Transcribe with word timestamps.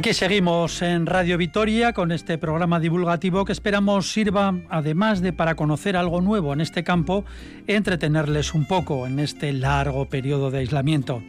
Aquí 0.00 0.14
seguimos 0.14 0.80
en 0.80 1.04
Radio 1.04 1.36
Vitoria 1.36 1.92
con 1.92 2.10
este 2.10 2.38
programa 2.38 2.80
divulgativo 2.80 3.44
que 3.44 3.52
esperamos 3.52 4.10
sirva, 4.10 4.54
además 4.70 5.20
de 5.20 5.34
para 5.34 5.56
conocer 5.56 5.94
algo 5.94 6.22
nuevo 6.22 6.54
en 6.54 6.62
este 6.62 6.82
campo, 6.82 7.26
entretenerles 7.66 8.54
un 8.54 8.64
poco 8.64 9.06
en 9.06 9.18
este 9.18 9.52
largo 9.52 10.08
periodo 10.08 10.50
de 10.50 10.60
aislamiento, 10.60 11.22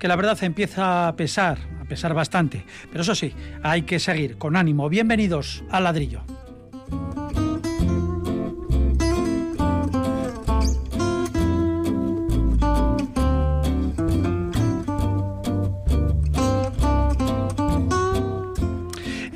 que 0.00 0.08
la 0.08 0.16
verdad 0.16 0.36
empieza 0.42 1.06
a 1.06 1.14
pesar, 1.14 1.58
a 1.80 1.84
pesar 1.84 2.12
bastante. 2.12 2.64
Pero 2.90 3.02
eso 3.02 3.14
sí, 3.14 3.32
hay 3.62 3.82
que 3.82 4.00
seguir 4.00 4.36
con 4.36 4.56
ánimo. 4.56 4.88
Bienvenidos 4.88 5.62
al 5.70 5.84
ladrillo. 5.84 6.22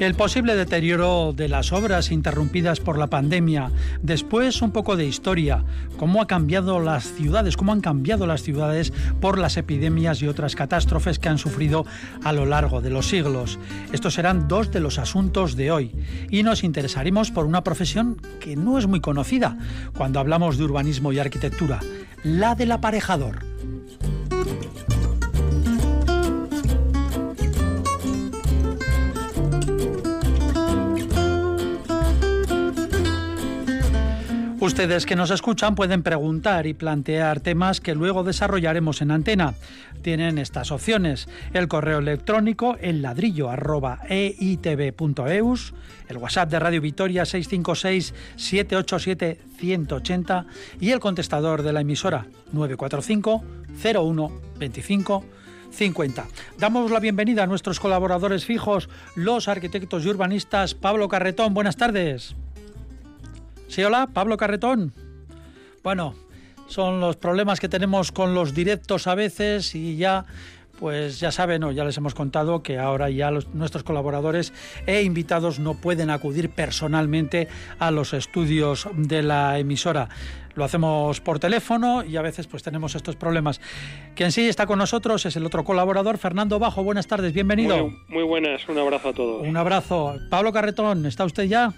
El 0.03 0.17
posible 0.17 0.57
deterioro 0.57 1.33
de 1.33 1.49
las 1.49 1.73
obras 1.73 2.11
interrumpidas 2.11 2.81
por 2.81 2.99
la 2.99 3.07
pandemia, 3.07 3.71
después 4.03 4.61
un 4.61 4.73
poco 4.73 4.97
de 4.97 5.07
historia, 5.07 5.65
cómo 5.97 6.21
ha 6.21 6.27
cambiado 6.27 6.81
las 6.81 7.05
ciudades, 7.05 7.57
cómo 7.57 7.71
han 7.71 7.81
cambiado 7.81 8.27
las 8.27 8.43
ciudades 8.43 8.93
por 9.21 9.39
las 9.39 9.57
epidemias 9.57 10.21
y 10.21 10.27
otras 10.27 10.57
catástrofes 10.57 11.21
que 11.21 11.29
han 11.29 11.39
sufrido 11.39 11.87
a 12.25 12.33
lo 12.33 12.47
largo 12.47 12.81
de 12.81 12.91
los 12.91 13.07
siglos. 13.07 13.61
Estos 13.93 14.15
serán 14.15 14.49
dos 14.49 14.73
de 14.73 14.81
los 14.81 14.99
asuntos 14.99 15.55
de 15.55 15.71
hoy 15.71 15.93
y 16.31 16.43
nos 16.43 16.65
interesaremos 16.65 17.31
por 17.31 17.47
una 17.47 17.63
profesión 17.63 18.21
que 18.41 18.57
no 18.57 18.79
es 18.79 18.89
muy 18.89 18.99
conocida 18.99 19.57
cuando 19.97 20.19
hablamos 20.19 20.59
de 20.59 20.65
urbanismo 20.65 21.13
y 21.13 21.21
arquitectura, 21.21 21.79
la 22.25 22.57
del 22.57 22.73
aparejador. 22.73 23.45
Ustedes 34.63 35.07
que 35.07 35.17
nos 35.17 35.33
escuchan 35.33 35.75
pueden 35.75 36.05
preguntar 36.05 36.69
y 36.69 36.73
plantear 36.73 37.41
temas 37.41 37.81
que 37.81 37.97
luego 37.97 38.23
desarrollaremos 38.23 39.03
en 39.03 39.11
antena. 39.11 39.55
Tienen 40.03 40.39
estas 40.39 40.71
opciones: 40.71 41.29
el 41.53 41.67
correo 41.67 41.99
electrónico 41.99 42.77
el 42.81 43.03
ladrillo 43.03 43.51
eitv.eus, 44.09 45.75
el 46.09 46.17
WhatsApp 46.17 46.49
de 46.49 46.61
Radio 46.61 46.81
Vitoria 46.81 47.25
656 47.25 48.15
787 48.37 49.41
180 49.59 50.47
y 50.79 50.93
el 50.93 51.01
contestador 51.01 51.65
de 51.65 51.73
la 51.73 51.81
emisora 51.81 52.27
945 52.53 53.43
01 53.83 54.33
25 54.61 55.25
50. 55.73 56.25
Damos 56.61 56.89
la 56.93 57.01
bienvenida 57.01 57.43
a 57.43 57.49
nuestros 57.49 57.81
colaboradores 57.81 58.45
fijos, 58.45 58.89
los 59.17 59.49
arquitectos 59.49 60.05
y 60.05 60.09
urbanistas. 60.11 60.75
Pablo 60.75 61.09
Carretón, 61.09 61.53
buenas 61.53 61.77
tardes. 61.77 62.37
Sí, 63.73 63.83
hola, 63.83 64.11
Pablo 64.13 64.37
Carretón. 64.37 64.93
Bueno, 65.83 66.15
son 66.67 67.01
los 67.01 67.17
problemas 67.17 67.59
que 67.59 67.71
tenemos 67.71 68.13
con 68.13 68.35
los 68.35 68.53
directos 68.53 69.07
a 69.07 69.15
veces 69.15 69.75
y 69.75 69.97
ya 69.97 70.27
pues 70.79 71.21
ya 71.21 71.33
saben, 71.33 71.63
ya 71.75 71.83
les 71.83 71.97
hemos 71.97 72.13
contado 72.13 72.63
que 72.63 72.79
ahora 72.79 73.09
ya 73.09 73.31
nuestros 73.31 73.83
colaboradores 73.83 74.53
e 74.85 75.01
invitados 75.05 75.59
no 75.59 75.73
pueden 75.73 76.11
acudir 76.11 76.51
personalmente 76.51 77.49
a 77.79 77.91
los 77.91 78.13
estudios 78.13 78.89
de 78.95 79.23
la 79.23 79.59
emisora. 79.59 80.11
Lo 80.55 80.65
hacemos 80.65 81.23
por 81.23 81.39
teléfono 81.39 82.05
y 82.05 82.19
a 82.19 82.23
veces 82.23 82.49
pues 82.49 82.63
tenemos 82.63 82.95
estos 82.95 83.17
problemas. 83.17 83.59
Quien 84.15 84.33
sí 84.33 84.51
está 84.51 84.67
con 84.67 84.81
nosotros 84.81 85.25
es 85.25 85.35
el 85.37 85.47
otro 85.47 85.65
colaborador, 85.65 86.19
Fernando 86.19 86.59
Bajo. 86.59 86.85
Buenas 86.85 87.07
tardes, 87.07 87.33
bienvenido. 87.33 87.89
Muy, 87.89 87.97
muy 88.09 88.23
buenas, 88.25 88.69
un 88.69 88.77
abrazo 88.77 89.09
a 89.09 89.13
todos. 89.15 89.49
Un 89.49 89.57
abrazo. 89.57 90.17
Pablo 90.29 90.53
Carretón, 90.53 91.07
¿está 91.07 91.25
usted 91.25 91.45
ya? 91.45 91.73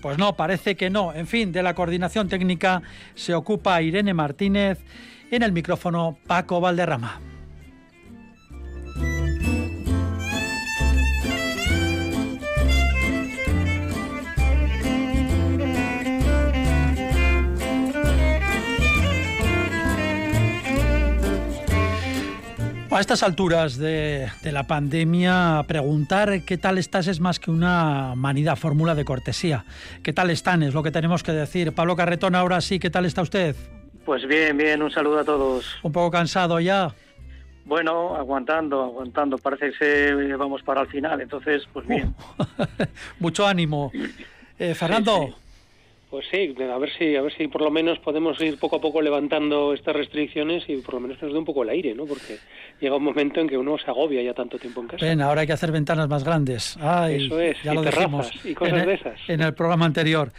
Pues 0.00 0.18
no, 0.18 0.36
parece 0.36 0.76
que 0.76 0.90
no. 0.90 1.12
En 1.12 1.26
fin, 1.26 1.52
de 1.52 1.62
la 1.62 1.74
coordinación 1.74 2.28
técnica 2.28 2.82
se 3.14 3.34
ocupa 3.34 3.82
Irene 3.82 4.14
Martínez, 4.14 4.78
en 5.30 5.42
el 5.42 5.52
micrófono 5.52 6.16
Paco 6.26 6.60
Valderrama. 6.60 7.27
A 22.90 23.00
estas 23.00 23.22
alturas 23.22 23.76
de, 23.76 24.30
la 24.44 24.66
pandemia, 24.66 25.62
preguntar 25.68 26.42
qué 26.44 26.56
tal 26.56 26.78
estás 26.78 27.06
es 27.06 27.20
más 27.20 27.38
que 27.38 27.50
una 27.50 28.14
manida 28.16 28.56
fórmula 28.56 28.94
de 28.94 29.04
cortesía. 29.04 29.66
¿Qué 30.02 30.12
tal 30.14 30.30
están? 30.30 30.62
Es 30.62 30.72
lo 30.72 30.82
que 30.82 30.90
tenemos 30.90 31.22
que 31.22 31.32
decir. 31.32 31.72
Pablo 31.72 31.96
Carretón, 31.96 32.34
ahora 32.34 32.60
sí, 32.62 32.78
¿qué 32.78 32.88
tal 32.88 33.04
está 33.04 33.22
usted? 33.22 33.54
Pues 34.06 34.26
bien, 34.26 34.56
bien, 34.56 34.82
un 34.82 34.90
saludo 34.90 35.20
a 35.20 35.24
todos. 35.24 35.76
¿Un 35.82 35.92
poco 35.92 36.10
cansado 36.10 36.58
ya? 36.60 36.94
Bueno, 37.66 38.16
aguantando, 38.16 38.82
aguantando. 38.82 39.36
Parece 39.36 39.72
que 39.78 40.34
vamos 40.36 40.62
para 40.62 40.80
el 40.80 40.88
final, 40.88 41.20
entonces, 41.20 41.68
pues 41.72 41.86
bien. 41.86 42.14
Mucho 43.20 43.46
ánimo. 43.46 43.92
Eh, 44.58 44.74
Fernando. 44.74 45.36
Pues 46.10 46.24
sí, 46.30 46.54
a 46.58 46.78
ver 46.78 46.90
si 46.96 47.16
a 47.16 47.22
ver 47.22 47.32
si 47.34 47.48
por 47.48 47.60
lo 47.60 47.70
menos 47.70 47.98
podemos 47.98 48.40
ir 48.40 48.58
poco 48.58 48.76
a 48.76 48.80
poco 48.80 49.02
levantando 49.02 49.74
estas 49.74 49.94
restricciones 49.94 50.64
y 50.66 50.78
por 50.78 50.94
lo 50.94 51.00
menos 51.00 51.20
nos 51.20 51.32
dé 51.32 51.38
un 51.38 51.44
poco 51.44 51.62
el 51.64 51.68
aire, 51.68 51.94
¿no? 51.94 52.06
Porque 52.06 52.38
llega 52.80 52.96
un 52.96 53.04
momento 53.04 53.40
en 53.40 53.48
que 53.48 53.58
uno 53.58 53.76
se 53.76 53.90
agobia 53.90 54.22
ya 54.22 54.32
tanto 54.32 54.58
tiempo 54.58 54.80
en 54.80 54.88
casa. 54.88 55.04
Ven, 55.04 55.20
ahora 55.20 55.42
hay 55.42 55.46
que 55.46 55.52
hacer 55.52 55.70
ventanas 55.70 56.08
más 56.08 56.24
grandes. 56.24 56.78
Eso 57.10 57.40
es, 57.40 57.62
ya 57.62 57.74
lo 57.74 57.82
dijimos 57.82 58.30
y 58.42 58.54
cosas 58.54 58.86
de 58.86 58.94
esas. 58.94 59.20
En 59.28 59.42
el 59.42 59.52
programa 59.52 59.84
anterior. 59.84 60.32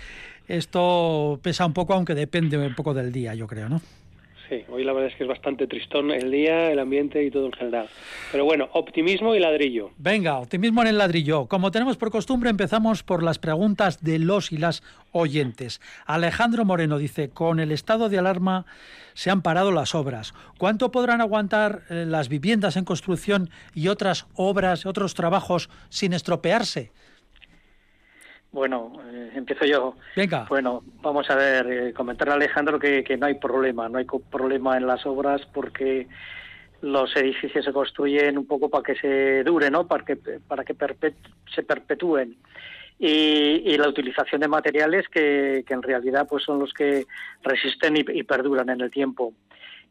Esto 0.47 1.39
pesa 1.43 1.67
un 1.67 1.73
poco, 1.73 1.93
aunque 1.93 2.15
depende 2.15 2.57
un 2.57 2.73
poco 2.73 2.95
del 2.95 3.11
día, 3.11 3.35
yo 3.35 3.45
creo, 3.45 3.69
¿no? 3.69 3.79
Sí, 4.49 4.63
hoy 4.67 4.83
la 4.83 4.93
verdad 4.93 5.11
es 5.11 5.15
que 5.15 5.23
es 5.25 5.29
bastante 5.29 5.67
tristón 5.67 6.09
el 6.09 6.31
día, 6.31 6.71
el 6.71 6.79
ambiente 6.79 7.23
y 7.23 7.29
todo 7.29 7.45
en 7.45 7.51
general. 7.51 7.87
Pero 8.31 8.45
bueno, 8.45 8.67
optimismo 8.73 9.35
y 9.35 9.39
ladrillo. 9.39 9.91
Venga, 9.97 10.39
optimismo 10.39 10.81
en 10.81 10.87
el 10.87 10.97
ladrillo. 10.97 11.45
Como 11.45 11.69
tenemos 11.69 11.97
por 11.97 12.09
costumbre, 12.09 12.49
empezamos 12.49 13.03
por 13.03 13.21
las 13.21 13.37
preguntas 13.37 14.01
de 14.01 14.17
los 14.17 14.51
y 14.51 14.57
las 14.57 14.81
oyentes. 15.11 15.81
Alejandro 16.07 16.65
Moreno 16.65 16.97
dice, 16.97 17.29
con 17.29 17.59
el 17.59 17.71
estado 17.71 18.09
de 18.09 18.17
alarma 18.17 18.65
se 19.13 19.29
han 19.29 19.43
parado 19.43 19.71
las 19.71 19.93
obras. 19.93 20.33
¿Cuánto 20.57 20.91
podrán 20.91 21.21
aguantar 21.21 21.83
eh, 21.89 22.05
las 22.07 22.27
viviendas 22.27 22.75
en 22.75 22.85
construcción 22.85 23.51
y 23.75 23.87
otras 23.89 24.25
obras, 24.33 24.87
otros 24.87 25.13
trabajos 25.13 25.69
sin 25.89 26.13
estropearse? 26.13 26.91
Bueno, 28.51 28.93
eh, 29.11 29.31
empiezo 29.35 29.65
yo. 29.65 29.95
Venga. 30.15 30.45
Bueno, 30.49 30.83
vamos 31.01 31.29
a 31.29 31.35
ver, 31.35 31.67
eh, 31.71 31.93
comentarle 31.93 32.33
a 32.33 32.35
Alejandro 32.35 32.79
que, 32.79 33.03
que 33.03 33.17
no 33.17 33.27
hay 33.27 33.35
problema, 33.35 33.87
no 33.89 33.99
hay 33.99 34.05
problema 34.05 34.77
en 34.77 34.87
las 34.87 35.05
obras 35.05 35.41
porque 35.53 36.07
los 36.81 37.15
edificios 37.15 37.65
se 37.65 37.73
construyen 37.73 38.37
un 38.37 38.47
poco 38.47 38.69
para 38.69 38.83
que 38.83 38.95
se 38.95 39.43
dure, 39.43 39.69
¿no? 39.69 39.87
Para 39.87 40.03
que, 40.03 40.15
para 40.15 40.63
que 40.63 40.75
se 41.53 41.63
perpetúen. 41.63 42.37
Y, 42.97 43.61
y, 43.65 43.77
la 43.77 43.87
utilización 43.87 44.41
de 44.41 44.49
materiales 44.49 45.07
que, 45.07 45.63
que, 45.65 45.73
en 45.73 45.81
realidad 45.81 46.27
pues 46.29 46.43
son 46.43 46.59
los 46.59 46.73
que 46.73 47.05
resisten 47.43 47.95
y, 47.95 48.03
y 48.13 48.23
perduran 48.23 48.69
en 48.69 48.81
el 48.81 48.91
tiempo. 48.91 49.33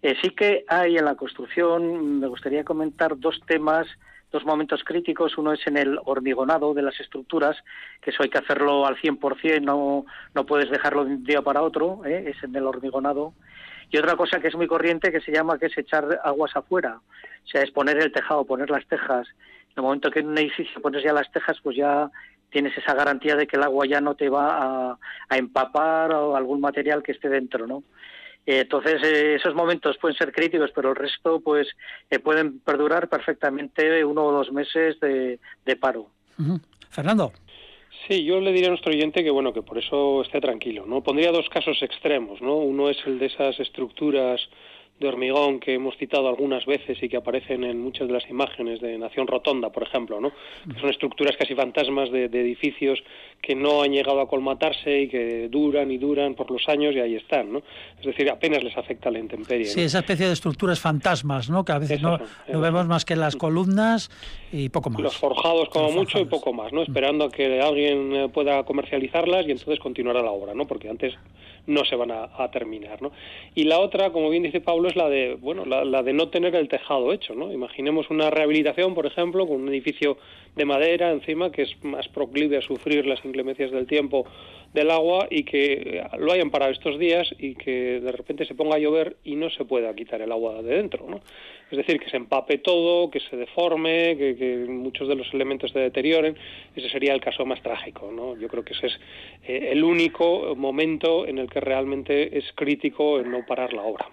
Eh, 0.03 0.15
sí 0.23 0.31
que 0.31 0.65
hay 0.69 0.99
en 0.99 1.07
la 1.07 1.15
construcción, 1.15 2.21
me 2.21 2.27
gustaría 2.27 2.65
comentar 2.65 3.19
dos 3.19 3.41
temas 3.47 3.87
dos 4.31 4.45
momentos 4.45 4.83
críticos. 4.85 5.39
Uno 5.39 5.53
es 5.53 5.67
en 5.67 5.77
el 5.77 5.99
hormigonado 6.05 6.75
de 6.75 6.83
las 6.83 6.99
estructuras, 7.01 7.57
que 8.01 8.11
eso 8.11 8.23
hay 8.23 8.29
que 8.29 8.39
hacerlo 8.39 8.87
al 8.87 8.97
100%, 8.97 9.63
no, 9.63 10.07
no 10.35 10.47
puedes 10.47 10.71
dejarlo 10.71 11.05
de 11.05 11.15
un 11.15 11.25
día 11.25 11.43
para 11.43 11.63
otro, 11.63 12.05
¿eh? 12.05 12.25
es 12.35 12.43
en 12.43 12.55
el 12.55 12.67
hormigonado. 12.67 13.35
Y 13.91 13.97
otra 13.97 14.17
cosa 14.17 14.41
que 14.41 14.49
es 14.49 14.55
muy 14.55 14.67
corriente 14.67 15.11
que 15.11 15.21
se 15.21 15.33
llama 15.33 15.59
que 15.59 15.67
es 15.67 15.79
echar 15.79 16.21
aguas 16.23 16.55
afuera, 16.55 17.01
o 17.01 17.47
sea, 17.47 17.63
es 17.63 17.71
poner 17.71 17.97
el 17.99 18.13
tejado, 18.13 18.45
poner 18.45 18.69
las 18.69 18.87
tejas. 18.87 19.27
En 19.71 19.75
el 19.77 19.83
momento 19.83 20.11
que 20.11 20.21
en 20.21 20.29
un 20.29 20.39
edificio 20.39 20.83
pones 20.83 21.03
ya 21.03 21.13
las 21.13 21.31
tejas, 21.33 21.59
pues 21.63 21.77
ya 21.77 22.11
tienes 22.51 22.77
esa 22.77 22.95
garantía 22.95 23.35
de 23.35 23.47
que 23.47 23.57
el 23.57 23.63
agua 23.63 23.87
ya 23.87 24.01
no 24.01 24.15
te 24.15 24.29
va 24.29 24.91
a, 24.91 24.99
a 25.29 25.39
empapar 25.39 26.13
o 26.13 26.37
algún 26.37 26.61
material 26.61 27.03
que 27.03 27.13
esté 27.13 27.29
dentro, 27.29 27.67
¿no? 27.67 27.83
Entonces, 28.57 29.03
eh, 29.03 29.35
esos 29.35 29.55
momentos 29.55 29.99
pueden 29.99 30.17
ser 30.17 30.33
críticos, 30.33 30.71
pero 30.75 30.91
el 30.91 30.97
resto 30.97 31.41
pues 31.41 31.69
eh, 32.11 32.19
pueden 32.19 32.61
perdurar 32.61 33.09
perfectamente 33.09 34.03
uno 34.05 34.25
o 34.25 34.33
dos 34.33 34.51
meses 34.53 34.99
de, 35.01 35.39
paro. 35.79 36.07
Fernando. 36.89 37.33
Sí, 38.07 38.25
yo 38.25 38.41
le 38.41 38.53
diría 38.53 38.69
a 38.69 38.71
nuestro 38.71 38.91
oyente 38.91 39.23
que 39.23 39.31
bueno 39.31 39.53
que 39.53 39.61
por 39.61 39.77
eso 39.77 40.23
esté 40.23 40.41
tranquilo. 40.41 40.87
No 40.87 41.03
pondría 41.03 41.31
dos 41.31 41.49
casos 41.51 41.83
extremos, 41.83 42.41
¿no? 42.41 42.55
Uno 42.55 42.89
es 42.89 42.97
el 43.05 43.19
de 43.19 43.27
esas 43.27 43.61
estructuras 43.61 44.41
de 45.01 45.09
hormigón 45.09 45.61
que 45.61 45.75
hemos 45.75 45.97
citado 45.97 46.29
algunas 46.29 46.67
veces 46.67 47.01
y 47.03 47.09
que 47.09 47.17
aparecen 47.17 47.65
en 47.65 47.81
muchas 47.81 48.09
de 48.09 48.15
las 48.15 48.29
imágenes 48.29 48.81
de 48.81 48.99
Nación 48.99 49.27
Rotonda, 49.27 49.71
por 49.71 49.85
ejemplo, 49.85 50.21
¿no? 50.21 50.33
son 50.81 50.91
estructuras 50.91 51.37
casi 51.37 51.55
fantasmas 51.55 52.11
de, 52.11 52.25
edificios 52.25 53.03
que 53.41 53.55
no 53.55 53.83
han 53.83 53.93
llegado 53.93 54.21
a 54.21 54.29
colmatarse 54.29 55.03
y 55.03 55.09
que 55.09 55.49
duran 55.49 55.91
y 55.91 55.99
duran 55.99 56.35
por 56.35 56.51
los 56.51 56.69
años 56.69 56.95
y 56.95 57.01
ahí 57.01 57.15
están, 57.15 57.53
¿no? 57.53 57.63
Es 57.99 58.07
decir, 58.07 58.29
apenas 58.31 58.63
les 58.65 58.77
afecta 58.77 59.11
la 59.11 59.19
intemperie. 59.19 59.67
Sí, 59.67 59.83
esa 59.83 60.01
especie 60.01 60.27
de 60.27 60.33
estructuras 60.33 60.81
fantasmas, 60.81 61.49
¿no? 61.49 61.65
Que 61.65 61.73
a 61.73 61.79
veces 61.79 62.03
no, 62.03 62.19
vemos 62.49 62.87
más 62.87 63.05
que 63.05 63.17
las 63.17 63.37
columnas 63.37 64.11
y 64.53 64.69
poco 64.69 64.91
más. 64.91 65.01
Los 65.01 65.17
forjados 65.17 65.69
como 65.69 65.91
mucho 65.93 66.19
y 66.19 66.25
poco 66.25 66.53
más, 66.53 66.73
¿no? 66.73 66.83
Esperando 66.83 67.27
a 67.27 67.31
que 67.31 67.61
alguien 67.61 68.15
eh, 68.15 68.29
pueda 68.29 68.65
comercializarlas 68.65 69.47
y 69.47 69.53
entonces 69.53 69.79
continuará 69.79 70.23
la 70.23 70.31
obra, 70.31 70.55
¿no? 70.55 70.67
Porque 70.67 70.89
antes 70.89 71.15
no 71.69 71.85
se 71.85 71.97
van 71.97 72.11
a, 72.11 72.51
terminar, 72.51 73.01
¿no? 73.03 73.13
Y 73.55 73.65
la 73.65 73.79
otra, 73.79 74.11
como 74.11 74.31
bien 74.31 74.43
dice 74.43 74.61
Pablo, 74.61 74.89
es 74.89 74.97
la 74.97 75.09
de, 75.09 75.35
bueno, 75.35 75.65
la, 75.67 76.03
de 76.03 76.13
no 76.15 76.29
tener 76.29 76.57
el 76.57 76.67
tejado 76.67 77.13
hecho, 77.13 77.35
¿no? 77.35 77.53
Imaginemos 77.53 78.11
una 78.11 78.31
rehabilitación, 78.31 78.95
por 78.95 79.07
ejemplo, 79.07 79.47
con 79.47 79.61
un 79.61 79.69
edificio 79.69 80.17
de 80.57 80.65
madera 80.65 81.13
encima 81.13 81.53
que 81.53 81.63
es 81.63 81.85
más 81.85 82.09
proclive 82.09 82.57
a 82.57 82.63
sufrir 82.63 83.07
las 83.07 83.23
inclemencias 83.25 83.71
del 83.71 83.87
tiempo 83.87 84.27
del 84.75 84.91
agua 84.91 85.27
y 85.31 85.45
que 85.45 86.03
lo 86.19 86.33
hayan 86.33 86.51
parado 86.51 86.73
estos 86.73 86.99
días 86.99 87.29
y 87.39 87.55
que 87.55 88.01
de 88.01 88.13
repente 88.13 88.45
se 88.45 88.55
ponga 88.55 88.77
a 88.77 88.79
llover 88.79 89.17
y 89.25 89.37
no 89.37 89.51
se 89.51 89.65
pueda 89.65 89.95
quitar 89.95 90.21
el 90.21 90.31
agua 90.31 90.63
de 90.63 90.77
dentro, 90.77 91.09
¿no? 91.09 91.21
Es 91.71 91.77
decir, 91.77 92.01
que 92.01 92.09
se 92.09 92.17
empape 92.17 92.59
todo, 92.59 93.11
que 93.11 93.21
se 93.21 93.37
deforme, 93.37 94.17
que, 94.17 94.67
muchos 94.69 95.09
de 95.09 95.15
los 95.15 95.33
elementos 95.35 95.71
se 95.71 95.79
deterioren. 95.79 96.37
Ese 96.75 96.89
sería 96.89 97.13
el 97.13 97.21
caso 97.21 97.45
más 97.45 97.63
trágico, 97.63 98.11
¿no? 98.11 98.37
Yo 98.39 98.49
creo 98.49 98.65
que 98.65 98.73
ese 98.73 98.87
es 98.87 99.01
eh, 99.47 99.69
el 99.73 99.85
único 99.85 100.55
momento 100.57 101.27
en 101.27 101.39
el 101.39 101.51
que 101.51 101.61
realmente 101.61 102.39
es 102.39 102.45
crítico 102.55 103.19
el 103.19 103.31
no 103.31 103.45
parar 103.47 103.73
la 103.73 103.83
obra. 103.83 104.09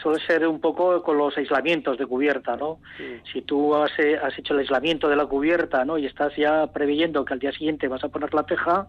Suele, 0.00 0.20
ser, 0.26 0.48
un 0.48 0.60
poco 0.60 1.02
con 1.02 1.16
los 1.16 1.36
aislamientos 1.36 1.96
de 1.96 2.06
cubierta, 2.06 2.56
¿no? 2.56 2.78
Si 3.32 3.42
tú 3.42 3.74
has, 3.74 3.96
eh, 3.98 4.18
has, 4.20 4.36
hecho 4.38 4.54
el 4.54 4.60
aislamiento 4.60 5.08
de 5.08 5.16
la 5.16 5.26
cubierta, 5.26 5.84
¿no? 5.84 5.96
Y 5.96 6.06
estás 6.06 6.34
ya 6.36 6.66
preveyendo 6.72 7.24
que 7.24 7.34
al 7.34 7.40
día 7.40 7.52
siguiente 7.52 7.86
vas 7.88 8.02
a 8.02 8.08
poner 8.08 8.34
la 8.34 8.44
teja, 8.44 8.86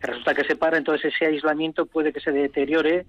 resulta 0.00 0.34
que 0.34 0.44
se 0.44 0.56
para, 0.56 0.76
entonces 0.76 1.14
ese 1.14 1.26
aislamiento 1.26 1.86
puede 1.86 2.12
que 2.12 2.20
se 2.20 2.30
deteriore 2.30 3.06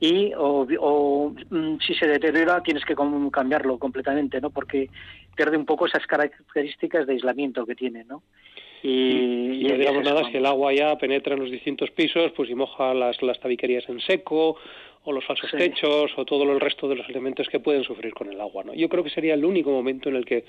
y 0.00 0.32
o, 0.36 1.34
mm, 1.50 1.78
si 1.84 1.94
se 1.94 2.06
deteriora 2.06 2.62
tienes 2.62 2.84
que 2.84 2.94
cambiarlo 3.32 3.78
completamente, 3.78 4.40
¿no? 4.40 4.50
Porque 4.50 4.88
pierde 5.34 5.56
un 5.56 5.66
poco 5.66 5.86
esas 5.86 6.06
características 6.06 7.06
de 7.06 7.14
aislamiento 7.14 7.66
que 7.66 7.74
tiene, 7.74 8.04
¿no? 8.04 8.22
Y, 8.82 9.66
no 9.68 9.74
digamos 9.76 10.04
nada, 10.04 10.22
si 10.30 10.36
el 10.36 10.46
agua 10.46 10.72
ya 10.72 10.96
penetra 10.96 11.34
en 11.34 11.40
los 11.40 11.50
distintos 11.50 11.90
pisos, 11.90 12.30
pues 12.36 12.48
y 12.48 12.54
moja 12.54 12.94
las, 12.94 13.20
las 13.22 13.40
tabiquerías 13.40 13.88
en 13.88 14.00
seco 14.00 14.56
o 15.04 15.12
los 15.12 15.24
falsos 15.24 15.50
techos 15.50 16.12
o 16.16 16.24
todo 16.24 16.44
el 16.44 16.60
resto 16.60 16.88
de 16.88 16.96
los 16.96 17.08
elementos 17.08 17.48
que 17.48 17.60
pueden 17.60 17.84
sufrir 17.84 18.12
con 18.12 18.30
el 18.30 18.40
agua. 18.40 18.64
¿no? 18.64 18.74
Yo 18.74 18.88
creo 18.88 19.04
que 19.04 19.10
sería 19.10 19.34
el 19.34 19.44
único 19.44 19.70
momento 19.70 20.08
en 20.08 20.16
el 20.16 20.24
que 20.24 20.44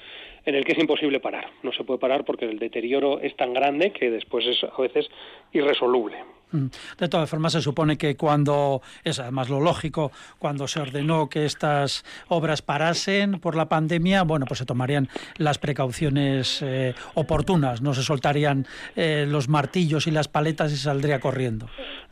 en 0.45 0.55
el 0.55 0.65
que 0.65 0.73
es 0.73 0.79
imposible 0.79 1.19
parar. 1.19 1.49
No 1.63 1.71
se 1.71 1.83
puede 1.83 1.99
parar 1.99 2.25
porque 2.25 2.45
el 2.45 2.59
deterioro 2.59 3.19
es 3.19 3.35
tan 3.35 3.53
grande 3.53 3.91
que 3.91 4.09
después 4.09 4.45
es 4.45 4.63
a 4.63 4.81
veces 4.81 5.09
irresoluble. 5.53 6.17
Mm. 6.51 6.67
De 6.97 7.07
todas 7.07 7.29
formas, 7.29 7.53
se 7.53 7.61
supone 7.61 7.97
que 7.97 8.15
cuando, 8.15 8.81
es 9.03 9.19
además 9.19 9.49
lo 9.49 9.59
lógico, 9.59 10.11
cuando 10.39 10.67
se 10.67 10.79
ordenó 10.79 11.29
que 11.29 11.45
estas 11.45 12.03
obras 12.27 12.61
parasen 12.61 13.39
por 13.39 13.55
la 13.55 13.69
pandemia, 13.69 14.23
bueno, 14.23 14.45
pues 14.47 14.59
se 14.59 14.65
tomarían 14.65 15.09
las 15.37 15.59
precauciones 15.59 16.61
eh, 16.61 16.95
oportunas, 17.13 17.81
no 17.81 17.93
se 17.93 18.03
soltarían 18.03 18.65
eh, 18.95 19.25
los 19.27 19.47
martillos 19.47 20.07
y 20.07 20.11
las 20.11 20.27
paletas 20.27 20.71
y 20.71 20.77
saldría 20.77 21.19
corriendo. 21.19 21.67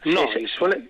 No, 0.05 0.21
suele, 0.57 0.89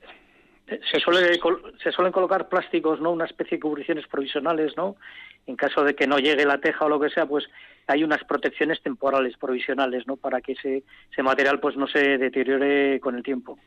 se, 0.67 0.99
suele, 0.99 1.39
se 1.81 1.91
suelen 1.91 2.11
colocar 2.11 2.49
plásticos, 2.49 2.99
¿no? 2.99 3.11
Una 3.11 3.25
especie 3.25 3.57
de 3.57 3.61
cubriciones 3.61 4.07
provisionales, 4.07 4.75
¿no? 4.75 4.97
En 5.45 5.55
caso 5.55 5.83
de 5.83 5.95
que 5.95 6.07
no 6.07 6.19
llegue 6.19 6.45
la 6.45 6.59
teja 6.59 6.85
o 6.85 6.89
lo 6.89 6.99
que 6.99 7.09
sea, 7.09 7.25
pues 7.25 7.45
hay 7.87 8.03
unas 8.03 8.23
protecciones 8.25 8.81
temporales 8.81 9.37
provisionales, 9.37 10.05
¿no? 10.07 10.17
Para 10.17 10.41
que 10.41 10.53
ese, 10.53 10.83
ese 11.11 11.23
material 11.23 11.59
pues 11.59 11.77
no 11.77 11.87
se 11.87 12.17
deteriore 12.17 12.99
con 12.99 13.15
el 13.15 13.23
tiempo. 13.23 13.57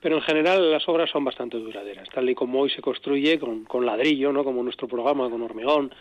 Pero 0.00 0.16
en 0.16 0.22
general 0.22 0.70
las 0.70 0.88
obras 0.88 1.10
son 1.10 1.24
bastante 1.24 1.58
duraderas, 1.58 2.08
tal 2.10 2.28
y 2.28 2.34
como 2.34 2.60
hoy 2.60 2.70
se 2.70 2.82
construye 2.82 3.38
con, 3.38 3.64
con 3.64 3.86
ladrillo, 3.86 4.32
¿no? 4.32 4.44
Como 4.44 4.62
nuestro 4.62 4.88
programa, 4.88 5.30
con 5.30 5.42
hormigón, 5.42 5.92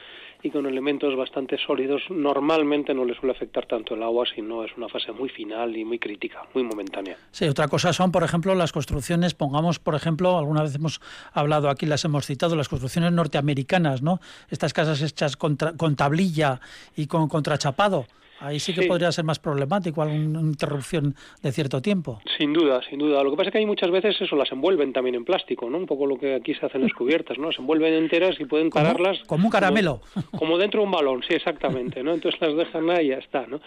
y 0.43 0.51
con 0.51 0.65
elementos 0.65 1.15
bastante 1.15 1.57
sólidos, 1.57 2.03
normalmente 2.09 2.93
no 2.93 3.05
le 3.05 3.15
suele 3.15 3.31
afectar 3.31 3.65
tanto 3.65 3.95
el 3.95 4.03
agua, 4.03 4.25
sino 4.35 4.63
es 4.65 4.71
una 4.75 4.89
fase 4.89 5.13
muy 5.13 5.29
final 5.29 5.75
y 5.75 5.85
muy 5.85 5.97
crítica, 5.97 6.45
muy 6.53 6.63
momentánea. 6.63 7.17
Sí, 7.31 7.45
otra 7.45 7.69
cosa 7.69 7.93
son, 7.93 8.11
por 8.11 8.23
ejemplo, 8.23 8.53
las 8.53 8.73
construcciones, 8.73 9.33
pongamos, 9.33 9.79
por 9.79 9.95
ejemplo, 9.95 10.37
alguna 10.37 10.63
vez 10.63 10.75
hemos 10.75 10.99
hablado 11.31 11.69
aquí, 11.69 11.85
las 11.85 12.03
hemos 12.03 12.25
citado, 12.25 12.57
las 12.57 12.67
construcciones 12.67 13.13
norteamericanas, 13.13 14.01
¿no? 14.01 14.19
Estas 14.49 14.73
casas 14.73 15.01
hechas 15.01 15.37
con, 15.37 15.55
con 15.77 15.95
tablilla 15.95 16.59
y 16.97 17.07
con 17.07 17.29
contrachapado. 17.29 18.05
Ahí 18.43 18.59
sí 18.59 18.73
que 18.73 18.87
podría 18.87 19.09
ser 19.13 19.23
más 19.23 19.39
problemático 19.39 20.01
alguna 20.01 20.41
interrupción 20.41 21.15
de 21.41 21.51
cierto 21.53 21.81
tiempo. 21.81 22.19
Sin 22.37 22.51
duda, 22.51 22.81
sin 22.89 22.99
duda. 22.99 23.23
Lo 23.23 23.31
que 23.31 23.37
pasa 23.37 23.47
es 23.47 23.53
que 23.53 23.59
hay 23.59 23.65
muchas 23.65 23.89
veces 23.89 24.19
eso 24.19 24.35
las 24.35 24.51
envuelven 24.51 24.91
también 24.91 25.15
en 25.15 25.23
plástico, 25.23 25.69
¿no? 25.69 25.77
Un 25.77 25.85
poco 25.85 26.05
lo 26.05 26.17
que 26.17 26.35
aquí 26.35 26.53
se 26.53 26.65
hacen 26.65 26.81
las 26.83 26.91
cubiertas, 26.91 27.37
¿no? 27.37 27.53
Se 27.53 27.61
envuelven 27.61 27.93
enteras 27.93 28.35
y 28.39 28.43
pueden 28.43 28.69
pararlas 28.69 29.19
como 29.27 29.45
un 29.45 29.51
caramelo. 29.51 30.01
Como, 30.37 30.57
dentro 30.57 30.81
de 30.81 30.85
un 30.87 30.91
balón, 30.91 31.23
sí, 31.27 31.33
exactamente, 31.35 32.03
¿no? 32.03 32.13
Entonces 32.13 32.41
las 32.41 32.55
dejan 32.55 32.89
ahí 32.89 33.05
y 33.05 33.09
ya 33.09 33.17
está, 33.17 33.47
¿no? 33.47 33.61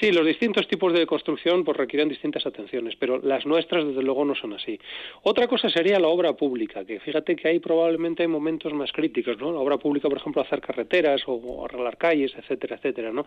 Sí, 0.00 0.12
los 0.12 0.26
distintos 0.26 0.68
tipos 0.68 0.92
de 0.92 1.06
construcción 1.06 1.64
pues 1.64 1.76
requieren 1.76 2.08
distintas 2.08 2.44
atenciones, 2.46 2.94
pero 2.98 3.18
las 3.18 3.46
nuestras 3.46 3.86
desde 3.86 4.02
luego 4.02 4.24
no 4.24 4.34
son 4.34 4.52
así. 4.52 4.78
Otra 5.22 5.48
cosa 5.48 5.70
sería 5.70 5.98
la 5.98 6.08
obra 6.08 6.34
pública, 6.34 6.84
que 6.84 7.00
fíjate 7.00 7.36
que 7.36 7.48
hay 7.48 7.58
probablemente 7.58 8.26
momentos 8.28 8.72
más 8.72 8.92
críticos, 8.92 9.38
¿no? 9.38 9.52
La 9.52 9.60
obra 9.60 9.78
pública, 9.78 10.08
por 10.08 10.18
ejemplo, 10.18 10.42
hacer 10.42 10.60
carreteras 10.60 11.22
o 11.26 11.64
arreglar 11.64 11.96
calles, 11.96 12.32
etcétera, 12.36 12.76
etcétera, 12.76 13.12
¿no? 13.12 13.24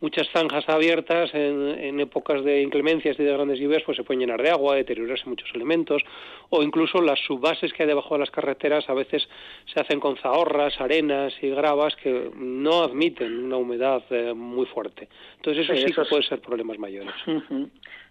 Muchas 0.00 0.28
zanjas 0.32 0.68
abiertas 0.68 1.30
en, 1.34 2.00
épocas 2.00 2.44
de 2.44 2.62
inclemencias 2.62 3.18
y 3.18 3.22
de 3.22 3.32
grandes 3.32 3.58
lluvias 3.58 3.82
pues 3.84 3.96
se 3.96 4.04
pueden 4.04 4.20
llenar 4.20 4.42
de 4.42 4.50
agua, 4.50 4.74
deteriorarse 4.74 5.28
muchos 5.28 5.48
elementos 5.54 6.02
o 6.50 6.62
incluso 6.62 7.00
las 7.00 7.18
subbases 7.20 7.72
que 7.72 7.82
hay 7.82 7.88
debajo 7.88 8.14
de 8.14 8.20
las 8.20 8.30
carreteras 8.30 8.88
a 8.88 8.94
veces 8.94 9.28
se 9.72 9.80
hacen 9.80 10.00
con 10.00 10.16
zahorras, 10.16 10.80
arenas 10.80 11.34
y 11.42 11.50
gravas 11.50 11.94
que 11.96 12.30
no 12.34 12.82
admiten 12.82 13.44
una 13.44 13.56
humedad 13.56 14.02
eh, 14.10 14.32
muy 14.34 14.66
fuerte. 14.66 15.08
Entonces 15.36 15.68
eso 15.68 15.74
sí, 15.74 15.92
que 15.92 16.04
puede 16.08 16.22
ser 16.22 16.40
problemas 16.40 16.78
mayores. 16.78 17.14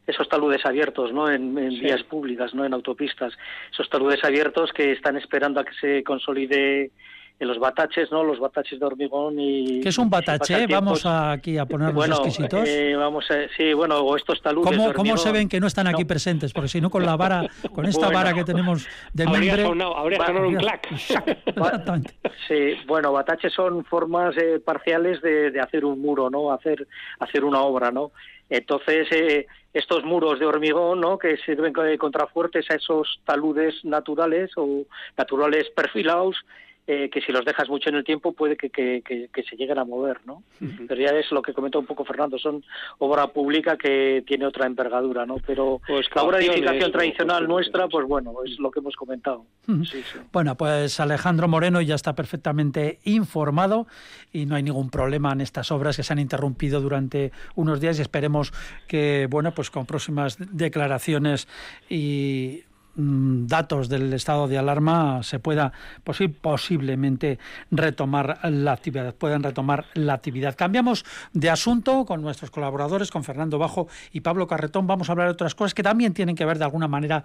esos 0.08 0.28
taludes 0.30 0.66
abiertos 0.66 1.14
no 1.14 1.30
en, 1.30 1.56
vías 1.56 2.04
públicas 2.04 2.54
no 2.54 2.66
en 2.66 2.74
autopistas. 2.74 3.34
Esos 3.72 3.90
taludes 3.90 4.24
abiertos 4.24 4.72
que 4.74 4.92
están 4.92 5.18
esperando 5.18 5.60
a 5.60 5.66
que 5.66 5.74
se 5.74 6.04
consolide 6.04 6.92
en 7.42 7.48
los 7.48 7.58
bataches, 7.58 8.12
¿no? 8.12 8.24
Los 8.24 8.40
bataches 8.40 8.80
de 8.80 8.86
hormigón 8.86 9.40
y... 9.40 9.82
¿Qué 9.82 9.90
es 9.90 9.98
un 9.98 10.12
batache? 10.12 10.68
Vamos 10.68 11.08
aquí 11.08 11.58
a 11.58 11.66
ponernos 11.66 11.96
bueno, 11.96 12.16
exquisitos. 12.18 12.70
Eh, 12.70 12.96
vamos 12.96 13.26
sí, 13.58 13.74
bueno, 13.74 13.98
o 13.98 14.16
estos 14.16 14.40
taludes 14.44 14.78
¿Cómo, 14.78 14.94
¿Cómo 14.94 15.18
se 15.18 15.32
ven 15.32 15.50
que 15.50 15.60
no 15.60 15.66
están 15.66 15.88
aquí 15.88 16.06
presentes? 16.06 16.54
Porque 16.54 16.68
si 16.68 16.80
no, 16.80 16.92
con 16.92 17.04
la 17.04 17.16
vara, 17.16 17.48
con 17.74 17.86
esta 17.86 18.10
vara 18.10 18.34
que 18.36 18.44
tenemos 18.44 18.88
de 19.14 19.24
habría 19.24 19.58
Sonado, 19.58 19.98
habría 19.98 20.24
sonado 20.24 20.48
un 20.48 20.56
clac. 20.56 20.88
Exactamente. 20.92 22.14
Sí, 22.48 22.76
bueno, 22.86 23.12
bataches 23.12 23.52
son 23.54 23.84
formas 23.86 24.38
eh, 24.38 24.62
parciales 24.64 25.20
de, 25.24 25.50
de, 25.50 25.60
hacer 25.60 25.84
un 25.84 26.00
muro, 26.00 26.30
¿no? 26.30 26.52
Hacer, 26.52 26.88
hacer 27.20 27.44
una 27.44 27.62
obra, 27.62 27.90
¿no? 27.90 28.12
Entonces, 28.52 29.08
eh, 29.12 29.48
estos 29.74 30.04
muros 30.04 30.40
de 30.40 30.46
hormigón, 30.46 31.02
¿no? 31.02 31.18
Que 31.18 31.38
sirven 31.38 31.74
de 31.74 31.98
contrafuertes 31.98 32.70
a 32.70 32.76
esos 32.76 33.20
taludes 33.26 33.84
naturales 33.84 34.52
o 34.58 34.84
naturales 35.18 35.70
perfilados, 35.76 36.36
eh, 36.88 37.10
que 37.12 37.22
si 37.22 37.32
los 37.32 37.46
dejas 37.46 37.70
mucho 37.70 37.90
en 37.90 37.96
el 37.96 38.04
tiempo 38.04 38.34
puede 38.34 38.58
que, 38.58 38.70
se 39.50 39.56
lleguen 39.56 39.78
a 39.78 39.86
mover, 39.86 40.20
¿no? 40.26 40.44
Pero 40.88 41.00
ya 41.00 41.12
es 41.12 41.32
lo 41.32 41.42
que 41.42 41.54
comentó 41.54 41.80
un 41.80 41.86
poco 41.86 42.04
Fernando, 42.04 42.40
son 42.40 42.64
obra 42.98 43.28
pública 43.28 43.78
que 43.78 44.24
tiene 44.26 44.46
otra 44.46 44.66
envergadura, 44.66 45.26
¿no? 45.26 45.36
Pero 45.46 45.80
pues 45.88 46.08
la 46.16 46.24
obra 46.24 46.40
de 46.40 46.48
edificación 46.48 46.92
tradicional 46.92 47.48
nuestra, 47.48 47.88
pues 47.88 48.08
bueno, 48.08 48.34
es 48.46 48.58
lo 48.60 48.72
que 48.72 48.80
hemos 48.80 48.96
comentado. 48.96 49.46
Bueno, 50.34 50.58
pues 50.58 51.00
Alejandro 51.00 51.48
Moreno 51.48 51.82
ya 51.82 51.96
está 51.96 52.14
perfectamente 52.16 53.00
informado 53.04 53.86
y 54.34 54.48
no 54.48 54.56
hay 54.56 54.64
ningún 54.64 54.90
problema 54.90 55.32
en 55.34 55.42
estas 55.42 55.72
obras 55.72 55.98
que 55.98 56.04
se 56.04 56.14
han 56.14 56.20
interrumpido 56.20 56.82
durante 56.82 57.32
unos 57.56 57.80
días 57.80 58.00
y 58.00 58.02
esperemos 58.02 58.54
que, 58.88 59.28
bueno, 59.30 59.54
pues 59.54 59.70
con 59.70 59.86
próximas 59.86 60.38
declaraciones 60.40 61.48
y 61.90 62.64
datos 62.96 63.90
del 63.90 64.14
estado 64.14 64.48
de 64.48 64.58
alarma 64.58 65.24
se 65.24 65.40
pueda 65.40 65.72
posiblemente 66.42 67.40
retomar 67.70 68.40
la 68.44 68.74
actividad, 68.74 69.16
puedan 69.16 69.44
retomar 69.44 69.86
la 69.94 70.14
actividad. 70.14 70.56
Cambiamos 70.56 71.06
de 71.34 71.50
asunto 71.50 72.06
con 72.06 72.22
nuestros 72.22 72.52
colaboradores, 72.52 73.12
con 73.12 73.24
Fernando 73.24 73.58
Bajo 73.58 73.88
y 74.12 74.22
Pablo 74.22 74.48
Carretón. 74.48 74.88
Vamos 74.88 75.10
a 75.10 75.14
hablar 75.14 75.28
de 75.28 75.34
otras 75.34 75.56
cosas 75.56 75.74
que 75.74 75.84
también 75.84 76.14
tienen 76.14 76.36
que 76.36 76.46
ver 76.46 76.58
de 76.58 76.66
alguna 76.66 76.88
manera 76.88 77.24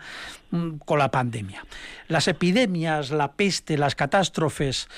mm, 0.50 0.76
con 0.85 0.99
la 0.99 1.11
pandemia. 1.11 1.64
Las 2.08 2.28
epidemias, 2.28 3.11
la 3.11 3.32
peste, 3.32 3.76
las 3.76 3.94
catástrofes, 3.94 4.88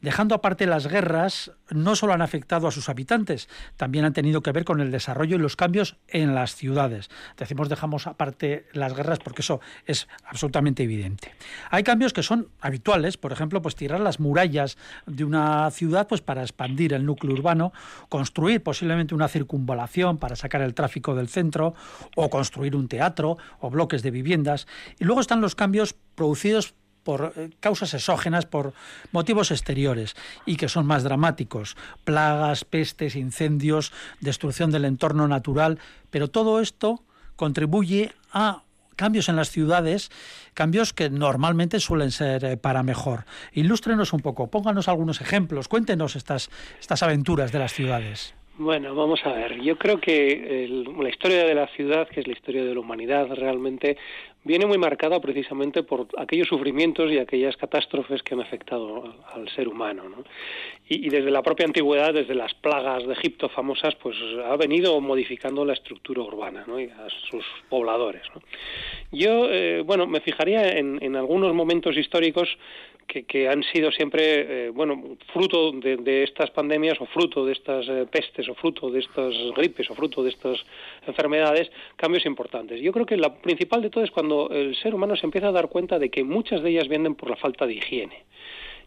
dejando 0.00 0.34
aparte 0.34 0.66
las 0.66 0.86
guerras, 0.86 1.52
no 1.70 1.96
solo 1.96 2.12
han 2.12 2.22
afectado 2.22 2.66
a 2.66 2.70
sus 2.70 2.88
habitantes, 2.88 3.48
también 3.76 4.04
han 4.04 4.12
tenido 4.12 4.42
que 4.42 4.52
ver 4.52 4.64
con 4.64 4.80
el 4.80 4.90
desarrollo 4.90 5.36
y 5.36 5.40
los 5.40 5.56
cambios 5.56 5.96
en 6.08 6.34
las 6.34 6.54
ciudades. 6.54 7.10
Decimos 7.36 7.68
dejamos 7.68 8.06
aparte 8.06 8.66
las 8.72 8.94
guerras 8.94 9.18
porque 9.18 9.42
eso 9.42 9.60
es 9.86 10.08
absolutamente 10.24 10.82
evidente. 10.82 11.34
Hay 11.70 11.82
cambios 11.82 12.12
que 12.12 12.22
son 12.22 12.48
habituales, 12.60 13.16
por 13.16 13.32
ejemplo, 13.32 13.62
pues 13.62 13.74
tirar 13.74 14.00
las 14.00 14.20
murallas 14.20 14.78
de 15.06 15.24
una 15.24 15.70
ciudad 15.70 16.06
pues 16.08 16.20
para 16.20 16.42
expandir 16.42 16.92
el 16.92 17.04
núcleo 17.04 17.34
urbano, 17.34 17.72
construir 18.08 18.62
posiblemente 18.62 19.14
una 19.14 19.28
circunvalación 19.28 20.18
para 20.18 20.36
sacar 20.36 20.62
el 20.62 20.74
tráfico 20.74 21.14
del 21.14 21.28
centro 21.28 21.74
o 22.16 22.30
construir 22.30 22.76
un 22.76 22.88
teatro 22.88 23.36
o 23.60 23.70
bloques 23.70 24.02
de 24.02 24.10
viviendas. 24.10 24.66
Y 24.98 25.04
luego 25.04 25.20
están 25.20 25.40
los 25.40 25.54
cambios 25.54 25.94
producidos 26.14 26.74
por 27.08 27.32
eh, 27.38 27.48
causas 27.60 27.94
exógenas, 27.94 28.44
por 28.44 28.74
motivos 29.12 29.50
exteriores 29.50 30.14
y 30.44 30.56
que 30.56 30.68
son 30.68 30.84
más 30.84 31.04
dramáticos, 31.04 31.74
plagas, 32.04 32.66
pestes, 32.66 33.16
incendios, 33.16 33.94
destrucción 34.20 34.70
del 34.70 34.84
entorno 34.84 35.26
natural, 35.26 35.78
pero 36.10 36.28
todo 36.28 36.60
esto 36.60 37.00
contribuye 37.34 38.12
a 38.30 38.62
cambios 38.94 39.30
en 39.30 39.36
las 39.36 39.48
ciudades, 39.48 40.10
cambios 40.52 40.92
que 40.92 41.08
normalmente 41.08 41.80
suelen 41.80 42.10
ser 42.10 42.44
eh, 42.44 42.56
para 42.58 42.82
mejor. 42.82 43.24
Ilústrenos 43.54 44.12
un 44.12 44.20
poco, 44.20 44.50
pónganos 44.50 44.86
algunos 44.86 45.22
ejemplos, 45.22 45.66
cuéntenos 45.66 46.14
estas, 46.14 46.50
estas 46.78 47.02
aventuras 47.02 47.52
de 47.52 47.58
las 47.58 47.72
ciudades. 47.72 48.34
Bueno, 48.58 48.92
vamos 48.92 49.20
a 49.24 49.32
ver. 49.32 49.62
Yo 49.62 49.78
creo 49.78 50.00
que 50.00 50.68
la 51.00 51.08
historia 51.08 51.44
de 51.44 51.54
la 51.54 51.68
ciudad, 51.68 52.08
que 52.08 52.20
es 52.20 52.26
la 52.26 52.32
historia 52.32 52.64
de 52.64 52.74
la 52.74 52.80
humanidad, 52.80 53.28
realmente 53.28 53.96
viene 54.48 54.64
muy 54.64 54.78
marcada 54.78 55.20
precisamente 55.20 55.82
por 55.82 56.08
aquellos 56.16 56.48
sufrimientos 56.48 57.12
y 57.12 57.18
aquellas 57.18 57.54
catástrofes 57.58 58.22
que 58.22 58.32
han 58.32 58.40
afectado 58.40 59.14
al 59.34 59.46
ser 59.50 59.68
humano. 59.68 60.08
¿no? 60.08 60.24
Y, 60.88 61.10
desde 61.10 61.30
la 61.30 61.42
propia 61.42 61.66
antigüedad, 61.66 62.14
desde 62.14 62.34
las 62.34 62.54
plagas 62.54 63.06
de 63.06 63.12
Egipto 63.12 63.50
famosas, 63.50 63.94
pues 63.96 64.16
ha 64.46 64.56
venido 64.56 64.98
modificando 65.02 65.66
la 65.66 65.74
estructura 65.74 66.22
urbana 66.22 66.64
¿no? 66.66 66.80
y 66.80 66.86
a 66.86 67.08
sus 67.30 67.44
pobladores. 67.68 68.22
Yo, 69.12 69.50
eh, 69.50 69.82
bueno, 69.84 70.06
me 70.06 70.20
fijaría 70.20 70.78
en 70.78 71.14
algunos 71.14 71.52
momentos 71.54 71.94
históricos 71.98 72.48
que, 73.08 73.48
han 73.48 73.62
sido 73.62 73.90
siempre, 73.90 74.66
eh, 74.66 74.70
bueno, 74.70 75.16
fruto 75.32 75.72
de, 75.72 76.22
estas 76.22 76.50
pandemias 76.50 77.00
o 77.00 77.06
fruto 77.06 77.44
de 77.44 77.52
estas 77.52 77.88
eh, 77.88 78.06
pestes 78.10 78.48
o 78.48 78.54
fruto 78.54 78.90
de 78.90 79.00
estas 79.00 79.34
gripes 79.56 79.90
o 79.90 79.94
fruto 79.94 80.22
de 80.22 80.30
estas 80.30 80.58
enfermedades, 81.06 81.70
cambios 81.96 82.26
importantes. 82.26 82.80
Yo 82.80 82.92
creo 82.92 83.06
que 83.06 83.16
la 83.16 83.34
principal 83.40 83.82
de 83.82 83.90
todo 83.90 84.04
es 84.04 84.10
cuando 84.10 84.50
el 84.50 84.76
ser 84.76 84.94
humano 84.94 85.16
se 85.16 85.26
empieza 85.26 85.48
a 85.48 85.52
dar 85.52 85.68
cuenta 85.68 85.98
de 85.98 86.10
que 86.10 86.22
muchas 86.22 86.62
de 86.62 86.70
ellas 86.70 86.88
vienen 86.88 87.14
por 87.14 87.30
la 87.30 87.36
falta 87.36 87.66
de 87.66 87.74
higiene. 87.74 88.24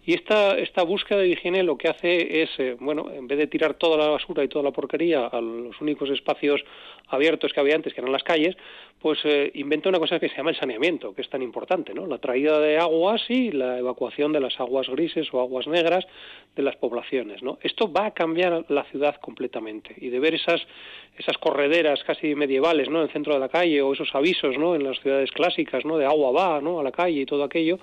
Y 0.06 0.14
esta, 0.16 0.58
esta 0.58 0.84
búsqueda 0.84 1.20
de 1.20 1.30
higiene 1.30 1.62
lo 1.64 1.78
que 1.78 1.88
hace 1.88 2.42
es, 2.42 2.50
eh, 2.58 2.76
bueno, 2.80 3.12
en 3.12 3.28
vez 3.28 3.38
de 3.38 3.48
tirar 3.48 3.76
toda 3.76 3.98
la 3.98 4.10
basura 4.10 4.44
y 4.44 4.48
toda 4.48 4.64
la 4.64 4.72
porquería 4.72 5.28
a 5.28 5.42
los 5.42 5.80
únicos 5.80 6.10
espacios 6.10 6.64
abiertos 7.08 7.54
que 7.54 7.60
había 7.60 7.76
antes, 7.76 7.94
que 7.94 8.02
eran 8.02 8.12
las 8.12 8.24
calles, 8.24 8.56
pues 9.00 9.20
eh, 9.26 9.52
inventa 9.56 9.90
una 9.90 10.00
cosa 10.00 10.20
que 10.20 10.30
se 10.30 10.38
llama 10.38 10.52
el 10.52 10.56
saneamiento, 10.56 11.14
que 11.14 11.22
es 11.22 11.30
tan 11.30 11.42
importante, 11.42 11.94
¿no? 11.94 12.08
La 12.08 12.20
traída 12.20 12.60
de 12.60 12.78
aguas 12.78 13.22
y 13.30 13.52
la 13.52 13.78
evacuación 13.78 14.32
de 14.32 14.40
las 14.40 14.60
aguas 14.60 14.88
grises 14.90 15.28
o 15.34 15.40
aguas 15.40 15.68
negras 15.68 16.06
de 16.56 16.64
las 16.64 16.76
poblaciones, 16.78 17.44
¿no? 17.44 17.60
Esto 17.62 17.92
va 17.92 18.08
a 18.08 18.12
cambiar 18.12 18.66
la 18.70 18.84
ciudad 18.86 19.16
completamente 19.18 19.96
y 19.98 20.10
de 20.10 20.20
ver 20.20 20.36
esas 20.36 20.62
esas 21.18 21.38
correderas 21.38 22.04
casi 22.04 22.36
medievales, 22.36 22.90
¿no? 22.90 23.00
En 23.00 23.08
el 23.08 23.12
centro 23.12 23.34
de 23.34 23.40
la 23.40 23.50
calle 23.50 23.82
o 23.82 23.94
esos 23.94 24.14
avisos, 24.14 24.58
¿no? 24.58 24.76
En 24.76 24.84
las 24.84 25.00
ciudades 25.02 25.32
clásicas, 25.32 25.86
¿no? 25.86 25.98
De 25.98 26.06
agua 26.06 26.32
va, 26.32 26.62
¿no? 26.62 26.80
A 26.80 26.84
la 26.84 26.92
calle 26.92 27.22
y 27.22 27.26
todo 27.26 27.44
aquello, 27.44 27.80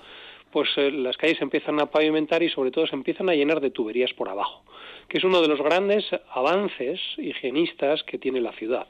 pues 0.51 0.69
eh, 0.77 0.91
las 0.91 1.17
calles 1.17 1.37
se 1.37 1.43
empiezan 1.43 1.79
a 1.79 1.87
pavimentar 1.87 2.43
y 2.43 2.49
sobre 2.49 2.71
todo 2.71 2.87
se 2.87 2.95
empiezan 2.95 3.29
a 3.29 3.33
llenar 3.33 3.61
de 3.61 3.71
tuberías 3.71 4.13
por 4.13 4.29
abajo, 4.29 4.63
que 5.07 5.17
es 5.17 5.23
uno 5.23 5.41
de 5.41 5.47
los 5.47 5.61
grandes 5.61 6.05
avances 6.33 6.99
higienistas 7.17 8.03
que 8.03 8.17
tiene 8.17 8.41
la 8.41 8.53
ciudad. 8.53 8.87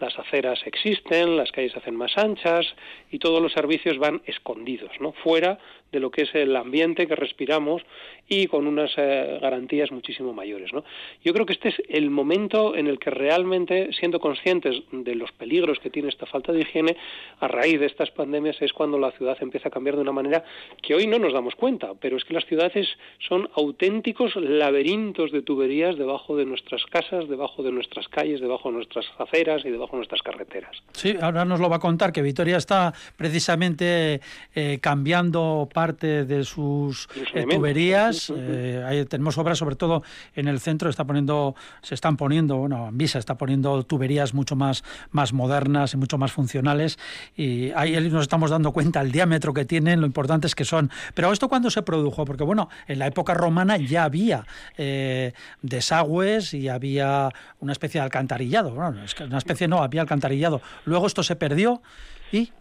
Las 0.00 0.18
aceras 0.18 0.60
existen, 0.66 1.36
las 1.36 1.52
calles 1.52 1.72
se 1.72 1.78
hacen 1.78 1.94
más 1.94 2.16
anchas 2.18 2.66
y 3.10 3.18
todos 3.18 3.40
los 3.40 3.52
servicios 3.52 3.98
van 3.98 4.22
escondidos, 4.26 4.90
¿no? 5.00 5.12
Fuera 5.12 5.58
de 5.92 6.00
lo 6.00 6.10
que 6.10 6.22
es 6.22 6.34
el 6.34 6.56
ambiente 6.56 7.06
que 7.06 7.14
respiramos 7.14 7.82
y 8.28 8.46
con 8.46 8.66
unas 8.66 8.90
eh, 8.96 9.38
garantías 9.40 9.92
muchísimo 9.92 10.32
mayores. 10.32 10.72
¿no? 10.72 10.84
Yo 11.22 11.32
creo 11.32 11.46
que 11.46 11.52
este 11.52 11.68
es 11.68 11.82
el 11.88 12.10
momento 12.10 12.74
en 12.74 12.86
el 12.86 12.98
que 12.98 13.10
realmente, 13.10 13.90
siendo 13.92 14.18
conscientes 14.20 14.82
de 14.90 15.14
los 15.14 15.30
peligros 15.32 15.78
que 15.78 15.90
tiene 15.90 16.08
esta 16.08 16.26
falta 16.26 16.52
de 16.52 16.62
higiene, 16.62 16.96
a 17.40 17.48
raíz 17.48 17.78
de 17.78 17.86
estas 17.86 18.10
pandemias 18.10 18.56
es 18.60 18.72
cuando 18.72 18.98
la 18.98 19.12
ciudad 19.12 19.36
empieza 19.40 19.68
a 19.68 19.70
cambiar 19.70 19.96
de 19.96 20.02
una 20.02 20.12
manera 20.12 20.44
que 20.82 20.94
hoy 20.94 21.06
no 21.06 21.18
nos 21.18 21.32
damos 21.32 21.54
cuenta, 21.54 21.92
pero 22.00 22.16
es 22.16 22.24
que 22.24 22.34
las 22.34 22.46
ciudades 22.46 22.88
son 23.28 23.48
auténticos 23.54 24.34
laberintos 24.36 25.30
de 25.30 25.42
tuberías 25.42 25.98
debajo 25.98 26.36
de 26.36 26.46
nuestras 26.46 26.84
casas, 26.86 27.28
debajo 27.28 27.62
de 27.62 27.72
nuestras 27.72 28.08
calles, 28.08 28.40
debajo 28.40 28.70
de 28.70 28.76
nuestras 28.76 29.06
aceras 29.18 29.62
y 29.64 29.70
debajo 29.70 29.92
de 29.92 29.98
nuestras 29.98 30.22
carreteras. 30.22 30.76
Sí, 30.92 31.14
ahora 31.20 31.44
nos 31.44 31.60
lo 31.60 31.68
va 31.68 31.76
a 31.76 31.80
contar 31.80 32.12
que 32.12 32.22
Vitoria 32.22 32.56
está 32.56 32.92
precisamente 33.16 34.20
eh, 34.54 34.78
cambiando 34.80 35.68
parte 35.82 36.24
de 36.24 36.44
sus 36.44 37.08
eh, 37.34 37.44
tuberías. 37.50 38.32
Eh, 38.32 39.04
tenemos 39.10 39.36
obras, 39.36 39.58
sobre 39.58 39.74
todo 39.74 40.04
en 40.36 40.46
el 40.46 40.60
centro, 40.60 40.88
está 40.88 41.04
poniendo, 41.04 41.56
se 41.82 41.96
están 41.96 42.16
poniendo, 42.16 42.58
bueno, 42.58 42.90
Visa 42.92 43.18
está 43.18 43.36
poniendo 43.36 43.82
tuberías 43.82 44.32
mucho 44.32 44.54
más, 44.54 44.84
más 45.10 45.32
modernas 45.32 45.94
y 45.94 45.96
mucho 45.96 46.18
más 46.18 46.30
funcionales. 46.30 47.00
Y 47.36 47.72
ahí 47.72 48.08
nos 48.10 48.22
estamos 48.22 48.50
dando 48.50 48.70
cuenta 48.70 49.00
el 49.00 49.10
diámetro 49.10 49.52
que 49.52 49.64
tienen, 49.64 50.00
lo 50.00 50.06
importante 50.06 50.46
es 50.46 50.54
que 50.54 50.64
son. 50.64 50.88
Pero 51.14 51.32
esto 51.32 51.48
cuando 51.48 51.68
se 51.68 51.82
produjo, 51.82 52.24
porque 52.24 52.44
bueno, 52.44 52.68
en 52.86 53.00
la 53.00 53.08
época 53.08 53.34
romana 53.34 53.76
ya 53.76 54.04
había 54.04 54.46
eh, 54.78 55.32
desagües 55.62 56.54
y 56.54 56.68
había 56.68 57.28
una 57.58 57.72
especie 57.72 58.00
de 58.00 58.04
alcantarillado. 58.04 58.70
Bueno, 58.70 59.02
es 59.02 59.16
que 59.16 59.24
una 59.24 59.38
especie 59.38 59.66
no, 59.66 59.82
había 59.82 60.02
alcantarillado. 60.02 60.62
Luego 60.84 61.08
esto 61.08 61.24
se 61.24 61.34
perdió 61.34 61.82
y 62.30 62.52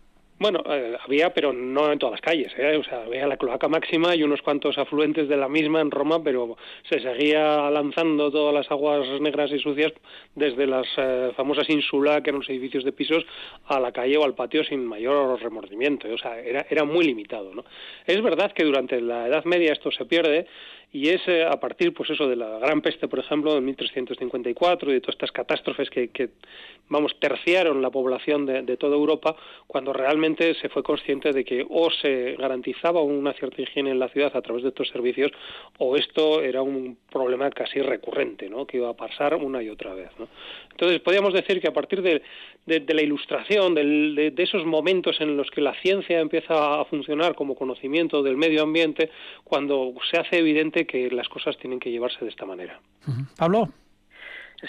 bueno, 0.42 0.64
eh, 0.68 0.98
había, 1.06 1.30
pero 1.34 1.54
no 1.54 1.92
en 1.92 2.00
todas 2.00 2.14
las 2.14 2.22
calles. 2.22 2.52
¿eh? 2.58 2.76
O 2.76 2.84
sea, 2.84 3.04
había 3.04 3.28
la 3.28 3.38
cloaca 3.38 3.68
máxima 3.68 4.16
y 4.16 4.24
unos 4.24 4.42
cuantos 4.42 4.76
afluentes 4.80 5.30
de 5.30 5.38
la 5.38 5.48
misma 5.48 5.82
en 5.82 5.92
Roma, 5.92 6.24
pero 6.24 6.58
se 6.90 7.00
seguía 7.00 7.70
lanzando 7.70 8.32
todas 8.32 8.52
las 8.52 8.72
aguas 8.72 9.08
negras 9.22 9.52
y 9.52 9.60
sucias 9.60 9.94
desde 10.34 10.66
las 10.66 10.88
eh, 10.98 11.32
famosas 11.38 11.70
insula, 11.70 12.24
que 12.24 12.32
eran 12.32 12.40
los 12.40 12.50
edificios 12.50 12.84
de 12.84 12.92
pisos, 12.92 13.24
a 13.68 13.80
la 13.80 13.92
calle 13.92 14.18
o 14.18 14.24
al 14.24 14.34
patio 14.34 14.64
sin 14.64 14.84
mayor 14.84 15.40
remordimiento. 15.40 16.12
O 16.12 16.18
sea, 16.18 16.40
era, 16.40 16.66
era 16.70 16.86
muy 16.86 17.06
limitado. 17.06 17.54
¿no? 17.54 17.64
Es 18.08 18.20
verdad 18.24 18.52
que 18.52 18.64
durante 18.64 19.00
la 19.00 19.28
Edad 19.28 19.46
Media 19.46 19.74
esto 19.74 19.92
se 19.92 20.06
pierde 20.06 20.48
y 20.94 21.10
es 21.10 21.22
a 21.28 21.58
partir, 21.60 21.94
pues 21.94 22.10
eso, 22.10 22.28
de 22.28 22.36
la 22.36 22.60
Gran 22.60 22.82
Peste, 22.82 23.08
por 23.08 23.20
ejemplo, 23.20 23.56
de 23.56 23.62
1354 23.62 24.92
y 24.92 24.94
de 24.96 25.02
todas 25.02 25.16
estas 25.16 25.32
catástrofes 25.32 25.90
que, 25.90 26.10
que 26.10 26.30
vamos, 26.90 27.16
terciaron 27.20 27.82
la 27.82 27.90
población 27.90 28.46
de, 28.46 28.62
de, 28.64 28.76
toda 28.76 28.96
Europa, 28.96 29.36
cuando 29.68 29.94
realmente 29.94 30.54
se 30.56 30.68
fue 30.68 30.84
consciente 30.84 31.32
de 31.32 31.46
que 31.46 31.66
o 31.70 31.90
se 31.90 32.36
garantizaba 32.38 33.02
una 33.02 33.32
cierta 33.34 33.62
higiene 33.62 33.92
en 33.92 34.00
la 34.00 34.10
ciudad 34.10 34.36
a 34.36 34.42
través 34.42 34.64
de 34.64 34.70
estos 34.70 34.90
servicios, 34.90 35.32
o 35.78 35.96
esto 35.96 36.42
era 36.42 36.62
un 36.62 36.98
problema 37.10 37.50
casi 37.52 37.80
recurrente, 37.82 38.50
¿no?, 38.50 38.66
que 38.66 38.78
iba 38.78 38.90
a 38.90 38.94
pasar 38.94 39.36
una 39.36 39.64
y 39.64 39.70
otra 39.70 39.94
vez, 39.94 40.10
¿no? 40.20 40.28
Entonces, 40.72 41.00
podríamos 41.02 41.34
decir 41.34 41.62
que 41.62 41.68
a 41.68 41.74
partir 41.74 42.02
de, 42.02 42.22
de, 42.66 42.94
la 42.94 43.02
ilustración, 43.02 43.76
de, 43.76 44.32
de, 44.32 44.44
esos 44.44 44.66
momentos 44.66 45.20
en 45.22 45.38
los 45.38 45.50
que 45.52 45.62
la 45.62 45.74
ciencia 45.76 46.20
empieza 46.20 46.82
a 46.82 46.86
funcionar 46.86 47.36
como 47.36 47.56
conocimiento 47.56 48.24
del 48.24 48.38
medio 48.38 48.64
ambiente, 48.64 49.10
cuando 49.44 49.94
se 50.10 50.18
hace 50.20 50.40
evidente 50.40 50.81
que 50.86 51.10
las 51.10 51.30
cosas 51.30 51.58
tienen 51.58 51.80
que 51.80 51.92
llevarse 51.92 52.24
de 52.24 52.30
esta 52.30 52.46
manera. 52.46 52.80
Pablo. 53.38 53.70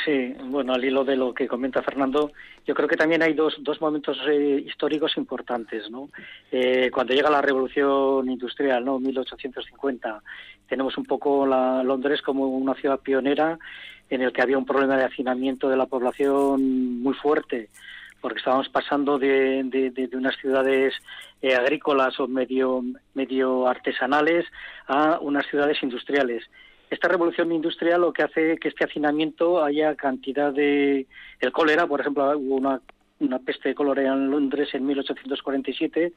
Sí, 0.04 0.34
bueno, 0.44 0.72
al 0.72 0.82
hilo 0.82 1.04
de 1.04 1.16
lo 1.16 1.34
que 1.34 1.46
comenta 1.46 1.82
Fernando, 1.82 2.32
yo 2.66 2.74
creo 2.74 2.88
que 2.88 2.96
también 2.96 3.22
hay 3.22 3.34
dos, 3.34 3.56
dos 3.60 3.80
momentos 3.82 4.18
eh, 4.26 4.64
históricos 4.66 5.18
importantes, 5.18 5.90
¿no? 5.90 6.08
Eh, 6.50 6.90
cuando 6.90 7.12
llega 7.12 7.28
la 7.28 7.42
revolución 7.42 8.30
industrial, 8.30 8.86
¿no? 8.86 8.98
1850, 8.98 10.22
tenemos 10.66 10.96
un 10.96 11.04
poco 11.04 11.46
la, 11.46 11.82
Londres 11.82 12.22
como 12.22 12.46
una 12.46 12.74
ciudad 12.74 13.00
pionera 13.00 13.58
en 14.08 14.22
el 14.22 14.32
que 14.32 14.40
había 14.40 14.56
un 14.56 14.64
problema 14.64 14.96
de 14.96 15.04
hacinamiento 15.04 15.68
de 15.68 15.76
la 15.76 15.86
población 15.86 17.02
muy 17.02 17.14
fuerte, 17.14 17.68
porque 18.22 18.38
estábamos 18.38 18.68
pasando 18.70 19.18
de, 19.18 19.64
de, 19.64 20.16
unas 20.16 20.36
ciudades 20.36 20.94
eh, 21.42 21.54
agrícolas 21.54 22.18
o 22.20 22.28
medio, 22.28 22.82
medio 23.12 23.66
artesanales 23.66 24.46
a 24.86 25.18
unas 25.20 25.44
ciudades 25.48 25.82
industriales. 25.82 26.44
Esta 26.88 27.08
revolución 27.08 27.52
industrial 27.52 28.02
lo 28.02 28.12
que 28.12 28.22
hace 28.22 28.58
que 28.58 28.68
este 28.68 28.84
hacinamiento 28.84 29.62
haya 29.62 29.94
cantidad 29.96 30.52
de... 30.52 31.06
El 31.40 31.52
cólera, 31.52 31.86
por 31.86 32.00
ejemplo, 32.00 32.38
hubo 32.38 32.56
una, 32.56 32.80
una 33.18 33.38
peste 33.40 33.70
de 33.70 33.74
cólera 33.74 34.12
en 34.12 34.30
Londres 34.30 34.68
en 34.72 34.86
1847, 34.86 36.12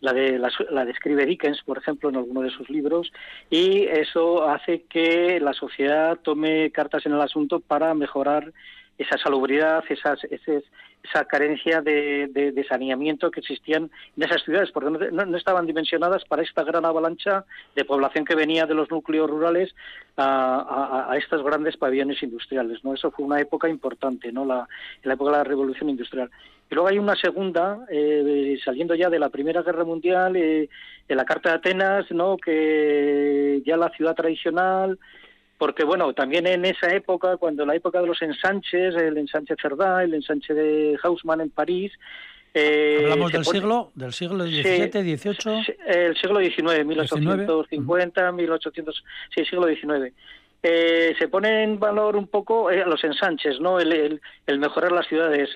la, 0.00 0.12
de, 0.12 0.38
la, 0.38 0.84
describe 0.84 1.26
Dickens, 1.26 1.62
por 1.64 1.78
ejemplo, 1.78 2.08
en 2.08 2.16
alguno 2.16 2.42
de 2.42 2.50
sus 2.50 2.68
libros, 2.68 3.10
y 3.50 3.84
eso 3.84 4.48
hace 4.48 4.82
que 4.88 5.40
la 5.40 5.52
sociedad 5.52 6.18
tome 6.22 6.70
cartas 6.70 7.06
en 7.06 7.12
el 7.12 7.20
asunto 7.20 7.60
para 7.60 7.94
mejorar 7.94 8.52
esa 8.98 9.16
salubridad, 9.18 9.84
esas, 9.88 10.18
esa 11.08 11.24
carencia 11.24 11.80
de, 11.80 12.66
saneamiento 12.68 13.30
que 13.30 13.40
existían 13.40 13.90
en 14.16 14.22
esas 14.22 14.42
ciudades, 14.42 14.70
porque 14.72 14.90
no, 14.90 15.36
estaban 15.36 15.66
dimensionadas 15.66 16.24
para 16.24 16.42
esta 16.42 16.64
gran 16.64 16.84
avalancha 16.84 17.44
de 17.74 17.84
población 17.84 18.24
que 18.24 18.34
venía 18.34 18.66
de 18.66 18.74
los 18.74 18.90
núcleos 18.90 19.30
rurales 19.30 19.74
a, 20.16 21.14
estos 21.16 21.42
grandes 21.42 21.76
pabellones 21.76 22.22
industriales. 22.22 22.84
¿no? 22.84 22.94
Eso 22.94 23.10
fue 23.10 23.24
una 23.24 23.40
época 23.40 23.68
importante, 23.68 24.32
¿no? 24.32 24.44
la, 24.44 24.68
la 25.02 25.14
época 25.14 25.30
de 25.30 25.36
la 25.38 25.44
revolución 25.44 25.90
industrial. 25.90 26.30
Y 26.70 26.74
luego 26.74 26.88
hay 26.88 26.98
una 26.98 27.16
segunda, 27.16 27.86
eh, 27.90 28.58
saliendo 28.62 28.94
ya 28.94 29.08
de 29.08 29.18
la 29.18 29.30
Primera 29.30 29.62
Guerra 29.62 29.84
Mundial, 29.84 30.36
eh, 30.36 30.68
en 31.08 31.16
la 31.16 31.24
Carta 31.24 31.50
de 31.50 31.54
Atenas, 31.56 32.10
¿no? 32.10 32.36
que 32.36 33.62
ya 33.64 33.76
la 33.76 33.88
ciudad 33.90 34.14
tradicional, 34.14 34.98
porque 35.58 35.84
bueno, 35.84 36.14
también 36.14 36.46
en 36.46 36.64
esa 36.64 36.94
época, 36.94 37.36
cuando 37.36 37.66
la 37.66 37.74
época 37.74 38.00
de 38.00 38.06
los 38.06 38.22
ensanches, 38.22 38.94
el 38.94 39.18
ensanche 39.18 39.56
Cerdá, 39.60 40.04
el 40.04 40.14
ensanche 40.14 40.54
de 40.54 40.96
Haussmann 41.02 41.40
en 41.40 41.50
París, 41.50 41.92
eh, 42.54 43.00
Hablamos 43.02 43.32
del 43.32 43.44
siglo, 43.44 43.90
del 43.94 44.12
siglo 44.12 44.44
XVII, 44.44 44.90
XVIII. 44.90 45.76
el 45.86 46.16
siglo 46.16 46.40
XIX, 46.40 46.84
1850, 46.84 48.32
1800, 48.32 49.04
sí, 49.34 49.44
siglo 49.44 49.66
XIX. 49.68 50.14
Eh, 50.62 51.14
se 51.18 51.28
pone 51.28 51.62
en 51.62 51.78
valor 51.78 52.16
un 52.16 52.26
poco 52.26 52.70
eh, 52.70 52.84
los 52.86 53.04
ensanches, 53.04 53.60
¿no? 53.60 53.78
El, 53.78 54.20
el, 54.46 54.58
mejorar 54.58 54.92
las 54.92 55.06
ciudades. 55.06 55.50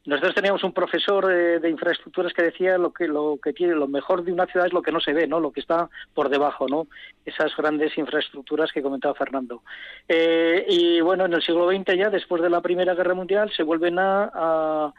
Eh, 0.00 0.10
nosotros 0.10 0.34
teníamos 0.34 0.64
un 0.64 0.72
profesor 0.72 1.30
eh, 1.30 1.60
de 1.60 1.70
infraestructuras 1.70 2.32
que 2.32 2.42
decía 2.42 2.78
lo 2.78 2.92
que 2.92 3.06
lo 3.06 3.38
que 3.42 3.52
tiene 3.52 3.74
lo 3.74 3.88
mejor 3.88 4.24
de 4.24 4.32
una 4.32 4.46
ciudad 4.46 4.66
es 4.66 4.72
lo 4.72 4.82
que 4.82 4.92
no 4.92 5.00
se 5.00 5.12
ve, 5.12 5.26
¿no? 5.26 5.40
Lo 5.40 5.52
que 5.52 5.60
está 5.60 5.88
por 6.14 6.28
debajo, 6.28 6.66
¿no? 6.68 6.86
Esas 7.24 7.54
grandes 7.56 7.96
infraestructuras 7.98 8.72
que 8.72 8.82
comentaba 8.82 9.14
Fernando. 9.14 9.62
Eh, 10.08 10.64
y 10.68 11.00
bueno, 11.00 11.26
en 11.26 11.34
el 11.34 11.42
siglo 11.42 11.70
XX 11.70 11.96
ya, 11.96 12.10
después 12.10 12.42
de 12.42 12.50
la 12.50 12.60
Primera 12.60 12.94
Guerra 12.94 13.14
Mundial, 13.14 13.50
se 13.54 13.62
vuelven 13.62 13.98
a, 13.98 14.92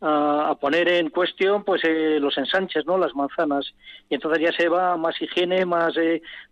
a, 0.00 0.54
poner 0.60 0.88
en 0.88 1.10
cuestión 1.10 1.64
pues 1.64 1.82
eh, 1.84 2.18
los 2.20 2.36
ensanches, 2.38 2.86
¿no? 2.86 2.98
Las 2.98 3.14
manzanas. 3.14 3.74
Y 4.08 4.14
entonces 4.14 4.42
ya 4.42 4.52
se 4.52 4.68
va 4.68 4.96
más 4.96 5.20
higiene, 5.20 5.64
más 5.64 5.94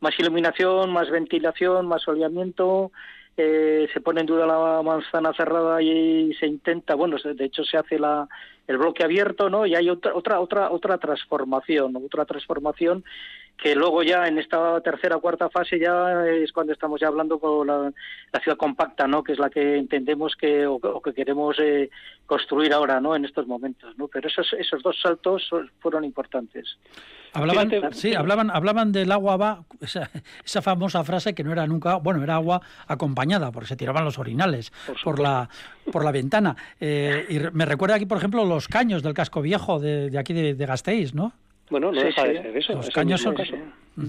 más 0.01 0.19
iluminación, 0.19 0.93
más 0.93 1.11
ventilación, 1.11 1.87
más 1.87 2.03
soleamiento 2.03 2.93
eh, 3.37 3.89
se 3.93 4.01
pone 4.01 4.21
en 4.21 4.27
duda 4.27 4.47
la 4.47 4.83
manzana 4.83 5.33
cerrada 5.35 5.83
y 5.83 6.33
se 6.35 6.47
intenta, 6.47 6.95
bueno, 6.95 7.17
de 7.23 7.45
hecho 7.45 7.65
se 7.65 7.77
hace 7.77 7.99
la, 7.99 8.29
el 8.67 8.79
bloque 8.79 9.05
abierto, 9.05 9.51
¿no? 9.51 9.67
Y 9.67 9.75
hay 9.75 9.91
otra 9.91 10.15
otra 10.15 10.41
otra 10.41 10.71
otra 10.71 10.99
transformación, 10.99 11.97
otra 11.97 12.25
transformación 12.25 13.05
que 13.57 13.75
luego 13.75 14.03
ya 14.03 14.27
en 14.27 14.39
esta 14.39 14.81
tercera 14.81 15.17
o 15.17 15.21
cuarta 15.21 15.49
fase 15.49 15.79
ya 15.79 16.27
es 16.27 16.53
cuando 16.53 16.73
estamos 16.73 17.01
ya 17.01 17.09
hablando 17.09 17.39
con 17.39 17.67
la, 17.67 17.93
ciudad 18.43 18.59
compacta, 18.59 19.07
¿no? 19.07 19.25
Que 19.25 19.33
es 19.33 19.39
la 19.39 19.49
que 19.49 19.77
entendemos 19.77 20.37
que 20.37 20.67
o, 20.67 20.79
que 21.01 21.15
queremos 21.15 21.57
eh, 21.59 21.89
construir 22.27 22.73
ahora, 22.73 23.01
¿no? 23.01 23.17
En 23.17 23.25
estos 23.25 23.47
momentos, 23.47 23.97
¿no? 23.97 24.09
Pero 24.09 24.29
esos 24.29 24.53
esos 24.59 24.83
dos 24.83 25.01
saltos 25.01 25.49
fueron 25.81 26.05
importantes. 26.05 26.77
Hablaban, 27.33 27.93
sí, 27.93 28.15
hablaban, 28.15 28.51
hablaban 28.51 28.93
del 28.93 29.13
agua 29.13 29.37
va, 29.37 29.65
esa, 29.81 30.11
esa, 30.45 30.63
famosa 30.63 31.05
frase 31.05 31.35
que 31.35 31.45
no 31.45 31.53
era 31.53 31.67
nunca, 31.67 31.97
bueno, 31.97 32.23
era 32.23 32.37
agua 32.37 32.63
acompañada, 32.87 33.53
porque 33.53 33.69
se 33.69 33.77
tiraban 33.77 34.05
los 34.05 34.19
orinales 34.19 34.73
por, 35.05 35.19
la 35.19 35.49
por 35.93 36.05
la 36.05 36.13
ventana. 36.13 36.57
Eh, 36.81 37.27
y 37.29 37.39
me 37.57 37.67
recuerda 37.67 37.97
aquí, 37.97 38.07
por 38.07 38.19
ejemplo, 38.19 38.45
los 38.45 38.69
caños 38.69 39.03
del 39.03 39.13
casco 39.13 39.43
viejo 39.43 39.79
de, 39.79 40.09
de 40.09 40.19
aquí 40.19 40.33
de, 40.33 40.55
de, 40.55 40.67
Gasteiz, 40.67 41.15
¿no? 41.15 41.33
Bueno, 41.71 41.93
no 41.93 42.01
deja 42.01 42.25
de 42.25 42.43
ser 42.43 42.57
eso. 42.57 42.73
Los 42.75 42.91
caños 42.91 43.21
son... 43.21 43.35
Mm. 43.97 44.07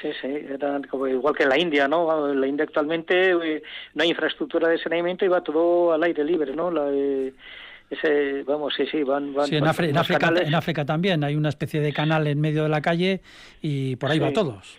Sí, 0.00 0.08
sí, 0.20 0.28
como, 0.90 1.06
igual 1.06 1.34
que 1.36 1.44
en 1.44 1.48
la 1.48 1.58
India, 1.58 1.86
¿no? 1.86 2.30
En 2.32 2.40
la 2.40 2.46
India 2.48 2.64
actualmente 2.64 3.30
eh, 3.30 3.62
no 3.94 4.02
hay 4.02 4.10
infraestructura 4.10 4.68
de 4.68 4.78
saneamiento 4.78 5.24
y 5.24 5.28
va 5.28 5.42
todo 5.42 5.92
al 5.92 6.02
aire 6.02 6.24
libre, 6.24 6.56
¿no? 6.56 6.72
La, 6.72 6.86
eh, 6.90 7.32
ese, 7.88 8.42
vamos, 8.42 8.74
sí, 8.76 8.84
sí, 8.90 9.04
van... 9.04 9.32
van 9.32 9.52
en, 9.54 9.66
África, 9.66 10.32
en 10.34 10.54
África 10.54 10.84
también 10.84 11.22
hay 11.22 11.36
una 11.36 11.50
especie 11.50 11.80
de 11.80 11.92
canal 11.92 12.26
en 12.26 12.40
medio 12.40 12.64
de 12.64 12.68
la 12.68 12.80
calle 12.80 13.20
y 13.60 13.94
por 13.96 14.10
ahí 14.10 14.18
va 14.18 14.32
todos. 14.32 14.76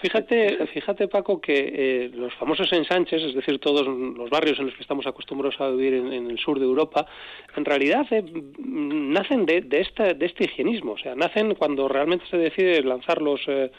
Fíjate, 0.00 0.66
fíjate 0.68 1.08
Paco, 1.08 1.42
que 1.42 1.52
eh, 1.52 2.10
los 2.14 2.32
famosos 2.34 2.72
ensanches, 2.72 3.22
es 3.22 3.34
decir, 3.34 3.58
todos 3.58 3.86
los 3.86 4.30
barrios 4.30 4.58
en 4.58 4.66
los 4.66 4.74
que 4.74 4.80
estamos 4.80 5.06
acostumbrados 5.06 5.60
a 5.60 5.68
vivir 5.68 5.92
en, 5.92 6.30
el 6.30 6.38
sur 6.38 6.58
de 6.58 6.64
Europa, 6.64 7.06
en 7.54 7.66
realidad 7.66 8.06
eh, 8.10 8.24
nacen 8.58 9.44
de, 9.44 9.60
de, 9.60 9.86
de 10.14 10.26
este 10.26 10.44
higienismo. 10.44 10.92
O 10.92 10.98
sea, 10.98 11.14
nacen 11.14 11.54
cuando 11.54 11.86
realmente 11.86 12.24
se 12.30 12.38
decide 12.38 12.82
lanzar 12.82 13.20
los, 13.20 13.42
eh, 13.46 13.70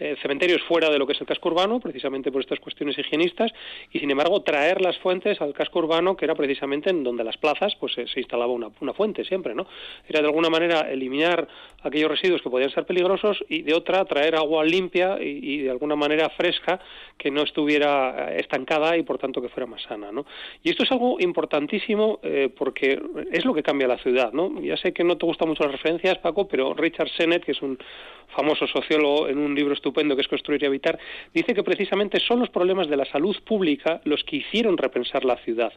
eh, 0.00 0.16
cementerios 0.22 0.62
fuera 0.62 0.88
de 0.88 0.98
lo 0.98 1.06
que 1.06 1.12
es 1.12 1.20
el 1.20 1.26
casco 1.26 1.50
urbano, 1.50 1.78
precisamente 1.78 2.32
por 2.32 2.40
estas 2.40 2.58
cuestiones 2.58 2.98
higienistas, 2.98 3.52
y 3.92 3.98
sin 3.98 4.10
embargo 4.10 4.40
traer 4.40 4.80
las 4.80 4.96
fuentes 4.98 5.38
al 5.42 5.52
casco 5.52 5.80
urbano, 5.80 6.16
que 6.16 6.24
era 6.24 6.34
precisamente 6.34 6.88
en 6.88 7.04
donde 7.04 7.22
las 7.22 7.36
plazas 7.36 7.76
pues 7.76 7.92
se, 7.92 8.06
instalaba 8.18 8.50
una, 8.50 8.70
una, 8.80 8.94
fuente 8.94 9.24
siempre, 9.24 9.54
¿no? 9.54 9.66
Era 10.08 10.20
de 10.20 10.26
alguna 10.26 10.48
manera 10.48 10.90
eliminar 10.90 11.46
aquellos 11.82 12.10
residuos 12.10 12.40
que 12.40 12.48
podían 12.48 12.70
ser 12.70 12.86
peligrosos 12.86 13.44
y 13.50 13.60
de 13.60 13.74
otra 13.74 14.06
traer 14.06 14.36
agua 14.36 14.64
limpia 14.64 15.18
y, 15.20 15.58
de 15.58 15.70
alguna 15.70 15.96
manera 15.96 16.30
fresca 16.30 16.80
que 17.18 17.30
no 17.30 17.42
estuviera 17.42 18.32
eh, 18.32 18.40
estancada 18.40 18.96
y 18.96 19.02
por 19.02 19.18
tanto 19.18 19.42
que 19.42 19.50
fuera 19.50 19.66
más 19.66 19.82
sana, 19.82 20.10
¿no? 20.10 20.24
Y 20.62 20.70
esto 20.70 20.84
es 20.84 20.92
algo 20.92 21.20
importantísimo 21.20 22.20
eh, 22.22 22.48
porque 22.56 22.98
es 23.30 23.44
lo 23.44 23.52
que 23.52 23.62
cambia 23.62 23.86
la 23.86 23.98
ciudad, 23.98 24.32
¿no? 24.32 24.62
Ya 24.62 24.78
sé 24.78 24.94
que 24.94 25.04
no 25.04 25.18
te 25.18 25.26
gustan 25.26 25.48
mucho 25.48 25.64
las 25.64 25.72
referencias, 25.72 26.16
Paco, 26.18 26.48
pero 26.48 26.72
Richard 26.72 27.10
Sennett, 27.10 27.44
que 27.44 27.52
es 27.52 27.60
un 27.60 27.78
famoso 28.34 28.66
sociólogo 28.66 29.28
en 29.28 29.38
un 29.38 29.54
libro 29.54 29.74
estupendo 29.74 29.89
que 29.92 30.20
es 30.20 30.28
Construir 30.28 30.62
y 30.62 30.66
Habitar, 30.66 30.98
dice 31.34 31.54
que 31.54 31.62
precisamente 31.62 32.20
son 32.20 32.40
los 32.40 32.50
problemas 32.50 32.88
de 32.88 32.96
la 32.96 33.04
salud 33.04 33.36
pública 33.44 34.00
los 34.04 34.24
que 34.24 34.36
hicieron 34.36 34.76
repensar 34.76 35.24
la 35.24 35.36
ciudad. 35.38 35.72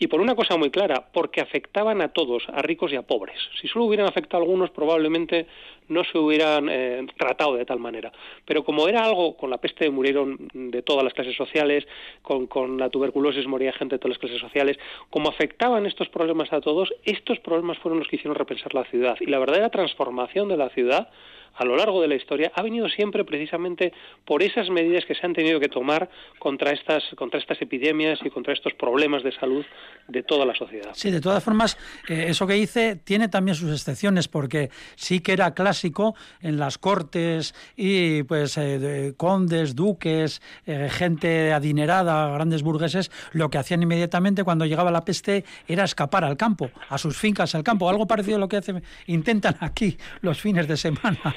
Y 0.00 0.06
por 0.06 0.20
una 0.20 0.36
cosa 0.36 0.56
muy 0.56 0.70
clara, 0.70 1.08
porque 1.12 1.40
afectaban 1.40 2.00
a 2.02 2.08
todos, 2.08 2.44
a 2.52 2.62
ricos 2.62 2.92
y 2.92 2.96
a 2.96 3.02
pobres. 3.02 3.36
Si 3.60 3.66
solo 3.66 3.86
hubieran 3.86 4.06
afectado 4.06 4.42
a 4.42 4.46
algunos, 4.46 4.70
probablemente 4.70 5.46
no 5.88 6.04
se 6.04 6.18
hubieran 6.18 6.68
eh, 6.70 7.04
tratado 7.16 7.56
de 7.56 7.64
tal 7.64 7.80
manera. 7.80 8.12
Pero 8.44 8.62
como 8.64 8.88
era 8.88 9.04
algo, 9.04 9.36
con 9.36 9.50
la 9.50 9.58
peste 9.58 9.90
murieron 9.90 10.48
de 10.52 10.82
todas 10.82 11.02
las 11.02 11.14
clases 11.14 11.36
sociales, 11.36 11.86
con, 12.22 12.46
con 12.46 12.78
la 12.78 12.90
tuberculosis 12.90 13.46
moría 13.46 13.72
gente 13.72 13.96
de 13.96 13.98
todas 13.98 14.16
las 14.16 14.18
clases 14.18 14.40
sociales, 14.40 14.78
como 15.10 15.30
afectaban 15.30 15.86
estos 15.86 16.08
problemas 16.08 16.52
a 16.52 16.60
todos, 16.60 16.94
estos 17.04 17.40
problemas 17.40 17.78
fueron 17.78 17.98
los 17.98 18.08
que 18.08 18.16
hicieron 18.16 18.36
repensar 18.36 18.74
la 18.74 18.84
ciudad. 18.84 19.16
Y 19.20 19.26
la 19.26 19.38
verdadera 19.38 19.70
transformación 19.70 20.48
de 20.48 20.56
la 20.56 20.68
ciudad 20.70 21.08
a 21.54 21.64
lo 21.64 21.76
largo 21.76 22.00
de 22.00 22.08
la 22.08 22.14
historia 22.14 22.52
ha 22.54 22.62
venido 22.62 22.88
siempre 22.88 23.24
precisamente 23.24 23.92
por 24.24 24.42
esas 24.42 24.70
medidas 24.70 25.04
que 25.04 25.14
se 25.14 25.26
han 25.26 25.34
tenido 25.34 25.60
que 25.60 25.68
tomar 25.68 26.08
contra 26.38 26.72
estas, 26.72 27.02
contra 27.16 27.38
estas 27.40 27.60
epidemias 27.60 28.18
y 28.24 28.30
contra 28.30 28.52
estos 28.52 28.74
problemas 28.74 29.22
de 29.22 29.32
salud 29.32 29.64
de 30.06 30.22
toda 30.22 30.46
la 30.46 30.54
sociedad. 30.54 30.90
Sí, 30.94 31.10
de 31.10 31.20
todas 31.20 31.42
formas, 31.44 31.76
eh, 32.08 32.26
eso 32.28 32.46
que 32.46 32.54
dice 32.54 32.96
tiene 32.96 33.28
también 33.28 33.54
sus 33.54 33.70
excepciones, 33.70 34.28
porque 34.28 34.70
sí 34.96 35.20
que 35.20 35.32
era 35.32 35.54
clásico 35.54 36.14
en 36.40 36.58
las 36.58 36.78
cortes 36.78 37.54
y 37.76 38.22
pues 38.22 38.56
eh, 38.56 39.14
condes, 39.16 39.74
duques, 39.74 40.40
eh, 40.66 40.88
gente 40.90 41.52
adinerada, 41.52 42.32
grandes 42.32 42.62
burgueses, 42.62 43.10
lo 43.32 43.50
que 43.50 43.58
hacían 43.58 43.82
inmediatamente 43.82 44.44
cuando 44.44 44.64
llegaba 44.64 44.90
la 44.90 45.04
peste 45.04 45.44
era 45.66 45.84
escapar 45.84 46.24
al 46.24 46.36
campo, 46.36 46.70
a 46.88 46.98
sus 46.98 47.16
fincas 47.16 47.54
al 47.54 47.62
campo, 47.62 47.88
algo 47.88 48.06
parecido 48.06 48.36
a 48.36 48.40
lo 48.40 48.48
que 48.48 48.56
hacen, 48.56 48.82
intentan 49.06 49.56
aquí 49.60 49.98
los 50.20 50.40
fines 50.40 50.66
de 50.68 50.76
semana. 50.76 51.34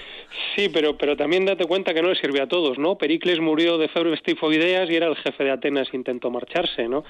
Sí, 0.55 0.69
pero, 0.69 0.97
pero 0.97 1.17
también 1.17 1.45
date 1.45 1.65
cuenta 1.65 1.93
que 1.93 2.01
no 2.01 2.09
le 2.09 2.15
sirve 2.15 2.41
a 2.41 2.47
todos, 2.47 2.77
¿no? 2.77 2.97
Pericles 2.97 3.39
murió 3.39 3.77
de 3.77 3.89
febres 3.89 4.21
tifoideas 4.23 4.89
y 4.89 4.95
era 4.95 5.07
el 5.07 5.15
jefe 5.15 5.43
de 5.43 5.51
Atenas 5.51 5.89
e 5.91 5.97
intentó 5.97 6.29
marcharse, 6.29 6.87
¿no? 6.87 7.03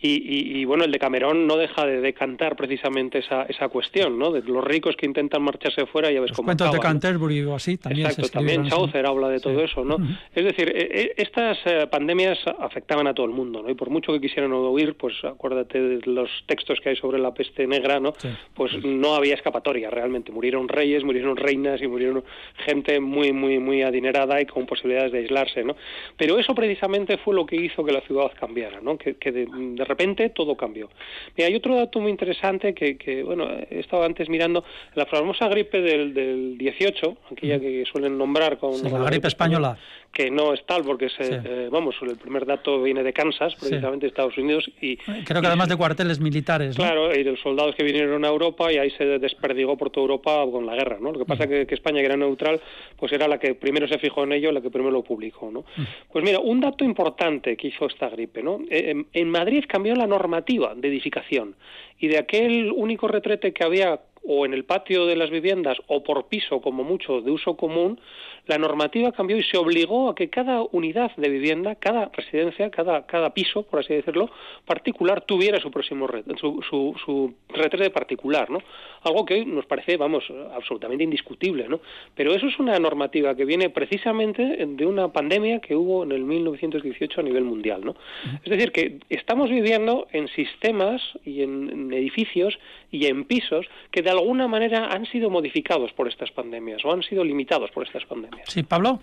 y, 0.00 0.60
y, 0.60 0.64
bueno, 0.66 0.84
el 0.84 0.92
de 0.92 0.98
Camerón 0.98 1.46
no 1.46 1.56
deja 1.56 1.86
de 1.86 2.00
decantar 2.00 2.56
precisamente 2.56 3.20
esa, 3.20 3.44
esa 3.44 3.68
cuestión, 3.68 4.18
¿no? 4.18 4.32
De 4.32 4.42
los 4.42 4.62
ricos 4.62 4.96
que 4.96 5.06
intentan 5.06 5.42
marcharse 5.42 5.86
fuera, 5.86 6.10
ya 6.10 6.20
ves 6.20 6.30
los 6.30 6.36
cómo 6.36 6.48
cuentos 6.48 6.72
de 6.72 6.78
Canterbury 6.78 7.42
o 7.44 7.54
así 7.54 7.78
también 7.78 8.08
Exacto, 8.08 8.28
también 8.30 8.68
Chaucer 8.68 9.06
habla 9.06 9.28
de 9.28 9.40
todo 9.40 9.62
eso, 9.62 9.82
¿no? 9.82 9.96
Es 10.34 10.44
decir, 10.44 10.68
e, 10.68 11.14
e, 11.16 11.22
estas 11.22 11.58
eh, 11.64 11.86
pandemias 11.90 12.38
afectaban 12.58 13.06
a 13.06 13.14
todo 13.14 13.24
el 13.24 13.32
mundo, 13.32 13.62
¿no? 13.62 13.70
Y 13.70 13.74
por 13.74 13.88
mucho 13.88 14.12
que 14.12 14.20
quisieran 14.20 14.52
huir, 14.52 14.94
pues 14.96 15.14
acuérdate 15.24 15.80
de 15.80 16.00
los 16.04 16.28
textos 16.46 16.80
que 16.80 16.90
hay 16.90 16.96
sobre 16.96 17.18
la 17.18 17.32
peste 17.32 17.66
negra, 17.66 17.98
¿no? 17.98 18.12
Pues 18.54 18.72
no 18.84 19.14
había 19.14 19.34
escapatoria 19.34 19.88
realmente. 19.88 20.32
Murieron 20.32 20.68
reyes, 20.68 21.02
murieron 21.02 21.36
reinas 21.36 21.80
y 21.80 21.86
murieron 21.86 22.24
gente 22.64 23.00
muy, 23.00 23.32
muy, 23.32 23.58
muy 23.58 23.82
adinerada 23.82 24.40
y 24.40 24.46
con 24.46 24.66
posibilidades 24.66 25.12
de 25.12 25.18
aislarse, 25.18 25.64
¿no? 25.64 25.76
Pero 26.16 26.38
eso 26.38 26.54
precisamente 26.54 27.18
fue 27.18 27.34
lo 27.34 27.46
que 27.46 27.56
hizo 27.56 27.84
que 27.84 27.92
la 27.92 28.00
ciudad 28.02 28.32
cambiara, 28.38 28.80
¿no? 28.80 28.96
Que, 28.96 29.14
de, 29.14 29.84
repente 29.84 30.30
todo 30.30 30.56
cambió. 30.56 30.88
Mira, 31.36 31.48
hay 31.48 31.54
otro 31.54 31.76
dato 31.76 32.00
muy 32.00 32.10
interesante 32.10 32.74
que, 32.74 32.96
que, 32.96 33.22
bueno, 33.22 33.48
he 33.70 33.80
estado 33.80 34.04
antes 34.04 34.28
mirando, 34.28 34.64
la 34.94 35.06
famosa 35.06 35.48
gripe 35.48 35.80
del, 35.80 36.14
del 36.14 36.58
18, 36.58 37.16
aquella 37.32 37.60
que 37.60 37.84
suelen 37.90 38.16
nombrar 38.16 38.58
con... 38.58 38.82
la, 38.82 39.04
gripe 39.10 39.28
española 39.28 39.76
que 40.14 40.30
no 40.30 40.54
es 40.54 40.64
tal, 40.64 40.84
porque 40.84 41.08
se, 41.10 41.40
eh, 41.44 41.68
vamos, 41.70 41.96
el 42.00 42.16
primer 42.16 42.46
dato 42.46 42.80
viene 42.80 43.02
de 43.02 43.12
Kansas, 43.12 43.54
precisamente 43.56 44.06
de 44.06 44.08
Estados 44.08 44.38
Unidos. 44.38 44.70
y 44.80 44.96
Creo 44.96 45.42
que 45.42 45.46
además 45.48 45.68
de 45.68 45.76
cuarteles 45.76 46.20
militares. 46.20 46.76
Claro, 46.76 47.14
y 47.14 47.22
de 47.24 47.32
los 47.32 47.40
soldados 47.40 47.74
que 47.74 47.82
vinieron 47.82 48.24
a 48.24 48.28
Europa 48.28 48.72
y 48.72 48.78
ahí 48.78 48.90
se 48.92 49.18
desperdigó 49.18 49.76
por 49.76 49.90
toda 49.90 50.04
Europa 50.04 50.44
con 50.50 50.64
la 50.64 50.76
guerra. 50.76 50.98
¿no? 51.00 51.12
Lo 51.12 51.18
que 51.18 51.24
pasa 51.24 51.44
es 51.44 51.66
que, 51.66 51.74
España, 51.74 52.00
que 52.00 52.06
era 52.06 52.16
neutral, 52.16 52.60
pues 52.96 53.12
era 53.12 53.26
la 53.26 53.38
que 53.38 53.54
primero 53.54 53.88
se 53.88 53.98
fijó 53.98 54.22
en 54.24 54.32
ello, 54.32 54.52
la 54.52 54.60
que 54.60 54.70
primero 54.70 54.92
lo 54.92 55.02
publicó. 55.02 55.50
¿no? 55.50 55.64
Pues 56.12 56.24
mira, 56.24 56.38
un 56.38 56.60
dato 56.60 56.84
importante 56.84 57.56
que 57.56 57.68
hizo 57.68 57.86
esta 57.86 58.08
gripe. 58.08 58.42
¿no? 58.42 58.60
Eh, 58.70 59.04
en 59.12 59.30
Madrid 59.30 59.64
cambió 59.68 59.94
la 59.96 60.06
normativa 60.06 60.74
de 60.74 60.88
edificación 60.88 61.56
y 61.98 62.06
de 62.08 62.18
aquel 62.18 62.70
único 62.72 63.08
retrete 63.08 63.52
que 63.52 63.64
había 63.64 64.00
o 64.26 64.46
en 64.46 64.54
el 64.54 64.64
patio 64.64 65.06
de 65.06 65.16
las 65.16 65.30
viviendas 65.30 65.78
o 65.86 66.02
por 66.02 66.26
piso 66.26 66.60
como 66.60 66.82
mucho 66.82 67.20
de 67.20 67.30
uso 67.30 67.56
común, 67.56 68.00
la 68.46 68.58
normativa 68.58 69.12
cambió 69.12 69.38
y 69.38 69.42
se 69.42 69.56
obligó 69.56 70.10
a 70.10 70.14
que 70.14 70.28
cada 70.28 70.62
unidad 70.72 71.12
de 71.16 71.28
vivienda, 71.28 71.76
cada 71.76 72.10
residencia, 72.12 72.70
cada, 72.70 73.06
cada 73.06 73.32
piso, 73.32 73.62
por 73.62 73.80
así 73.80 73.94
decirlo, 73.94 74.30
particular 74.66 75.22
tuviera 75.22 75.60
su 75.60 75.70
próximo 75.70 76.06
su, 76.38 76.62
su, 76.68 76.94
su 77.04 77.34
retrete 77.48 77.90
particular, 77.90 78.50
¿no? 78.50 78.58
Algo 79.02 79.24
que 79.24 79.44
nos 79.46 79.64
parece, 79.66 79.96
vamos, 79.96 80.24
absolutamente 80.54 81.04
indiscutible, 81.04 81.68
¿no? 81.68 81.80
Pero 82.14 82.34
eso 82.34 82.46
es 82.46 82.58
una 82.58 82.78
normativa 82.78 83.34
que 83.34 83.44
viene 83.44 83.70
precisamente 83.70 84.66
de 84.66 84.86
una 84.86 85.08
pandemia 85.08 85.60
que 85.60 85.74
hubo 85.74 86.04
en 86.04 86.12
el 86.12 86.24
1918 86.24 87.20
a 87.20 87.24
nivel 87.24 87.44
mundial, 87.44 87.82
¿no? 87.84 87.94
Es 88.42 88.50
decir, 88.50 88.72
que 88.72 88.98
estamos 89.08 89.50
viviendo 89.50 90.06
en 90.12 90.28
sistemas 90.28 91.02
y 91.24 91.42
en 91.42 91.92
edificios 91.92 92.58
y 92.90 93.06
en 93.06 93.24
pisos 93.24 93.66
que 93.90 94.02
de 94.02 94.10
alguna 94.14 94.48
manera 94.48 94.88
han 94.88 95.06
sido 95.06 95.30
modificados 95.30 95.92
por 95.92 96.08
estas 96.08 96.30
pandemias 96.30 96.84
o 96.84 96.92
han 96.92 97.02
sido 97.02 97.24
limitados 97.24 97.70
por 97.70 97.86
estas 97.86 98.04
pandemias. 98.04 98.48
Sí, 98.48 98.62
Pablo. 98.62 99.00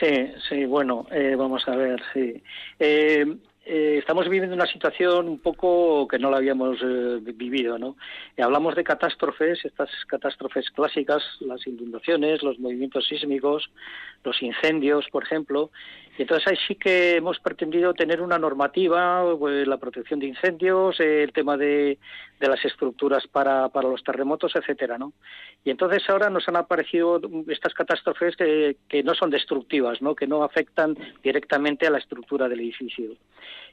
Sí, 0.00 0.30
sí, 0.48 0.64
bueno, 0.66 1.06
eh, 1.10 1.34
vamos 1.36 1.66
a 1.68 1.76
ver, 1.76 2.02
sí. 2.12 2.42
Eh, 2.78 3.24
eh, 3.66 3.98
estamos 3.98 4.28
viviendo 4.28 4.54
una 4.54 4.66
situación 4.66 5.28
un 5.28 5.40
poco 5.40 6.06
que 6.06 6.18
no 6.18 6.30
la 6.30 6.36
habíamos 6.38 6.78
vivido, 7.22 7.78
¿no? 7.78 7.96
hablamos 8.38 8.76
de 8.76 8.84
catástrofes, 8.84 9.64
estas 9.64 9.90
catástrofes 10.06 10.70
clásicas, 10.70 11.22
las 11.40 11.66
inundaciones, 11.66 12.42
los 12.42 12.58
movimientos 12.58 13.06
sísmicos, 13.08 13.70
los 14.24 14.40
incendios, 14.40 15.06
por 15.10 15.24
ejemplo, 15.24 15.70
y 16.18 16.22
entonces 16.22 16.46
ahí 16.48 16.56
sí 16.66 16.74
que 16.76 17.16
hemos 17.16 17.38
pretendido 17.40 17.92
tener 17.92 18.22
una 18.22 18.38
normativa, 18.38 19.36
pues, 19.38 19.66
la 19.66 19.76
protección 19.76 20.18
de 20.18 20.26
incendios, 20.26 20.98
el 20.98 21.32
tema 21.32 21.56
de, 21.58 21.98
de 22.40 22.48
las 22.48 22.64
estructuras 22.64 23.26
para, 23.26 23.68
para, 23.68 23.88
los 23.88 24.02
terremotos, 24.02 24.56
etcétera, 24.56 24.96
¿no? 24.96 25.12
Y 25.64 25.70
entonces 25.70 26.08
ahora 26.08 26.30
nos 26.30 26.48
han 26.48 26.56
aparecido 26.56 27.20
estas 27.48 27.74
catástrofes 27.74 28.34
que, 28.36 28.76
que 28.88 29.02
no 29.02 29.14
son 29.14 29.30
destructivas, 29.30 30.00
¿no? 30.00 30.14
Que 30.14 30.26
no 30.26 30.42
afectan 30.42 30.96
directamente 31.22 31.86
a 31.86 31.90
la 31.90 31.98
estructura 31.98 32.48
del 32.48 32.60
edificio. 32.60 33.16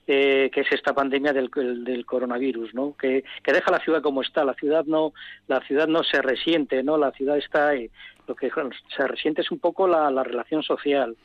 Eh, 0.06 0.52
que 0.54 0.62
es 0.62 0.72
esta 0.74 0.94
pandemia 0.94 1.32
del, 1.32 1.50
del 1.50 2.06
coronavirus, 2.06 2.74
¿no? 2.74 2.94
Que, 2.98 3.24
que, 3.42 3.54
deja 3.54 3.72
la 3.72 3.80
ciudad 3.80 4.02
como 4.02 4.22
está. 4.22 4.44
La 4.44 4.54
ciudad 4.54 4.84
no, 4.84 5.14
la 5.48 5.62
ciudad 5.62 5.88
no 5.88 6.04
se 6.04 6.22
resiente, 6.22 6.84
¿no? 6.84 6.98
La 6.98 7.12
ciudad 7.12 7.38
está, 7.38 7.74
eh, 7.74 7.90
lo 8.28 8.36
que 8.36 8.52
se 8.98 9.08
resiente 9.08 9.44
es 9.44 9.52
un 9.52 9.60
poco 9.60 9.88
la, 9.88 10.12
la 10.12 10.26
relación 10.26 10.62
social. 10.62 11.16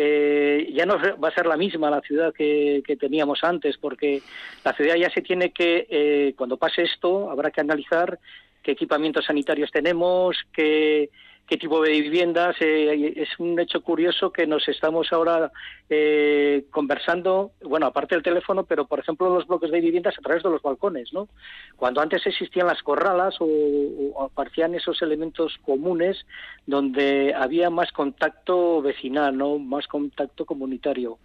Eh, 0.00 0.70
ya 0.72 0.86
no 0.86 0.96
va 1.18 1.26
a 1.26 1.34
ser 1.34 1.46
la 1.46 1.56
misma 1.56 1.90
la 1.90 2.00
ciudad 2.00 2.32
que, 2.32 2.96
teníamos 3.00 3.42
antes, 3.42 3.76
porque 3.78 4.22
la 4.64 4.72
ciudad 4.72 4.94
ya 4.94 5.10
se 5.10 5.22
tiene 5.22 5.50
que, 5.50 5.88
eh, 5.90 6.34
cuando 6.36 6.56
pase 6.56 6.82
esto, 6.82 7.28
habrá 7.28 7.50
que 7.50 7.60
analizar 7.60 8.16
qué 8.62 8.70
equipamientos 8.70 9.24
sanitarios 9.24 9.72
tenemos, 9.72 10.36
qué, 10.52 11.10
qué 11.48 11.56
tipo 11.56 11.82
de 11.82 11.90
viviendas. 11.90 12.56
Eh, 12.60 13.14
es 13.16 13.28
un 13.38 13.58
hecho 13.58 13.80
curioso 13.80 14.30
que 14.30 14.46
nos 14.46 14.68
estamos 14.68 15.12
ahora 15.12 15.50
eh, 15.88 16.66
conversando, 16.70 17.52
bueno, 17.62 17.86
aparte 17.86 18.14
del 18.14 18.22
teléfono, 18.22 18.64
pero 18.64 18.86
por 18.86 19.00
ejemplo 19.00 19.34
los 19.34 19.46
bloques 19.46 19.70
de 19.70 19.80
viviendas 19.80 20.16
a 20.18 20.22
través 20.22 20.42
de 20.42 20.50
los 20.50 20.62
balcones, 20.62 21.12
¿no? 21.12 21.28
Cuando 21.76 22.00
antes 22.00 22.26
existían 22.26 22.66
las 22.66 22.82
corralas 22.82 23.36
o, 23.40 23.46
o 23.46 24.24
aparecían 24.24 24.74
esos 24.74 25.00
elementos 25.02 25.58
comunes 25.64 26.26
donde 26.66 27.34
había 27.34 27.70
más 27.70 27.90
contacto 27.92 28.82
vecinal, 28.82 29.36
¿no? 29.36 29.58
Más 29.58 29.86
contacto 29.86 30.44
comunitario. 30.44 31.18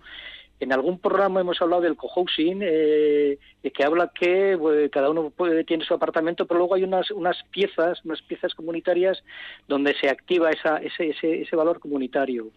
En 0.63 0.71
algún 0.71 0.97
programa 0.97 1.41
hemos 1.41 1.61
hablado 1.61 1.81
del 1.81 1.97
cohousing, 1.97 2.61
eh, 2.61 3.37
que 3.73 3.83
habla 3.83 4.09
que 4.15 4.57
cada 4.93 5.09
uno 5.09 5.29
puede, 5.29 5.65
tiene 5.65 5.83
su 5.83 5.93
apartamento, 5.93 6.45
pero 6.45 6.59
luego 6.59 6.75
hay 6.75 6.83
unas, 6.83 7.11
unas 7.11 7.35
piezas, 7.51 7.99
unas 8.05 8.21
piezas 8.21 8.55
comunitarias 8.55 9.21
donde 9.67 9.93
se 9.95 10.07
activa 10.09 10.51
esa, 10.51 10.77
ese, 10.77 11.09
ese, 11.09 11.41
ese 11.41 11.55
valor 11.57 11.81
comunitario. 11.81 12.47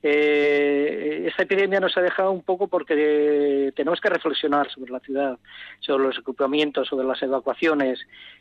Eh, 0.00 1.24
esta 1.26 1.42
epidemia 1.42 1.80
nos 1.80 1.96
ha 1.96 2.00
dejado 2.00 2.30
un 2.30 2.42
poco 2.42 2.68
porque 2.68 3.72
tenemos 3.74 4.00
que 4.00 4.08
reflexionar 4.08 4.70
sobre 4.70 4.92
la 4.92 5.00
ciudad, 5.00 5.36
sobre 5.80 6.04
los 6.04 6.18
equipamientos, 6.18 6.86
sobre 6.86 7.08
las 7.08 7.20
evacuaciones, 7.20 7.98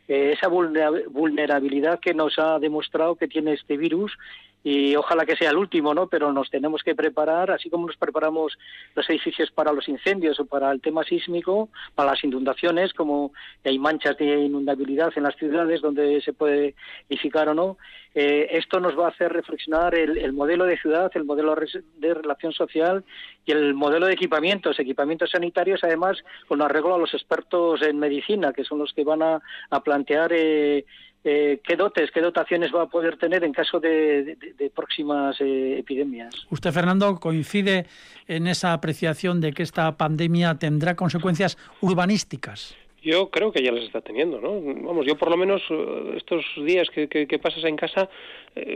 eh, 0.08 0.34
esa 0.38 0.48
vulnerabilidad 0.48 2.00
que 2.00 2.14
nos 2.14 2.38
ha 2.38 2.60
demostrado 2.60 3.16
que 3.16 3.28
tiene 3.28 3.54
este 3.54 3.78
virus 3.78 4.16
y 4.64 4.96
ojalá 4.96 5.26
que 5.26 5.36
sea 5.36 5.52
el 5.52 5.58
último, 5.58 5.94
¿no? 5.94 6.08
Pero 6.08 6.34
nos 6.34 6.50
tenemos 6.50 6.84
que 6.84 6.96
preparar, 6.96 7.52
así 7.52 7.70
como 7.70 7.88
nos 7.88 7.96
preparamos 7.96 8.58
los 8.96 9.10
edificios 9.10 9.52
para 9.52 9.72
los 9.72 9.88
incendios 9.88 10.40
o 10.40 10.46
para 10.46 10.72
el 10.72 10.82
tema 10.82 11.04
sísmico, 11.04 11.70
para 11.96 12.12
las 12.12 12.24
inundaciones, 12.24 12.94
como 12.94 13.32
hay 13.64 13.80
manchas 13.80 14.18
de 14.18 14.26
inundabilidad 14.42 15.14
en 15.16 15.24
las 15.24 15.36
ciudades 15.36 15.82
donde 15.82 16.22
se 16.22 16.34
puede 16.34 16.76
edificar 17.10 17.50
o 17.50 17.54
no. 17.54 17.78
Eh, 18.20 18.58
esto 18.58 18.80
nos 18.80 18.98
va 18.98 19.06
a 19.06 19.10
hacer 19.10 19.32
reflexionar 19.32 19.94
el, 19.94 20.34
modelo 20.34 20.66
de 20.66 20.80
ciudad, 20.80 21.12
el 21.14 21.24
modelo 21.24 21.56
de 21.98 22.14
relación 22.16 22.52
social 22.52 23.04
y 23.46 23.52
el 23.52 23.76
modelo 23.76 24.08
de 24.08 24.14
equipamientos, 24.14 24.80
equipamientos 24.80 25.30
sanitarios, 25.30 25.84
además 25.84 26.18
con 26.48 26.62
arreglo 26.64 26.96
a 26.96 26.98
los 26.98 27.14
expertos 27.14 27.82
en 27.84 28.00
medicina, 28.00 28.54
que 28.54 28.64
son 28.64 28.80
los 28.80 28.92
que 28.94 29.04
van 29.04 29.22
a, 29.22 29.40
plantear 29.84 30.32
eh, 30.34 30.84
eh, 31.30 31.60
qué 31.62 31.76
dotes, 31.76 32.10
qué 32.12 32.22
dotaciones 32.22 32.74
va 32.74 32.84
a 32.84 32.86
poder 32.86 33.18
tener 33.18 33.44
en 33.44 33.52
caso 33.52 33.82
de, 33.82 34.38
próximas 34.74 35.36
eh, 35.42 35.80
epidemias. 35.80 36.34
Usted, 36.50 36.72
Fernando, 36.72 37.20
coincide 37.20 37.86
en 38.30 38.48
esa 38.48 38.72
apreciación 38.72 39.42
de 39.42 39.52
que 39.52 39.64
esta 39.64 39.98
pandemia 39.98 40.56
tendrá 40.56 40.96
consecuencias 40.96 41.58
urbanísticas. 41.82 42.78
Yo 43.04 43.30
creo 43.30 43.52
que 43.52 43.62
ya 43.62 43.74
las 43.74 43.84
está 43.84 44.00
teniendo, 44.00 44.40
¿no? 44.40 44.62
Vamos, 44.88 45.06
yo 45.06 45.18
por 45.18 45.30
lo 45.30 45.36
menos 45.36 45.62
eh, 45.70 46.14
estos 46.16 46.46
días 46.66 46.90
que, 46.90 47.10
que 47.10 47.40
pasas 47.40 47.66
en 47.66 47.76
casa 47.76 48.10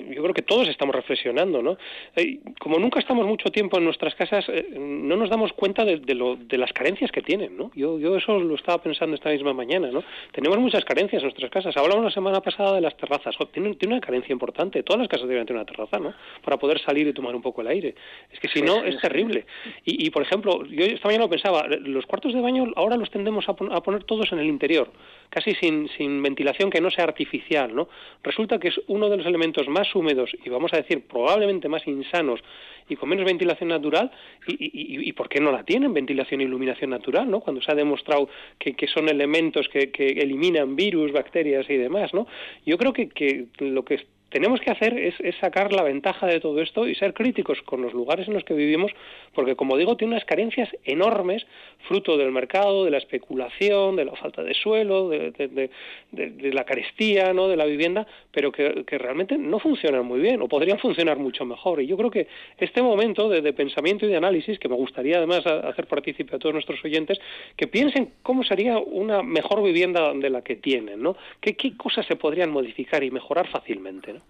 yo 0.10 0.22
creo 0.22 0.34
que 0.34 0.42
todos 0.42 0.68
estamos 0.68 0.96
reflexionando, 0.96 1.62
¿no? 1.62 1.78
Eh, 2.16 2.40
como 2.60 2.80
nunca 2.80 3.00
estamos 3.00 3.26
mucho 3.26 3.50
tiempo 3.50 3.78
en 3.78 3.86
nuestras 3.86 4.16
casas, 4.16 4.46
eh, 4.50 4.68
no 4.78 5.16
nos 5.16 5.30
damos 5.30 5.54
cuenta 5.54 5.86
de, 5.86 5.98
lo, 6.16 6.36
de 6.36 6.58
las 6.58 6.74
carencias 6.74 7.12
que 7.12 7.22
tienen, 7.22 7.58
¿no? 7.58 7.72
Yo, 7.76 8.00
yo 8.00 8.16
eso 8.18 8.40
lo 8.40 8.56
estaba 8.56 8.82
pensando 8.82 9.16
esta 9.16 9.30
misma 9.30 9.54
mañana, 9.54 9.90
¿no? 9.92 10.04
Tenemos 10.32 10.58
muchas 10.60 10.86
carencias 10.86 11.22
en 11.22 11.28
nuestras 11.28 11.52
casas. 11.52 11.76
Hablamos 11.78 12.06
la 12.06 12.12
semana 12.12 12.42
pasada 12.42 12.76
de 12.76 12.82
las 12.82 12.96
terrazas. 12.98 13.36
tiene, 13.52 13.76
tiene 13.76 13.96
una 13.96 14.02
carencia 14.02 14.34
importante. 14.34 14.84
Todas 14.84 15.00
las 15.00 15.08
casas 15.08 15.28
deben 15.28 15.46
tener 15.46 15.62
una 15.62 15.66
terraza, 15.66 16.00
¿no? 16.00 16.14
Para 16.44 16.58
poder 16.58 16.80
salir 16.82 17.08
y 17.08 17.14
tomar 17.14 17.36
un 17.36 17.42
poco 17.42 17.62
el 17.62 17.68
aire. 17.68 17.96
Es 18.32 18.40
que 18.40 18.48
si 18.48 18.62
no, 18.62 18.84
es 18.84 19.00
terrible. 19.00 19.46
Y, 19.86 20.06
y, 20.06 20.10
por 20.10 20.24
ejemplo, 20.24 20.64
yo 20.66 20.86
esta 20.86 21.08
mañana 21.08 21.26
lo 21.26 21.30
pensaba, 21.30 21.68
los 21.68 22.06
cuartos 22.06 22.34
de 22.34 22.42
baño 22.42 22.72
ahora 22.76 22.96
los 22.96 23.10
tendemos 23.10 23.48
a, 23.48 23.52
a 23.52 23.84
poner 23.84 24.04
todos 24.04 24.32
en 24.32 24.40
el 24.40 24.48
interior, 24.48 24.92
casi 25.30 25.54
sin, 25.56 25.90
sin 25.90 26.22
ventilación 26.22 26.70
que 26.70 26.82
no 26.82 26.90
sea 26.90 27.06
artificial, 27.06 27.74
¿no? 27.76 27.90
Resulta 28.24 28.60
que 28.60 28.70
es 28.70 28.82
uno 28.88 29.10
de 29.10 29.18
los 29.18 29.26
elementos 29.26 29.68
más 29.72 29.94
húmedos 29.96 30.32
y 30.44 30.50
vamos 30.50 30.74
a 30.74 30.78
decir 30.78 31.08
probablemente 31.08 31.68
más 31.68 31.86
insanos 31.88 32.42
y 32.90 32.96
con 32.96 33.10
menos 33.10 33.26
ventilación 33.26 33.70
natural 33.70 34.12
y, 34.48 35.08
y, 35.08 35.14
por 35.14 35.30
qué 35.30 35.40
no 35.40 35.52
la 35.52 35.64
tienen 35.64 35.94
ventilación 35.94 36.42
e 36.42 36.44
iluminación 36.44 36.90
natural 36.90 37.30
no 37.30 37.40
cuando 37.40 37.62
se 37.62 37.72
ha 37.72 37.76
demostrado 37.76 38.30
que, 38.60 38.74
que 38.74 38.88
son 38.88 39.10
elementos 39.10 39.68
que, 39.70 39.92
que, 39.92 40.08
eliminan 40.08 40.76
virus 40.76 41.12
bacterias 41.12 41.70
y 41.70 41.78
demás 41.78 42.14
no 42.14 42.28
yo 42.66 42.78
creo 42.78 42.94
que, 42.94 43.10
que 43.10 43.48
lo 43.60 43.86
que 43.86 44.06
tenemos 44.32 44.62
que 44.62 44.72
hacer 44.72 44.98
es, 44.98 45.16
sacar 45.40 45.74
la 45.74 45.84
ventaja 45.84 46.26
de 46.26 46.40
todo 46.40 46.62
esto 46.62 46.88
y 46.88 46.96
ser 46.96 47.14
críticos 47.14 47.62
con 47.64 47.82
los 47.82 47.94
lugares 47.94 48.28
en 48.28 48.34
los 48.34 48.44
que 48.44 48.54
vivimos, 48.54 48.92
porque 49.36 49.56
como 49.56 49.78
digo, 49.78 49.98
tiene 49.98 50.14
unas 50.14 50.26
carencias 50.26 50.70
enormes, 50.86 51.46
fruto 51.88 52.18
del 52.18 52.32
mercado, 52.32 52.86
de 52.86 52.92
la 52.92 52.98
especulación, 52.98 53.96
de 53.98 54.06
la 54.06 54.16
falta 54.16 54.42
de 54.42 54.54
suelo, 54.54 55.10
de, 55.10 55.70
la 56.12 56.64
carestía, 56.64 57.34
¿no? 57.34 57.48
de 57.48 57.58
la 57.58 57.66
vivienda, 57.66 58.08
pero 58.32 58.52
que, 58.52 58.84
realmente 59.02 59.38
no 59.38 59.60
funcionan 59.60 60.06
muy 60.06 60.20
bien 60.20 60.42
o 60.42 60.48
podrían 60.48 60.80
funcionar 60.80 61.18
mucho 61.18 61.44
mejor. 61.44 61.82
Y 61.82 61.88
yo 61.88 61.98
creo 61.98 62.12
que 62.12 62.28
este 62.58 62.82
momento 62.82 63.30
de, 63.30 63.54
pensamiento 63.54 64.06
y 64.06 64.10
de 64.10 64.18
análisis, 64.18 64.60
que 64.60 64.70
me 64.70 64.76
gustaría 64.76 65.18
además 65.18 65.46
hacer 65.46 65.88
partícipe 65.88 66.36
a 66.36 66.40
todos 66.40 66.54
nuestros 66.54 66.84
oyentes, 66.86 67.20
que 67.58 67.68
piensen 67.68 68.14
cómo 68.24 68.44
sería 68.44 68.78
una 68.78 69.24
mejor 69.24 69.62
vivienda 69.62 70.14
de 70.14 70.30
la 70.30 70.42
que 70.42 70.56
tienen, 70.56 71.02
¿no? 71.02 71.18
¿Qué, 71.42 71.56
qué 71.56 71.76
cosas 71.76 72.06
se 72.06 72.16
podrían 72.16 72.50
modificar 72.52 73.04
y 73.04 73.12
mejorar 73.12 73.48
fácilmente? 73.48 74.14
¿no? 74.14 74.21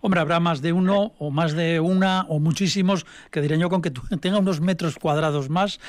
Hombre, 0.00 0.20
habrá 0.20 0.40
más 0.40 0.62
de 0.62 0.72
uno 0.72 1.12
o 1.18 1.30
más 1.30 1.54
de 1.54 1.80
una 1.80 2.24
o 2.28 2.38
muchísimos 2.40 3.06
que 3.30 3.40
diré 3.40 3.58
yo 3.58 3.68
con 3.68 3.82
que 3.82 3.90
tenga 4.20 4.38
unos 4.38 4.60
metros 4.60 4.98
cuadrados 4.98 5.48
más, 5.50 5.80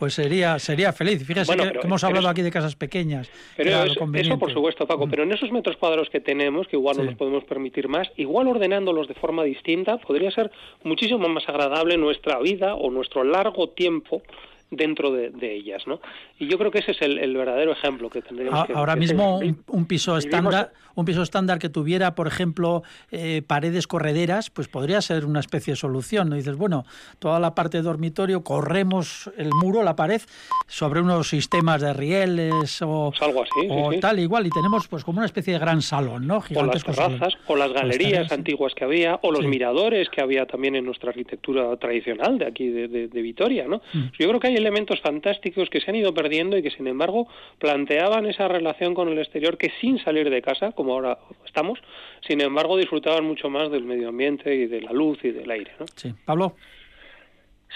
pues 0.00 0.14
sería 0.14 0.58
sería 0.58 0.92
feliz. 0.92 1.24
Fíjese 1.26 1.54
que, 1.56 1.80
hemos 1.82 2.02
hablado 2.04 2.28
aquí 2.28 2.40
de 2.40 2.50
casas 2.50 2.74
pequeñas. 2.74 3.30
Pero 3.56 3.84
eso, 3.84 4.38
por 4.38 4.52
supuesto, 4.52 4.86
Paco, 4.86 5.06
mm. 5.06 5.10
pero 5.10 5.22
en 5.24 5.32
esos 5.32 5.52
metros 5.52 5.76
cuadrados 5.76 6.08
que 6.08 6.20
tenemos, 6.20 6.66
que 6.68 6.76
igual 6.76 6.96
no 6.96 7.04
nos 7.04 7.16
podemos 7.16 7.44
permitir 7.44 7.86
más, 7.86 8.10
igual 8.16 8.48
ordenándolos 8.48 9.08
de 9.08 9.14
forma 9.14 9.44
distinta, 9.44 9.98
podría 9.98 10.30
ser 10.30 10.50
muchísimo 10.84 11.28
más 11.28 11.46
agradable 11.48 11.98
nuestra 11.98 12.38
vida 12.40 12.74
o 12.74 12.90
nuestro 12.90 13.24
largo 13.24 13.68
tiempo 13.68 14.22
dentro 14.70 15.10
de, 15.12 15.30
ellas, 15.54 15.86
¿no? 15.86 16.00
Y 16.38 16.46
yo 16.48 16.56
creo 16.56 16.70
que 16.70 16.78
ese 16.78 16.92
es 16.92 17.02
el, 17.02 17.36
verdadero 17.36 17.72
ejemplo 17.72 18.08
que 18.08 18.22
tendríamos 18.22 18.66
que 18.66 18.72
Ahora 18.72 18.94
mismo 18.94 19.40
un, 19.66 19.86
piso 19.86 20.16
estándar, 20.16 20.72
un 20.94 21.04
piso 21.04 21.22
estándar 21.22 21.58
que 21.58 21.68
tuviera, 21.68 22.14
por 22.14 22.28
ejemplo, 22.28 22.82
eh, 23.10 23.42
paredes 23.44 23.86
correderas, 23.86 24.50
pues 24.50 24.68
podría 24.68 25.00
ser 25.00 25.24
una 25.24 25.40
especie 25.40 25.72
de 25.72 25.76
solución. 25.76 26.28
¿no? 26.28 26.36
dices, 26.36 26.56
bueno, 26.56 26.84
toda 27.18 27.40
la 27.40 27.54
parte 27.54 27.78
de 27.78 27.82
dormitorio 27.82 28.44
corremos 28.44 29.30
el 29.36 29.50
muro, 29.50 29.82
la 29.82 29.96
pared, 29.96 30.22
sobre 30.68 31.00
unos 31.00 31.28
sistemas 31.28 31.80
de 31.80 31.92
rieles 31.92 32.80
o, 32.82 33.10
pues 33.10 33.22
algo 33.22 33.42
así, 33.42 33.66
o 33.68 33.90
tal 34.00 34.20
igual 34.20 34.46
y 34.46 34.50
tenemos 34.50 34.86
pues 34.86 35.04
como 35.04 35.18
una 35.18 35.26
especie 35.26 35.54
de 35.54 35.58
gran 35.58 35.82
salón, 35.82 36.26
¿no? 36.26 36.42
o 36.54 36.62
las 36.64 36.84
terrazas, 36.84 37.34
o 37.46 37.56
las 37.56 37.72
galerías 37.72 38.30
antiguas 38.30 38.74
que 38.74 38.84
había, 38.84 39.18
o 39.22 39.32
los 39.32 39.44
miradores 39.46 40.08
que 40.08 40.20
había 40.20 40.46
también 40.46 40.76
en 40.76 40.84
nuestra 40.84 41.10
arquitectura 41.10 41.76
tradicional 41.76 42.38
de 42.38 42.46
aquí 42.46 42.68
de, 42.68 42.88
de, 43.08 43.22
Vitoria, 43.22 43.66
¿no? 43.68 43.82
Mm. 43.92 44.04
Yo 44.18 44.28
creo 44.28 44.40
que 44.40 44.48
hay 44.48 44.56
elementos 44.60 45.00
fantásticos 45.00 45.68
que 45.70 45.80
se 45.80 45.90
han 45.90 45.96
ido 45.96 46.14
perdiendo 46.14 46.56
y 46.56 46.62
que 46.62 46.70
sin 46.70 46.86
embargo 46.86 47.26
planteaban 47.58 48.26
esa 48.26 48.48
relación 48.48 48.94
con 48.94 49.08
el 49.08 49.18
exterior 49.18 49.58
que 49.58 49.72
sin 49.80 49.98
salir 49.98 50.30
de 50.30 50.42
casa, 50.42 50.72
como 50.72 50.92
ahora 50.92 51.18
estamos, 51.46 51.78
sin 52.26 52.40
embargo 52.40 52.76
disfrutaban 52.76 53.24
mucho 53.24 53.50
más 53.50 53.70
del 53.70 53.84
medio 53.84 54.08
ambiente 54.08 54.54
y 54.54 54.66
de 54.66 54.82
la 54.82 54.92
luz 54.92 55.18
y 55.24 55.30
del 55.30 55.50
aire. 55.50 55.72
¿no? 55.78 55.86
Sí, 55.96 56.14
Pablo. 56.24 56.54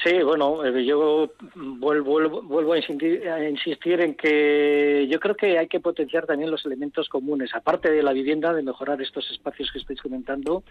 Sí, 0.02 0.22
bueno, 0.22 0.64
eh, 0.64 0.85
yo 0.85 1.30
vuelvo, 1.54 2.42
vuelvo 2.42 2.72
a, 2.72 2.78
insistir, 2.78 4.00
en 4.00 4.14
que 4.14 5.07
yo 5.09 5.20
creo 5.20 5.37
que 5.37 5.57
hay 5.57 5.68
que 5.68 5.78
potenciar 5.78 6.26
también 6.26 6.50
los 6.50 6.66
elementos 6.66 7.09
comunes, 7.09 7.54
aparte 7.54 7.90
de 7.90 8.02
la 8.02 8.12
vivienda, 8.12 8.52
de 8.52 8.62
mejorar 8.62 9.00
estos 9.00 9.30
espacios 9.30 9.70
que 9.70 9.78
estáis 9.78 10.02
comentando. 10.02 10.64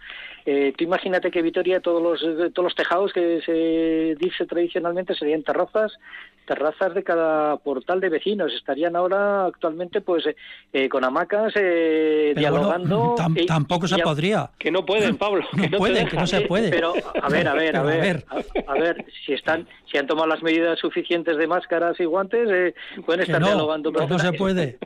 Eh, 0.44 0.74
tú 0.76 0.84
imagínate 0.84 1.30
que 1.30 1.40
Vitoria 1.40 1.80
todos 1.80 2.02
los 2.02 2.52
todos 2.52 2.64
los 2.64 2.74
tejados 2.74 3.12
que 3.14 3.40
se 3.40 4.14
dice 4.22 4.44
tradicionalmente 4.46 5.14
serían 5.14 5.42
terrazas, 5.42 5.98
terrazas 6.46 6.94
de 6.94 7.02
cada 7.02 7.56
portal 7.58 8.00
de 8.00 8.08
vecinos. 8.08 8.52
Estarían 8.52 8.96
ahora 8.96 9.46
actualmente 9.46 10.00
pues 10.00 10.24
eh, 10.72 10.88
con 10.88 11.04
hamacas 11.04 11.54
dialogando. 11.54 13.14
tampoco 13.46 13.88
se 13.88 13.98
podría. 13.98 14.50
Que 14.58 14.70
no 14.70 14.84
pueden, 14.84 15.16
Pablo. 15.18 15.44
Que 15.54 15.68
no, 15.68 15.78
pueden, 15.78 16.08
que 16.08 16.16
no 16.16 16.26
se 16.26 16.40
puede. 16.48 16.70
Pero 16.70 16.94
a 17.22 17.28
ver, 17.28 17.48
a 17.48 17.54
ver, 17.54 17.76
a 17.76 17.82
ver, 17.82 18.24
a 18.66 18.74
ver 18.74 19.04
si 19.24 19.32
están 19.32 19.66
si 19.90 19.98
han 19.98 20.06
tomado 20.06 20.26
las 20.26 20.42
medidas 20.42 20.78
suficientes 20.78 21.36
de 21.36 21.46
máscaras 21.46 21.98
y 22.00 22.04
guantes 22.04 22.48
eh, 22.50 22.74
pueden 23.06 23.22
estar 23.22 23.40
no, 23.40 23.46
dialogando 23.46 23.92
que 23.92 24.06
no 24.06 24.18
se 24.18 24.32
puede 24.32 24.78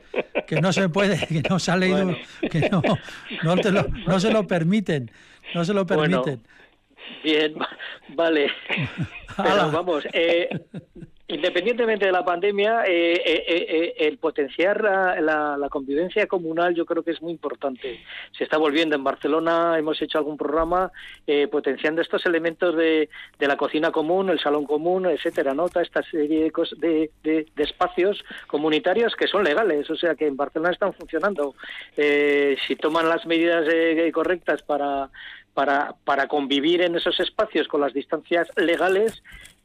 que 0.45 0.61
no 0.61 0.71
se 0.71 0.87
puede 0.89 1.17
que 1.27 1.41
no 1.49 1.57
se 1.57 1.71
ha 1.71 1.77
leído 1.77 2.15
que 2.51 2.69
no 2.69 2.81
no, 3.43 3.55
lo, 3.55 3.85
no, 4.05 4.19
se 4.19 4.31
lo 4.31 4.45
permiten 4.45 5.11
no 5.55 5.65
se 5.65 5.73
lo 5.73 5.85
permiten 5.85 6.43
bien 7.23 7.55
vale 8.09 8.51
Pero 9.35 9.71
vamos 9.71 10.07
eh, 10.13 10.47
Independientemente 11.31 12.07
de 12.07 12.11
la 12.11 12.25
pandemia, 12.25 12.85
eh, 12.87 13.13
eh, 13.13 13.43
eh, 13.47 13.93
el 13.99 14.17
potenciar 14.17 14.81
la, 14.81 15.67
convivencia 15.69 16.25
comunal 16.25 16.73
yo 16.73 16.87
creo 16.87 17.03
que 17.03 17.11
es 17.11 17.21
muy 17.21 17.31
importante. 17.31 18.03
Se 18.35 18.45
está 18.45 18.57
volviendo 18.57 18.95
en 18.95 19.03
Barcelona, 19.03 19.77
hemos 19.77 20.01
hecho 20.01 20.17
algún 20.17 20.37
programa 20.37 20.91
potenciando 21.51 22.01
estos 22.01 22.25
elementos 22.25 22.75
de, 22.75 23.09
la 23.37 23.57
cocina 23.57 23.91
común, 23.91 24.31
el 24.31 24.39
salón 24.39 24.65
común, 24.65 25.05
etcétera, 25.05 25.53
¿no? 25.53 25.67
esta 25.67 26.01
serie 26.01 26.51
de, 26.77 27.11
de, 27.21 27.45
espacios 27.57 28.25
comunitarios 28.47 29.15
que 29.15 29.27
son 29.27 29.43
legales, 29.43 29.87
o 29.91 29.95
sea 29.95 30.15
que 30.15 30.25
en 30.25 30.35
Barcelona 30.35 30.71
están 30.71 30.93
funcionando. 30.93 31.53
si 31.95 32.75
toman 32.75 33.07
las 33.07 33.27
medidas 33.27 33.67
correctas 34.11 34.63
para, 34.63 35.11
para, 35.53 35.93
para 36.03 36.27
convivir 36.27 36.81
en 36.81 36.95
esos 36.95 37.19
espacios 37.19 37.67
con 37.67 37.81
las 37.81 37.93
distancias 37.93 38.49
legales, 38.55 39.21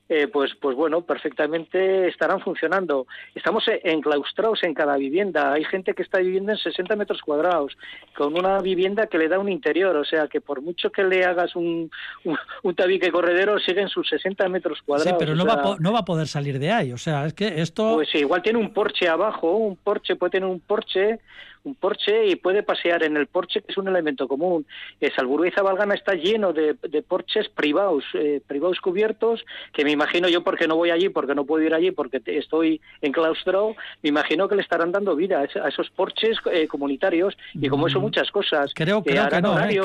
eh, 0.09 0.29
pues, 0.29 0.55
pues 0.61 0.77
bueno, 0.77 1.01
perfectamente 1.01 2.09
estarán 2.09 2.41
funcionando. 2.41 3.07
Estamos 3.35 3.65
enclaustrados 3.83 4.63
en 4.63 4.75
cada 4.75 4.97
vivienda. 4.97 5.53
Hay 5.53 5.65
gente 5.65 5.95
que 5.95 6.03
está 6.03 6.19
viviendo 6.19 6.53
en 6.53 6.59
60 6.59 6.95
metros 6.97 7.23
cuadrados, 7.23 7.77
con 8.15 8.37
una 8.37 8.61
vivienda 8.61 9.07
que 9.07 9.17
le 9.17 9.29
da 9.29 9.39
un 9.39 9.49
interior. 9.49 9.97
O 9.97 10.05
sea, 10.05 10.29
que 10.29 10.43
por 10.43 10.61
mucho 10.61 10.91
que 10.91 11.05
le 11.05 11.25
hagas 11.25 11.57
un, 11.57 11.91
un, 12.25 12.75
tabique 12.75 13.11
corredero, 13.11 13.59
siguen 13.59 13.89
sus 13.89 14.09
60 14.11 14.47
metros 14.51 14.83
cuadrados. 14.83 15.13
Sí, 15.13 15.17
pero 15.19 15.35
no, 15.35 15.47
va 15.47 15.77
no 15.79 15.93
va 15.93 16.01
a 16.01 16.05
poder 16.05 16.27
salir 16.27 16.59
de 16.59 16.71
ahí. 16.71 16.93
O 16.93 16.99
sea, 16.99 17.25
es 17.25 17.33
que 17.33 17.63
esto... 17.63 17.95
Pues 17.95 18.15
igual 18.15 18.43
tiene 18.43 18.59
un 18.59 18.75
porche 18.75 19.09
abajo, 19.09 19.57
un 19.57 19.77
porche, 19.77 20.17
puede 20.17 20.33
tener 20.33 20.49
un 20.49 20.61
porche 20.61 21.21
un 21.65 21.75
porche 21.75 22.27
y 22.27 22.37
puede 22.37 22.63
pasear 22.63 23.03
en 23.03 23.17
el 23.17 23.27
porche, 23.27 23.63
que 23.63 23.73
es 23.73 23.79
un 23.79 23.89
elemento 23.89 24.29
común. 24.29 24.67
Eh, 25.01 25.11
Salburú 25.15 25.45
y 25.45 25.51
Zabalgana 25.51 25.95
está 25.95 26.15
lleno 26.15 26.53
de, 26.53 26.75
porches 27.07 27.49
privados, 27.49 28.05
eh, 28.15 28.41
privados 28.47 28.81
cubiertos, 28.81 29.45
que 29.73 29.85
me 29.85 29.91
imagino 29.91 30.29
yo, 30.29 30.45
porque 30.45 30.69
no 30.69 30.77
voy 30.77 30.91
allí, 30.91 31.09
porque 31.09 31.35
no 31.35 31.45
puedo 31.45 31.65
ir 31.65 31.75
allí, 31.75 31.91
porque 31.91 32.21
estoy 32.27 32.81
enclaustrado, 33.01 33.75
me 34.03 34.11
imagino 34.11 34.49
que 34.49 34.57
le 34.57 34.63
estarán 34.63 34.93
dando 34.93 35.17
vida 35.17 35.41
a 35.41 35.69
esos 35.69 35.91
porches 35.91 36.39
eh, 36.53 36.69
comunitarios 36.69 37.37
y 37.55 37.69
como 37.69 37.87
eso 37.87 37.99
mm. 37.99 38.03
muchas 38.03 38.31
cosas. 38.31 38.73
Creo, 38.75 39.03
creo 39.03 39.29
que 39.29 39.41
no, 39.41 39.55
creo, 39.55 39.85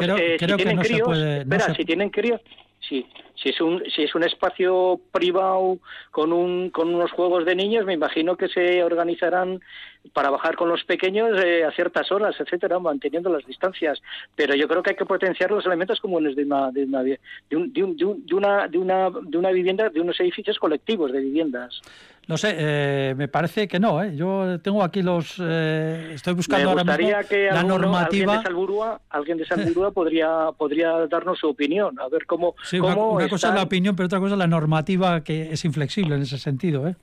que 0.57 0.75
no 0.75 0.83
se 0.83 0.99
puede. 0.99 1.39
espera, 1.39 1.73
si 1.73 1.85
tienen 1.85 2.09
críos, 2.09 2.41
sí, 2.87 3.05
si 3.41 3.49
es 3.49 3.62
un 3.62 3.84
si 3.95 4.04
es 4.04 4.15
un 4.15 4.23
espacio 4.23 4.99
privado 5.12 5.78
con 6.12 6.34
un 6.34 6.69
con 6.69 6.93
unos 6.93 7.12
juegos 7.12 7.45
de 7.45 7.56
niños 7.56 7.86
me 7.86 7.93
imagino 7.93 8.36
que 8.36 8.47
se 8.47 8.84
organizarán 8.84 9.62
para 10.13 10.30
bajar 10.30 10.56
con 10.56 10.69
los 10.69 10.84
pequeños 10.84 11.38
eh, 11.43 11.63
a 11.63 11.71
ciertas 11.71 12.12
horas 12.12 12.36
etcétera 12.39 12.80
manteniendo 12.80 13.32
las 13.32 13.45
distancias 13.45 14.02
pero 14.36 14.56
yo 14.56 14.67
creo 14.67 14.84
que 14.84 14.91
hay 14.91 14.95
que 14.95 15.06
potenciar 15.06 15.52
los 15.52 15.65
elementos 15.65 15.99
comunes 15.99 16.36
de 16.36 16.43
una 16.43 16.71
de 16.71 16.84
una 16.84 17.04
de, 17.04 17.19
un, 17.52 17.73
de, 17.73 17.84
una 18.36 18.67
de 18.67 18.78
una 18.78 19.10
de 19.10 19.38
una 19.38 19.52
vivienda 19.52 19.89
de 19.89 20.02
unos 20.02 20.19
edificios 20.19 20.60
colectivos 20.60 21.12
de 21.12 21.19
viviendas 21.19 21.82
no 22.30 22.38
sé, 22.38 22.56
eh, 22.60 23.15
me 23.17 23.28
parece 23.28 23.67
que 23.67 23.80
no. 23.80 24.04
¿eh? 24.04 24.15
Yo 24.15 24.60
tengo 24.62 24.84
aquí 24.84 25.02
los. 25.02 25.38
Eh, 25.41 26.12
estoy 26.13 26.36
buscando 26.36 26.69
ahora 26.69 26.84
mismo 26.95 27.17
que 27.28 27.49
la 27.52 27.63
normativa. 27.63 28.34
Alguien 28.34 28.38
de 28.38 28.43
Salburúa, 28.43 29.02
alguien 29.10 29.38
de 29.39 29.45
Salburúa 29.47 29.89
podría, 29.89 30.52
podría 30.56 31.08
darnos 31.08 31.39
su 31.39 31.49
opinión, 31.49 31.99
a 31.99 32.08
ver 32.08 32.28
cómo. 32.28 32.54
Sí, 32.62 32.78
cómo 32.78 33.13
una, 33.13 33.28
cosa 33.29 33.49
es 33.49 33.55
la 33.55 33.63
opinión, 33.63 33.95
pero 33.95 34.07
otra 34.07 34.19
cosa 34.19 34.33
es 34.33 34.39
la 34.39 34.47
normativa 34.47 35.23
que 35.23 35.53
es 35.53 35.63
inflexible 35.65 36.15
en 36.15 36.23
ese 36.23 36.37
sentido. 36.37 36.87
¿eh? 36.87 36.95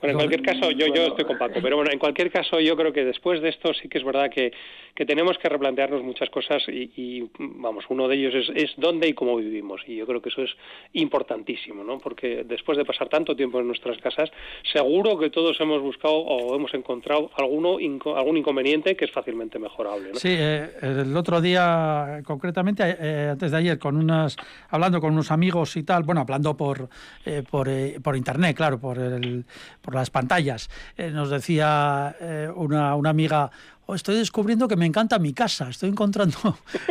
Bueno, 0.00 0.12
en 0.12 0.28
cualquier 0.28 0.42
caso, 0.42 0.70
yo, 0.72 0.86
yo 0.88 1.06
estoy 1.06 1.24
con 1.24 1.38
Paco, 1.38 1.60
pero 1.62 1.76
bueno, 1.76 1.90
en 1.90 1.98
cualquier 1.98 2.30
caso, 2.30 2.60
yo 2.60 2.76
creo 2.76 2.92
que 2.92 3.04
después 3.04 3.40
de 3.40 3.48
esto 3.48 3.72
sí 3.72 3.88
que 3.88 3.96
es 3.96 4.04
verdad 4.04 4.30
que, 4.30 4.52
que 4.94 5.06
tenemos 5.06 5.38
que 5.38 5.48
replantearnos 5.48 6.02
muchas 6.02 6.28
cosas 6.28 6.62
y, 6.68 7.28
vamos, 7.38 7.84
uno 7.88 8.06
de 8.06 8.16
ellos 8.16 8.34
es, 8.34 8.50
es, 8.54 8.70
dónde 8.76 9.08
y 9.08 9.14
cómo 9.14 9.36
vivimos. 9.36 9.80
Y 9.86 9.96
yo 9.96 10.06
creo 10.06 10.20
que 10.20 10.28
eso 10.28 10.42
es 10.42 10.50
importantísimo, 10.92 11.82
¿no? 11.82 11.98
Porque 11.98 12.44
después 12.44 12.76
de 12.76 12.84
pasar 12.84 13.08
tanto 13.08 13.34
tiempo 13.34 13.58
en 13.58 13.66
nuestras 13.66 13.98
casas, 13.98 14.30
seguro 14.70 15.18
que 15.18 15.30
todos 15.30 15.58
hemos 15.60 15.80
buscado 15.80 16.14
o 16.14 16.54
hemos 16.54 16.74
encontrado 16.74 17.30
alguno 17.36 17.78
algún 18.16 18.36
inconveniente 18.36 18.96
que 18.96 19.06
es 19.06 19.12
fácilmente 19.12 19.58
mejorable. 19.58 20.10
¿no? 20.12 20.18
Sí, 20.18 20.28
eh, 20.30 20.68
el 20.82 21.16
otro 21.16 21.40
día, 21.40 22.22
concretamente, 22.24 22.96
eh, 23.00 23.28
antes 23.32 23.50
de 23.50 23.56
ayer, 23.56 23.78
con 23.78 23.96
unas, 23.96 24.36
hablando 24.68 25.00
con 25.00 25.12
unos 25.12 25.30
amigos 25.30 25.76
y 25.76 25.84
tal, 25.84 26.02
bueno, 26.02 26.20
hablando 26.20 26.54
por, 26.54 26.88
eh, 27.24 27.42
por, 27.48 27.68
por 28.02 28.16
internet, 28.16 28.56
claro, 28.56 28.78
por 28.78 28.98
el 28.98 29.44
por 29.86 29.94
las 29.94 30.10
pantallas. 30.10 30.68
Eh, 30.98 31.10
nos 31.10 31.30
decía 31.30 32.16
eh, 32.20 32.50
una, 32.54 32.96
una 32.96 33.10
amiga, 33.10 33.52
oh, 33.86 33.94
estoy 33.94 34.16
descubriendo 34.16 34.66
que 34.66 34.74
me 34.74 34.84
encanta 34.84 35.18
mi 35.20 35.32
casa, 35.32 35.70
estoy 35.70 35.90
encontrando, 35.90 36.36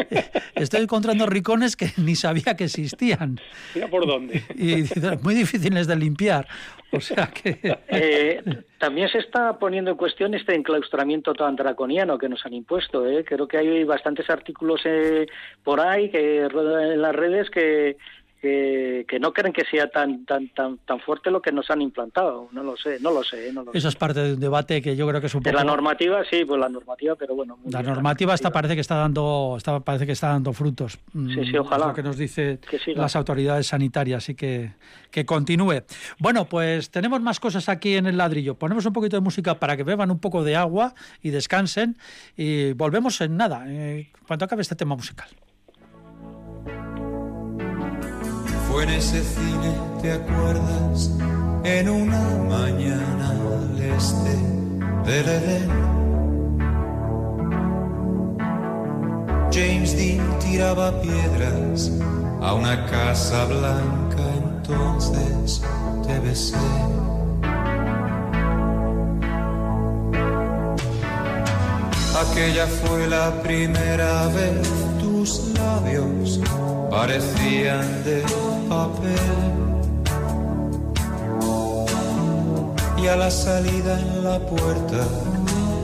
estoy 0.56 0.84
encontrando 0.84 1.26
ricones 1.26 1.76
que 1.76 1.92
ni 1.98 2.16
sabía 2.16 2.56
que 2.56 2.64
existían. 2.64 3.38
Mira 3.76 3.90
por 3.90 4.08
dónde. 4.08 4.44
Y, 4.56 4.86
muy 5.22 5.36
difíciles 5.36 5.88
de 5.88 5.96
limpiar. 5.98 6.48
O 6.92 7.02
sea 7.02 7.28
que... 7.28 7.60
Eh, 7.88 8.42
también 8.78 9.10
se 9.10 9.20
está 9.20 9.58
poniendo 9.58 9.92
en 9.92 9.98
cuestión 9.98 10.34
este 10.34 10.54
enclaustramiento 10.54 11.34
tan 11.34 11.56
draconiano 11.56 12.18
que 12.18 12.30
nos 12.30 12.46
han 12.46 12.54
impuesto. 12.54 13.04
Creo 13.26 13.48
que 13.48 13.58
hay 13.58 13.84
bastantes 13.84 14.30
artículos 14.30 14.82
por 15.64 15.80
ahí 15.80 16.10
que 16.10 16.44
en 16.44 17.02
las 17.02 17.16
redes 17.16 17.50
que 17.50 17.98
que, 18.46 19.06
que, 19.08 19.20
no 19.20 19.34
creen 19.34 19.52
que 19.52 19.66
sea 19.66 19.90
tan 19.90 20.24
tan 20.26 20.50
tan 20.50 20.78
tan 20.80 21.00
fuerte 21.00 21.32
lo 21.32 21.42
que 21.42 21.52
nos 21.52 21.70
han 21.72 21.82
implantado. 21.82 22.48
No 22.52 22.64
lo 22.64 22.78
sé, 22.78 23.00
no 23.00 23.12
lo 23.12 23.24
sé. 23.24 23.52
No 23.52 23.64
lo 23.64 23.74
Eso 23.74 23.88
es 23.88 23.96
parte 23.96 24.20
de 24.20 24.34
un 24.34 24.40
debate 24.40 24.82
que 24.82 24.96
yo 24.96 25.08
creo 25.08 25.20
que 25.20 25.28
es 25.28 25.36
un 25.36 25.42
poco... 25.42 25.50
De 25.50 25.56
la 25.56 25.64
normativa, 25.64 26.24
sí, 26.30 26.46
pues 26.46 26.60
la 26.60 26.70
normativa, 26.70 27.16
pero 27.16 27.36
bueno. 27.36 27.58
La 27.66 27.82
normativa 27.82 28.36
está, 28.36 28.52
parece 28.52 28.76
que 28.76 28.82
está 28.82 28.96
dando 28.96 29.56
está, 29.58 29.80
parece 29.80 30.06
que 30.06 30.12
está 30.12 30.30
dando 30.30 30.54
frutos. 30.54 31.00
Mm, 31.14 31.34
sí, 31.34 31.46
sí, 31.52 31.58
ojalá. 31.58 31.88
lo 31.88 31.94
que 31.94 32.04
nos 32.04 32.18
dice 32.18 32.60
las 32.96 33.16
autoridades 33.16 33.68
sanitarias, 33.68 34.24
así 34.24 34.36
que 34.36 34.74
que 35.10 35.26
continúe. 35.26 35.84
Bueno, 36.20 36.46
pues 36.46 36.92
tenemos 36.92 37.22
más 37.22 37.40
cosas 37.40 37.70
aquí 37.70 37.96
en 37.96 38.06
el 38.06 38.18
ladrillo. 38.18 38.56
Ponemos 38.56 38.86
un 38.86 38.94
poquito 38.94 39.16
de 39.16 39.22
música 39.22 39.60
para 39.60 39.78
que 39.78 39.84
beban 39.84 40.12
un 40.12 40.20
poco 40.20 40.44
de 40.44 40.56
agua 40.56 40.94
y 41.22 41.30
descansen 41.30 41.98
y 42.36 42.74
volvemos 42.74 43.22
en 43.22 43.38
nada, 43.38 43.64
eh, 43.68 44.12
cuando 44.28 44.46
acabe 44.46 44.62
este 44.62 44.76
tema 44.76 44.96
musical. 44.96 45.30
Fue 48.76 48.84
en 48.84 48.90
ese 48.90 49.24
cine, 49.24 49.74
¿te 50.02 50.12
acuerdas? 50.12 51.10
En 51.64 51.88
una 51.88 52.20
mañana 52.50 53.30
al 53.30 53.82
este 53.82 54.36
del 55.06 55.30
Edén. 55.30 55.70
James 59.50 59.96
Dean 59.96 60.40
tiraba 60.40 60.92
piedras 61.02 61.90
a 62.42 62.54
una 62.54 62.86
casa 62.88 63.46
blanca, 63.46 64.24
entonces 64.44 65.62
te 66.06 66.20
besé. 66.20 66.58
Aquella 72.30 72.68
fue 72.68 73.08
la 73.08 73.42
primera 73.42 74.28
vez 74.28 74.70
tus 75.00 75.54
labios 75.54 76.42
parecían 76.90 78.04
de 78.04 78.24
papel. 78.70 79.56
Y 82.98 83.08
a 83.08 83.16
la 83.16 83.30
salida 83.30 84.00
en 84.00 84.24
la 84.24 84.40
puerta 84.40 85.06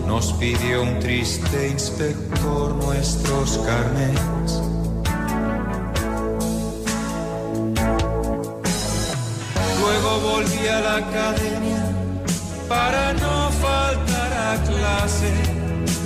nos 0.07 0.33
pidió 0.33 0.83
un 0.83 0.99
triste 0.99 1.69
inspector 1.69 2.73
nuestros 2.75 3.57
carnets. 3.59 4.61
Luego 9.79 10.19
volví 10.19 10.67
a 10.67 10.79
la 10.81 10.95
academia 10.97 11.83
para 12.67 13.13
no 13.13 13.49
faltar 13.51 14.33
a 14.33 14.63
clase 14.63 15.33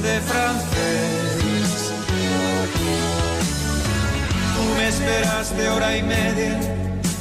de 0.04 0.20
francés. 0.22 1.35
Esperaste 4.88 5.68
hora 5.70 5.98
y 5.98 6.04
media 6.04 6.60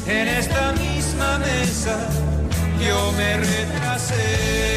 en 0.06 0.28
esta 0.28 0.72
misma 0.72 1.38
mesa, 1.38 1.96
yo 2.84 3.12
me 3.12 3.36
retrasé. 3.38 4.74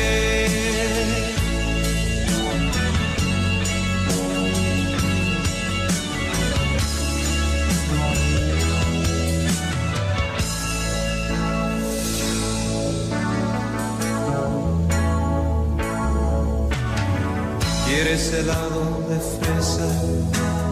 ¿Quieres 17.85 18.33
helado 18.33 19.03
de 19.09 19.19
fresa 19.19 19.87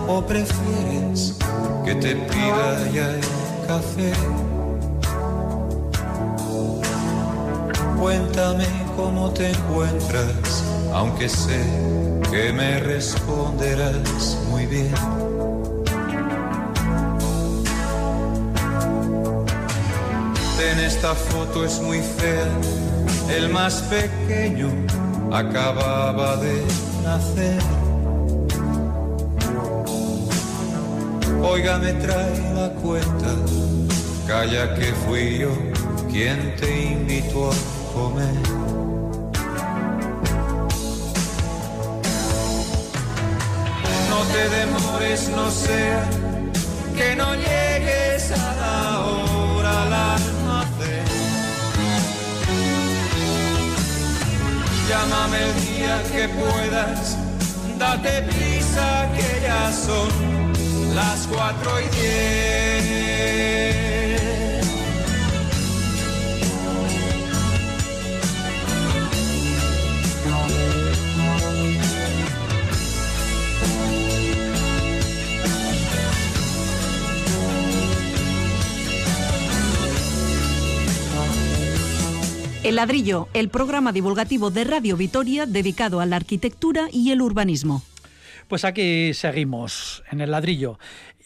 o 0.08 0.25
prefieres 0.25 1.36
que 1.86 1.93
te 1.95 2.15
pida 2.15 2.89
ya 2.91 3.12
el 3.12 3.21
café? 3.67 4.12
Cuéntame 8.00 8.65
cómo 8.95 9.30
te 9.32 9.52
encuentras, 9.52 10.63
aunque 10.93 11.30
sé 11.30 11.62
que 12.32 12.52
me 12.52 12.80
responderás 12.80 14.38
muy 14.50 14.65
bien. 14.65 14.93
En 20.60 20.80
esta 20.80 21.13
foto 21.13 21.65
es 21.65 21.80
muy 21.82 22.00
fea, 22.00 22.48
el 23.30 23.50
más 23.50 23.84
pequeño 23.84 24.69
acababa 25.32 26.38
de 26.38 26.63
nacer. 27.04 27.85
Oiga, 31.47 31.77
me 31.77 31.93
trae 31.93 32.53
la 32.55 32.69
cuenta, 32.81 33.27
calla 34.25 34.73
que 34.73 34.91
fui 35.05 35.38
yo 35.38 35.51
quien 36.12 36.55
te 36.55 36.91
invitó 36.91 37.51
a 37.51 37.55
comer. 37.93 38.34
No 44.10 44.19
te 44.34 44.49
demores, 44.58 45.29
no 45.36 45.51
sea 45.51 46.10
que 46.97 47.15
no 47.15 47.36
llegues 47.36 48.31
a 48.31 48.55
la 48.62 48.99
hora 49.05 49.84
al 49.84 49.93
almacén. 49.93 51.05
Llámame 54.89 55.38
el 55.43 55.53
día 55.67 56.03
que 56.12 56.27
puedas, 56.27 57.17
date 57.77 58.23
prisa 58.23 59.08
que 59.15 59.41
ya 59.43 59.71
son 59.71 60.35
las 60.95 61.27
cuatro 61.27 61.71
y 61.81 61.84
diez. 61.95 62.65
El 82.63 82.77
ladrillo, 82.77 83.27
el 83.34 83.49
programa 83.49 83.91
divulgativo 83.91 84.49
de 84.49 84.63
Radio 84.63 84.97
Vitoria 84.97 85.45
dedicado 85.45 85.99
a 85.99 86.05
la 86.08 86.15
arquitectura 86.15 86.88
y 86.91 87.12
el 87.12 87.21
urbanismo. 87.21 87.84
Pues 88.47 88.63
aquí 88.63 89.15
seguimos, 89.15 90.03
en 90.12 90.21
el 90.21 90.29
ladrillo. 90.29 90.77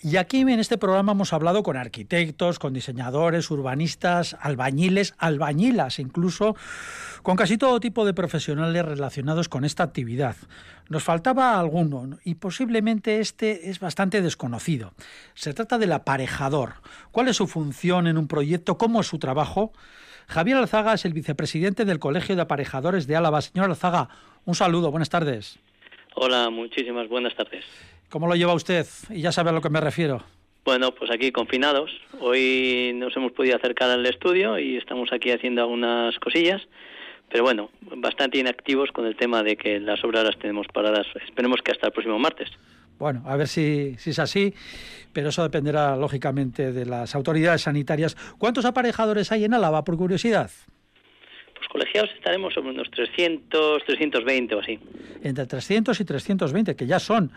Y 0.01 0.15
aquí 0.15 0.39
en 0.39 0.62
este 0.62 0.77
programa 0.77 1.12
hemos 1.12 1.34
hablado 1.34 1.63
con 1.63 1.75
arquitectos, 1.75 2.58
con 2.60 2.73
diseñadores, 2.73 3.51
urbanistas, 3.51 4.38
albañiles, 4.39 5.13
albañilas 5.17 5.99
incluso, 5.99 6.55
con 7.21 7.36
casi 7.36 7.58
todo 7.58 7.82
tipo 7.82 8.05
de 8.05 8.13
profesionales 8.13 8.86
relacionados 8.86 9.49
con 9.49 9.65
esta 9.65 9.84
actividad. 9.84 10.38
Nos 10.88 11.03
faltaba 11.03 11.60
alguno 11.60 12.17
y 12.23 12.36
posiblemente 12.36 13.19
este 13.19 13.69
es 13.69 13.82
bastante 13.82 14.21
desconocido. 14.21 14.93
Se 15.34 15.53
trata 15.53 15.77
del 15.77 15.91
aparejador. 15.91 16.75
¿Cuál 17.12 17.27
es 17.27 17.36
su 17.36 17.47
función 17.47 18.08
en 18.08 18.17
un 18.17 18.29
proyecto? 18.29 18.77
¿Cómo 18.77 19.01
es 19.01 19.08
su 19.08 19.19
trabajo? 19.19 19.73
Javier 20.29 20.55
Alzaga 20.55 20.93
es 20.93 21.03
el 21.03 21.13
vicepresidente 21.13 21.84
del 21.84 21.99
Colegio 21.99 22.38
de 22.38 22.43
Aparejadores 22.43 23.08
de 23.08 23.17
Álava. 23.17 23.41
Señor 23.41 23.69
Alzaga, 23.69 24.08
un 24.45 24.55
saludo, 24.55 24.91
buenas 24.91 25.10
tardes. 25.10 25.60
Hola, 26.21 26.49
muchísimas 26.49 27.08
buenas 27.08 27.34
tardes. 27.34 27.63
¿Cómo 28.10 28.27
lo 28.27 28.36
lleva 28.36 28.53
usted? 28.53 28.86
Y 29.10 29.21
ya 29.21 29.32
sabe 29.32 29.51
a 29.51 29.53
lo 29.53 29.62
que 29.62 29.69
me 29.69 29.79
refiero. 29.79 30.21
Bueno, 30.65 30.91
pues 30.93 31.10
aquí 31.12 31.32
confinados. 31.32 31.91
Hoy 32.19 32.91
nos 32.93 33.15
hemos 33.15 33.32
podido 33.32 33.55
acercar 33.55 33.89
al 33.89 34.05
estudio 34.05 34.60
y 34.60 34.75
estamos 34.75 35.13
aquí 35.13 35.32
haciendo 35.32 35.62
algunas 35.62 36.19
cosillas, 36.19 36.62
pero 37.29 37.45
bueno, 37.45 37.69
bastante 37.95 38.38
inactivos 38.38 38.91
con 38.91 39.05
el 39.05 39.15
tema 39.15 39.43
de 39.43 39.55
que 39.55 39.79
las 39.79 40.03
obras 40.03 40.25
las 40.25 40.38
tenemos 40.38 40.67
paradas. 40.73 41.08
Esperemos 41.25 41.62
que 41.63 41.71
hasta 41.71 41.88
el 41.88 41.93
próximo 41.93 42.19
martes. 42.19 42.49
Bueno, 42.97 43.23
a 43.25 43.38
ver 43.38 43.47
si, 43.47 43.95
si 43.97 44.10
es 44.10 44.19
así, 44.19 44.53
pero 45.13 45.29
eso 45.29 45.41
dependerá 45.43 45.95
lógicamente 45.95 46.73
de 46.73 46.86
las 46.86 47.15
autoridades 47.15 47.62
sanitarias. 47.62 48.17
¿Cuántos 48.38 48.65
aparejadores 48.65 49.32
hay 49.32 49.45
en 49.45 49.53
Álava, 49.53 49.86
por 49.86 49.95
curiosidad? 49.95 50.51
Pues 51.60 51.67
colegiados 51.69 52.10
estaremos 52.15 52.54
sobre 52.54 52.69
unos 52.69 52.89
300, 52.89 53.84
320 53.86 54.56
o 54.56 54.60
así. 54.62 54.80
Entre 55.22 55.45
300 55.45 56.00
y 56.00 56.06
320, 56.06 56.76
que 56.76 56.88
ya 56.88 57.00
son. 57.00 57.32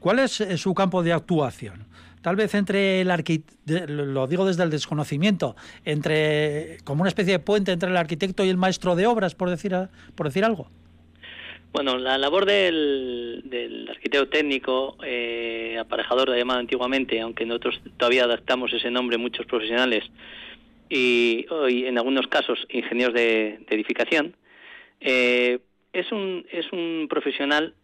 ¿Cuál 0.00 0.18
es 0.18 0.40
eh, 0.40 0.58
su 0.58 0.74
campo 0.74 1.02
de 1.02 1.12
actuación? 1.12 1.86
Tal 2.22 2.34
vez 2.34 2.54
entre 2.54 3.00
el 3.00 3.10
arquitecto, 3.10 3.86
lo 3.86 4.26
digo 4.26 4.44
desde 4.44 4.64
el 4.64 4.70
desconocimiento, 4.70 5.54
entre 5.84 6.78
como 6.82 7.02
una 7.02 7.08
especie 7.08 7.34
de 7.34 7.38
puente 7.38 7.70
entre 7.70 7.88
el 7.88 7.96
arquitecto 7.96 8.44
y 8.44 8.48
el 8.48 8.56
maestro 8.56 8.96
de 8.96 9.06
obras, 9.06 9.36
por 9.36 9.48
decir, 9.48 9.74
por 10.16 10.26
decir 10.26 10.44
algo. 10.44 10.68
Bueno, 11.72 11.98
la 11.98 12.18
labor 12.18 12.46
del, 12.46 13.42
del 13.44 13.88
arquitecto 13.88 14.28
técnico, 14.28 14.96
eh, 15.04 15.76
aparejador 15.78 16.30
de 16.30 16.38
llamado 16.38 16.60
antiguamente, 16.60 17.20
aunque 17.20 17.46
nosotros 17.46 17.80
todavía 17.96 18.24
adaptamos 18.24 18.72
ese 18.72 18.90
nombre 18.90 19.18
muchos 19.18 19.46
profesionales, 19.46 20.02
y, 20.88 21.46
hoy 21.50 21.86
en 21.86 21.98
algunos 21.98 22.26
casos 22.28 22.66
ingenieros 22.70 23.14
de, 23.14 23.60
edificación, 23.68 24.36
eh, 25.00 25.58
es, 25.92 26.10
un, 26.12 26.46
es 26.50 26.70
un 26.72 27.06
profesional 27.08 27.74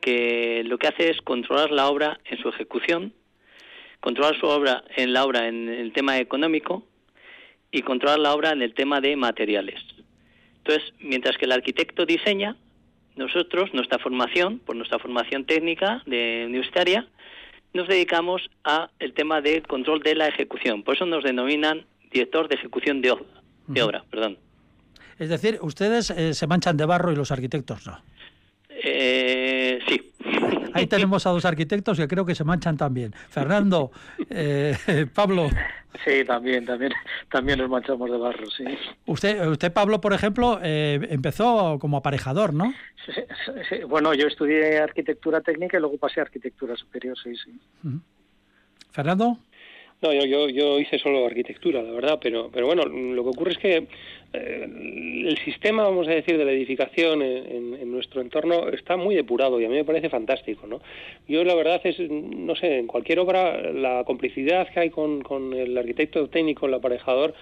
que 0.00 0.62
lo 0.64 0.78
que 0.78 0.88
hace 0.88 1.10
es 1.10 1.20
controlar 1.22 1.70
la 1.70 1.88
obra 1.88 2.20
en 2.24 2.38
su 2.38 2.48
ejecución, 2.48 3.12
controlar 4.00 4.38
su 4.38 4.46
obra 4.46 4.84
en 4.96 5.12
la 5.12 5.24
obra 5.24 5.48
en 5.48 5.68
el 5.68 5.92
tema 5.92 6.18
económico 6.18 6.84
y 7.70 7.82
controlar 7.82 8.18
la 8.18 8.34
obra 8.34 8.50
en 8.50 8.62
el 8.62 8.74
tema 8.74 9.00
de 9.00 9.16
materiales. 9.16 9.80
Entonces, 10.58 10.92
mientras 11.00 11.38
que 11.38 11.46
el 11.46 11.52
arquitecto 11.52 12.04
diseña, 12.04 12.56
nosotros, 13.16 13.72
nuestra 13.74 13.98
formación, 13.98 14.58
por 14.58 14.76
nuestra 14.76 14.98
formación 14.98 15.44
técnica 15.44 16.02
de 16.06 16.44
universitaria, 16.46 17.06
nos 17.74 17.88
dedicamos 17.88 18.50
a 18.64 18.90
el 18.98 19.12
tema 19.12 19.40
de 19.40 19.62
control 19.62 20.02
de 20.02 20.14
la 20.14 20.28
ejecución. 20.28 20.82
Por 20.82 20.96
eso 20.96 21.06
nos 21.06 21.24
denominan 21.24 21.86
director 22.12 22.48
de 22.48 22.54
ejecución 22.54 23.00
de, 23.00 23.12
obra. 23.82 24.04
Perdón. 24.10 24.38
Es 25.18 25.28
decir, 25.28 25.58
ustedes 25.62 26.10
eh, 26.10 26.34
se 26.34 26.46
manchan 26.46 26.76
de 26.76 26.84
barro 26.84 27.12
y 27.12 27.16
los 27.16 27.30
arquitectos 27.30 27.86
no. 27.86 27.98
Eh, 28.84 29.78
sí. 29.86 30.12
Ahí 30.74 30.86
tenemos 30.86 31.26
a 31.26 31.30
dos 31.30 31.44
arquitectos 31.44 31.98
que 31.98 32.08
creo 32.08 32.24
que 32.24 32.34
se 32.34 32.44
manchan 32.44 32.76
también. 32.76 33.12
Fernando, 33.28 33.92
eh, 34.30 34.76
Pablo. 35.14 35.48
Sí, 36.04 36.24
también, 36.24 36.64
también, 36.64 36.92
también 37.30 37.58
nos 37.58 37.68
manchamos 37.68 38.10
de 38.10 38.16
barro, 38.16 38.50
sí. 38.50 38.64
Usted, 39.06 39.46
usted 39.46 39.72
Pablo, 39.72 40.00
por 40.00 40.14
ejemplo, 40.14 40.58
eh, 40.62 41.06
empezó 41.10 41.78
como 41.78 41.98
aparejador, 41.98 42.54
¿no? 42.54 42.72
Bueno, 43.88 44.14
yo 44.14 44.26
estudié 44.26 44.78
arquitectura 44.78 45.42
técnica 45.42 45.76
y 45.76 45.80
luego 45.80 45.98
pasé 45.98 46.20
a 46.20 46.24
arquitectura 46.24 46.76
superior, 46.76 47.16
sí, 47.22 47.34
sí. 47.36 47.52
Fernando. 48.90 49.38
No, 50.02 50.12
yo, 50.12 50.48
yo, 50.48 50.80
hice 50.80 50.98
solo 50.98 51.24
arquitectura, 51.24 51.80
la 51.80 51.92
verdad, 51.92 52.18
pero, 52.20 52.50
pero 52.52 52.66
bueno, 52.66 52.82
lo 52.86 53.22
que 53.22 53.28
ocurre 53.28 53.52
es 53.52 53.58
que 53.58 53.86
eh, 54.32 54.68
el 55.28 55.38
sistema, 55.44 55.84
vamos 55.84 56.08
a 56.08 56.10
decir, 56.10 56.36
de 56.36 56.44
la 56.44 56.50
edificación 56.50 57.22
en, 57.22 57.74
en, 57.80 57.92
nuestro 57.92 58.20
entorno 58.20 58.68
está 58.70 58.96
muy 58.96 59.14
depurado 59.14 59.60
y 59.60 59.64
a 59.64 59.68
mí 59.68 59.76
me 59.76 59.84
parece 59.84 60.08
fantástico, 60.08 60.66
¿no? 60.66 60.80
Yo 61.28 61.44
la 61.44 61.54
verdad 61.54 61.80
es, 61.84 62.00
no 62.10 62.56
sé, 62.56 62.78
en 62.78 62.88
cualquier 62.88 63.20
obra 63.20 63.72
la 63.72 64.02
complicidad 64.04 64.66
que 64.72 64.80
hay 64.80 64.90
con, 64.90 65.22
con 65.22 65.52
el 65.52 65.78
arquitecto 65.78 66.28
técnico, 66.28 66.66
el 66.66 66.74
aparejador, 66.74 67.34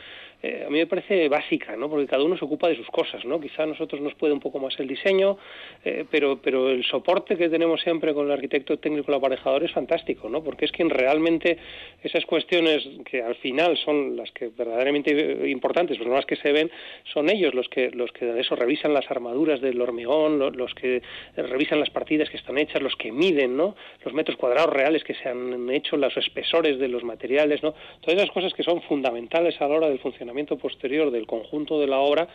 eh, 0.42 0.64
a 0.66 0.70
mí 0.70 0.78
me 0.78 0.86
parece 0.86 1.28
básica, 1.28 1.76
¿no? 1.76 1.90
Porque 1.90 2.06
cada 2.06 2.24
uno 2.24 2.36
se 2.36 2.44
ocupa 2.44 2.68
de 2.68 2.76
sus 2.76 2.86
cosas, 2.86 3.24
¿no? 3.26 3.38
Quizá 3.38 3.64
a 3.64 3.66
nosotros 3.66 4.00
nos 4.00 4.14
puede 4.14 4.32
un 4.32 4.40
poco 4.40 4.58
más 4.58 4.78
el 4.80 4.88
diseño, 4.88 5.36
eh, 5.84 6.06
pero, 6.10 6.40
pero 6.40 6.70
el 6.70 6.82
soporte 6.84 7.36
que 7.36 7.50
tenemos 7.50 7.82
siempre 7.82 8.14
con 8.14 8.26
el 8.26 8.32
arquitecto 8.32 8.78
técnico, 8.78 9.10
el 9.10 9.18
aparejador, 9.18 9.64
es 9.64 9.72
fantástico, 9.72 10.30
¿no? 10.30 10.42
Porque 10.42 10.64
es 10.64 10.72
quien 10.72 10.88
realmente 10.88 11.58
esas 12.02 12.24
cuestiones 12.24 12.88
que 13.04 13.22
al 13.22 13.34
final 13.36 13.76
son 13.76 14.16
las 14.16 14.30
que 14.32 14.48
verdaderamente 14.48 15.46
importantes, 15.50 15.98
pues 15.98 16.08
no 16.08 16.14
las 16.14 16.24
que 16.24 16.36
se 16.36 16.52
ven, 16.52 16.70
son 17.12 17.28
ellos 17.28 17.52
los 17.54 17.68
que, 17.68 17.90
los 17.90 18.10
que 18.12 18.24
de 18.24 18.40
eso 18.40 18.56
revisan 18.56 18.94
las 18.94 19.10
armaduras 19.10 19.60
del 19.60 19.80
hormigón, 19.80 20.38
los, 20.38 20.74
que 20.74 21.02
revisan 21.36 21.80
las 21.80 21.90
partidas 21.90 22.30
que 22.30 22.38
están 22.38 22.56
hechas, 22.56 22.80
los 22.80 22.96
que 22.96 23.12
miden, 23.12 23.56
¿no? 23.58 23.76
Los 24.04 24.14
metros 24.14 24.38
cuadrados 24.38 24.72
reales 24.72 25.04
que 25.04 25.14
se 25.14 25.28
han 25.28 25.68
hecho, 25.68 25.98
los 25.98 26.16
espesores 26.16 26.78
de 26.78 26.88
los 26.88 27.04
materiales, 27.04 27.62
¿no? 27.62 27.74
Todas 28.00 28.16
esas 28.16 28.30
cosas 28.30 28.54
que 28.54 28.62
son 28.62 28.80
fundamentales 28.82 29.60
a 29.60 29.68
la 29.68 29.74
hora 29.74 29.88
del 29.88 29.98
funcionamiento 29.98 30.29
posterior 30.56 31.10
del 31.10 31.26
conjunto 31.26 31.80
de 31.80 31.86
la 31.86 31.98
obra, 31.98 32.28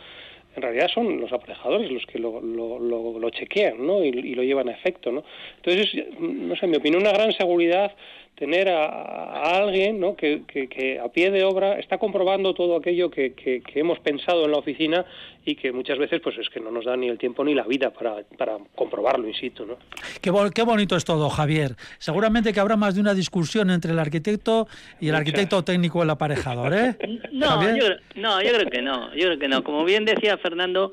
en 0.56 0.62
realidad 0.62 0.88
son 0.92 1.20
los 1.20 1.32
aparejadores 1.32 1.90
los 1.90 2.06
que 2.06 2.18
lo, 2.18 2.40
lo, 2.40 2.78
lo, 2.78 3.30
chequean 3.30 3.86
¿no? 3.86 4.02
y, 4.02 4.08
y, 4.08 4.34
lo 4.34 4.42
llevan 4.42 4.68
a 4.68 4.72
efecto. 4.72 5.12
¿no? 5.12 5.22
Entonces, 5.56 6.04
no 6.18 6.56
sé, 6.56 6.64
en 6.64 6.70
mi 6.70 6.78
opinión, 6.78 7.02
una 7.02 7.12
gran 7.12 7.32
seguridad 7.32 7.92
tener 8.36 8.68
a, 8.68 9.56
alguien 9.56 9.98
¿no? 9.98 10.14
que, 10.14 10.42
que, 10.46 11.00
a 11.00 11.08
pie 11.08 11.30
de 11.30 11.44
obra 11.44 11.78
está 11.78 11.98
comprobando 11.98 12.54
todo 12.54 12.76
aquello 12.76 13.10
que, 13.10 13.32
que, 13.32 13.62
hemos 13.74 13.98
pensado 14.00 14.44
en 14.44 14.52
la 14.52 14.58
oficina 14.58 15.04
y 15.44 15.54
que 15.54 15.72
muchas 15.72 15.98
veces 15.98 16.20
pues 16.22 16.36
es 16.38 16.48
que 16.50 16.60
no 16.60 16.70
nos 16.70 16.84
da 16.84 16.96
ni 16.96 17.08
el 17.08 17.18
tiempo 17.18 17.42
ni 17.44 17.54
la 17.54 17.64
vida 17.64 17.90
para, 17.90 18.16
para 18.36 18.58
comprobarlo 18.74 19.26
in 19.26 19.34
situ. 19.34 19.64
¿no? 19.64 19.78
Qué, 20.20 20.30
qué 20.54 20.62
bonito 20.62 20.96
es 20.96 21.04
todo, 21.04 21.28
Javier. 21.30 21.76
Seguramente 21.98 22.52
que 22.52 22.60
habrá 22.60 22.76
más 22.76 22.94
de 22.94 23.00
una 23.00 23.14
discusión 23.14 23.70
entre 23.70 23.92
el 23.92 23.98
arquitecto 23.98 24.68
y 25.00 25.08
el 25.08 25.14
arquitecto 25.14 25.64
técnico 25.64 26.02
el 26.02 26.10
aparejador, 26.10 26.74
¿eh? 26.74 26.96
No, 27.32 27.62
yo, 27.76 27.88
no, 28.16 28.42
yo 28.42 28.50
creo 28.52 28.70
que 28.70 28.82
no. 28.82 29.14
Yo 29.14 29.26
creo 29.26 29.38
que 29.38 29.48
no. 29.48 29.62
Como 29.62 29.84
bien 29.84 30.04
decía 30.04 30.36
Fernando, 30.38 30.92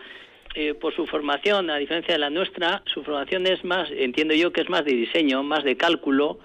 eh, 0.56 0.76
por 0.76 0.96
su 0.96 1.08
formación, 1.08 1.70
a 1.70 1.78
diferencia 1.78 2.14
de 2.14 2.20
la 2.20 2.30
nuestra, 2.30 2.84
su 2.94 3.04
formación 3.04 3.48
es 3.48 3.64
más, 3.64 3.90
entiendo 3.92 4.36
yo 4.36 4.54
que 4.54 4.62
es 4.62 4.70
más 4.70 4.86
de 4.86 4.94
diseño, 4.94 5.42
más 5.42 5.64
de 5.64 5.76
cálculo, 5.78 6.38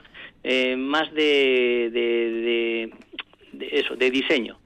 eh, 0.44 0.76
más 0.76 1.12
de, 1.12 1.90
de, 1.92 2.92
eso, 3.70 3.96
de 3.96 4.10
diseño. 4.10 4.58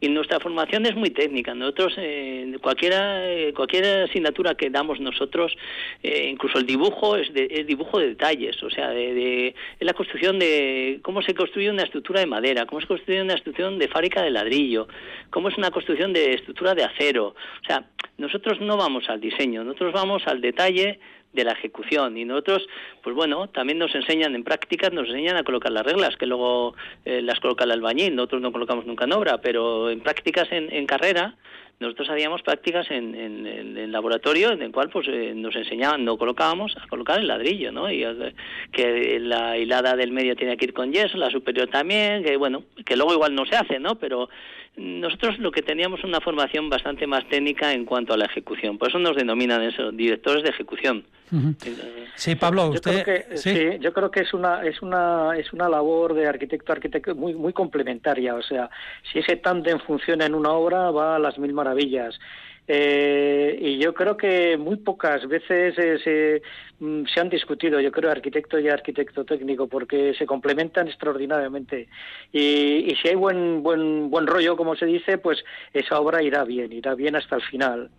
Y 0.00 0.08
nuestra 0.08 0.38
formación 0.38 0.84
es 0.84 0.94
muy 0.96 1.10
técnica. 1.10 1.54
Nosotros, 1.54 1.94
eh, 1.96 2.56
cualquiera, 2.60 3.30
eh, 3.30 3.54
cualquier 3.54 4.02
asignatura 4.02 4.54
que 4.54 4.68
damos 4.68 5.00
nosotros, 5.00 5.56
eh, 6.02 6.28
incluso 6.30 6.58
el 6.58 6.66
dibujo 6.66 7.16
es, 7.16 7.32
de, 7.32 7.48
es 7.50 7.66
dibujo 7.66 7.98
de 7.98 8.08
detalles, 8.08 8.62
o 8.62 8.68
sea, 8.68 8.90
de, 8.90 9.14
de, 9.14 9.46
es 9.48 9.86
la 9.86 9.94
construcción 9.94 10.38
de 10.38 11.00
cómo 11.02 11.22
se 11.22 11.34
construye 11.34 11.70
una 11.70 11.84
estructura 11.84 12.20
de 12.20 12.26
madera, 12.26 12.66
cómo 12.66 12.80
se 12.82 12.86
construye 12.86 13.22
una 13.22 13.34
estructura 13.34 13.70
de 13.70 13.88
fábrica 13.88 14.22
de 14.22 14.30
ladrillo, 14.30 14.88
cómo 15.30 15.48
es 15.48 15.56
una 15.56 15.70
construcción 15.70 16.12
de 16.12 16.34
estructura 16.34 16.74
de 16.74 16.84
acero. 16.84 17.34
O 17.62 17.66
sea, 17.66 17.86
nosotros 18.18 18.60
no 18.60 18.76
vamos 18.76 19.08
al 19.08 19.20
diseño, 19.20 19.64
nosotros 19.64 19.92
vamos 19.94 20.22
al 20.26 20.40
detalle 20.40 20.98
de 21.34 21.44
la 21.44 21.52
ejecución. 21.52 22.16
Y 22.16 22.24
nosotros 22.24 22.66
pues 23.02 23.14
bueno 23.14 23.48
también 23.48 23.78
nos 23.78 23.94
enseñan 23.94 24.34
en 24.34 24.44
prácticas 24.44 24.92
nos 24.92 25.08
enseñan 25.08 25.36
a 25.36 25.44
colocar 25.44 25.70
las 25.70 25.84
reglas 25.84 26.16
que 26.16 26.26
luego 26.26 26.74
eh, 27.04 27.20
las 27.20 27.38
coloca 27.40 27.64
el 27.64 27.72
albañil 27.72 28.16
nosotros 28.16 28.40
no 28.40 28.52
colocamos 28.52 28.86
nunca 28.86 29.04
en 29.04 29.12
obra 29.12 29.38
pero 29.38 29.90
en 29.90 30.00
prácticas 30.00 30.50
en, 30.50 30.72
en 30.72 30.86
carrera 30.86 31.36
nosotros 31.80 32.08
hacíamos 32.08 32.42
prácticas 32.42 32.88
en, 32.90 33.14
en, 33.14 33.92
laboratorio 33.92 34.52
en 34.52 34.62
el 34.62 34.72
cual 34.72 34.88
pues 34.90 35.06
eh, 35.08 35.32
nos 35.34 35.54
enseñaban 35.54 36.04
no 36.04 36.16
colocábamos 36.16 36.74
a 36.80 36.86
colocar 36.88 37.18
el 37.18 37.28
ladrillo 37.28 37.72
no 37.72 37.90
y 37.90 38.04
eh, 38.04 38.34
que 38.72 39.18
la 39.20 39.58
hilada 39.58 39.96
del 39.96 40.12
medio 40.12 40.34
tiene 40.36 40.56
que 40.56 40.66
ir 40.66 40.72
con 40.72 40.92
yeso 40.92 41.18
la 41.18 41.30
superior 41.30 41.68
también 41.68 42.24
que 42.24 42.36
bueno 42.36 42.64
que 42.84 42.96
luego 42.96 43.12
igual 43.12 43.34
no 43.34 43.44
se 43.44 43.56
hace 43.56 43.78
no 43.78 43.96
pero 43.96 44.28
nosotros 44.76 45.38
lo 45.38 45.52
que 45.52 45.62
teníamos 45.62 46.02
una 46.02 46.20
formación 46.20 46.68
bastante 46.68 47.06
más 47.06 47.28
técnica 47.28 47.72
en 47.72 47.84
cuanto 47.84 48.12
a 48.12 48.16
la 48.16 48.24
ejecución, 48.24 48.76
por 48.76 48.88
eso 48.88 48.98
nos 48.98 49.16
denominan 49.16 49.62
eso, 49.62 49.92
directores 49.92 50.42
de 50.42 50.50
ejecución. 50.50 51.04
Sí, 52.16 52.34
Pablo, 52.34 52.68
usted. 52.68 52.98
Yo 52.98 53.04
creo 53.04 53.28
que, 53.28 53.36
¿sí? 53.36 53.78
yo 53.80 53.92
creo 53.92 54.10
que 54.10 54.20
es 54.20 54.34
una 54.34 54.64
es 54.64 54.82
una 54.82 55.32
es 55.36 55.52
una 55.52 55.68
labor 55.68 56.14
de 56.14 56.26
arquitecto 56.26 56.72
arquitecto 56.72 57.14
muy 57.14 57.34
muy 57.34 57.52
complementaria, 57.52 58.34
o 58.34 58.42
sea, 58.42 58.68
si 59.12 59.18
ese 59.20 59.36
tándem 59.36 59.78
funciona 59.80 60.26
en 60.26 60.34
una 60.34 60.50
obra 60.50 60.90
va 60.90 61.16
a 61.16 61.18
las 61.18 61.38
mil 61.38 61.52
maravillas. 61.52 62.18
Eh, 62.66 63.58
y 63.60 63.78
yo 63.78 63.92
creo 63.92 64.16
que 64.16 64.56
muy 64.56 64.76
pocas 64.76 65.26
veces 65.28 65.74
eh, 65.76 66.40
mm, 66.78 67.04
se, 67.12 67.20
han 67.20 67.28
discutido, 67.28 67.80
yo 67.80 67.92
creo, 67.92 68.10
arquitecto 68.10 68.58
y 68.58 68.68
arquitecto 68.68 69.24
técnico, 69.24 69.66
porque 69.66 70.14
se 70.14 70.26
complementan 70.26 70.88
extraordinariamente. 70.88 71.88
Y, 72.32 72.90
y 72.90 72.96
si 72.96 73.08
hay 73.08 73.14
buen, 73.14 73.62
buen, 73.62 74.10
buen 74.10 74.26
rollo, 74.26 74.56
como 74.56 74.76
se 74.76 74.86
dice, 74.86 75.18
pues 75.18 75.44
esa 75.72 76.00
obra 76.00 76.22
irá 76.22 76.44
bien, 76.44 76.72
irá 76.72 76.94
bien 76.94 77.16
hasta 77.16 77.36
el 77.36 77.42
final 77.42 77.90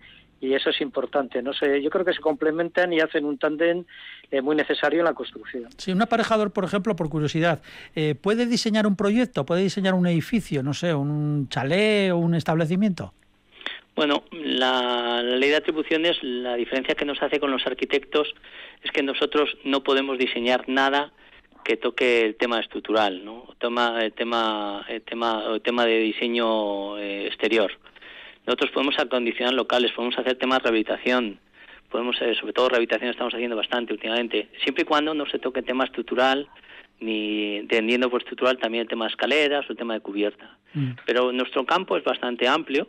y 0.45 0.53
eso 0.53 0.69
es 0.69 0.81
importante. 0.81 1.41
No 1.41 1.53
sé, 1.53 1.81
yo 1.81 1.89
creo 1.89 2.05
que 2.05 2.13
se 2.13 2.19
complementan 2.19 2.93
y 2.93 2.99
hacen 2.99 3.25
un 3.25 3.37
tándem 3.37 3.85
eh, 4.31 4.41
muy 4.41 4.55
necesario 4.55 4.99
en 4.99 5.05
la 5.05 5.13
construcción. 5.13 5.69
Sí, 5.77 5.91
un 5.91 6.01
aparejador, 6.01 6.51
por 6.51 6.63
ejemplo, 6.63 6.95
por 6.95 7.09
curiosidad, 7.09 7.61
eh, 7.95 8.15
¿puede 8.15 8.45
diseñar 8.45 8.87
un 8.87 8.95
proyecto, 8.95 9.45
puede 9.45 9.63
diseñar 9.63 9.93
un 9.93 10.07
edificio, 10.07 10.63
no 10.63 10.73
sé, 10.73 10.93
un 10.93 11.47
chalet 11.49 12.11
o 12.11 12.17
un 12.17 12.35
establecimiento? 12.35 13.13
Bueno, 13.95 14.23
la, 14.31 15.23
ley 15.23 15.49
de 15.49 15.55
atribuciones, 15.55 16.21
la 16.21 16.55
diferencia 16.55 16.95
que 16.95 17.05
nos 17.05 17.21
hace 17.23 17.39
con 17.39 17.49
los 17.49 17.65
arquitectos 17.65 18.33
es 18.83 18.91
que 18.91 19.01
nosotros 19.01 19.57
no 19.63 19.83
podemos 19.83 20.17
diseñar 20.17 20.67
nada 20.67 21.13
que 21.63 21.77
toque 21.77 22.21
el 22.21 22.35
tema 22.35 22.59
estructural, 22.59 23.23
¿no? 23.23 23.55
Toma, 23.57 24.03
el 24.03 24.11
tema, 24.11 24.85
el 24.89 25.01
tema, 25.01 25.43
el 25.49 25.61
tema 25.61 25.85
de 25.85 25.99
diseño 25.99 26.97
eh, 26.97 27.27
exterior. 27.27 27.71
Nosotros 28.45 28.69
podemos 28.71 28.99
acondicionar 28.99 29.53
locales, 29.53 29.91
podemos 29.93 30.19
hacer 30.19 30.37
temas 30.37 30.59
de 30.59 30.63
rehabilitación, 30.63 31.39
podemos, 31.89 32.21
eh, 32.21 32.35
sobre 32.35 32.53
todo 32.53 32.69
rehabilitación 32.69 33.09
estamos 33.09 33.33
haciendo 33.33 33.55
bastante 33.55 33.93
últimamente, 33.93 34.49
siempre 34.61 34.83
y 34.83 34.85
cuando 34.85 35.13
no 35.13 35.25
se 35.25 35.39
toque 35.39 35.61
el 35.61 35.65
tema 35.65 35.85
estructural, 35.85 36.47
ni 36.99 37.55
entendiendo 37.55 38.09
por 38.09 38.21
estructural 38.21 38.57
también 38.57 38.83
el 38.83 38.87
tema 38.87 39.05
de 39.05 39.11
escaleras 39.11 39.65
o 39.67 39.71
el 39.71 39.77
tema 39.77 39.93
de 39.93 40.01
cubierta. 40.01 40.57
Mm. 40.73 40.91
Pero 41.05 41.31
nuestro 41.31 41.65
campo 41.65 41.97
es 41.97 42.03
bastante 42.03 42.47
amplio 42.47 42.87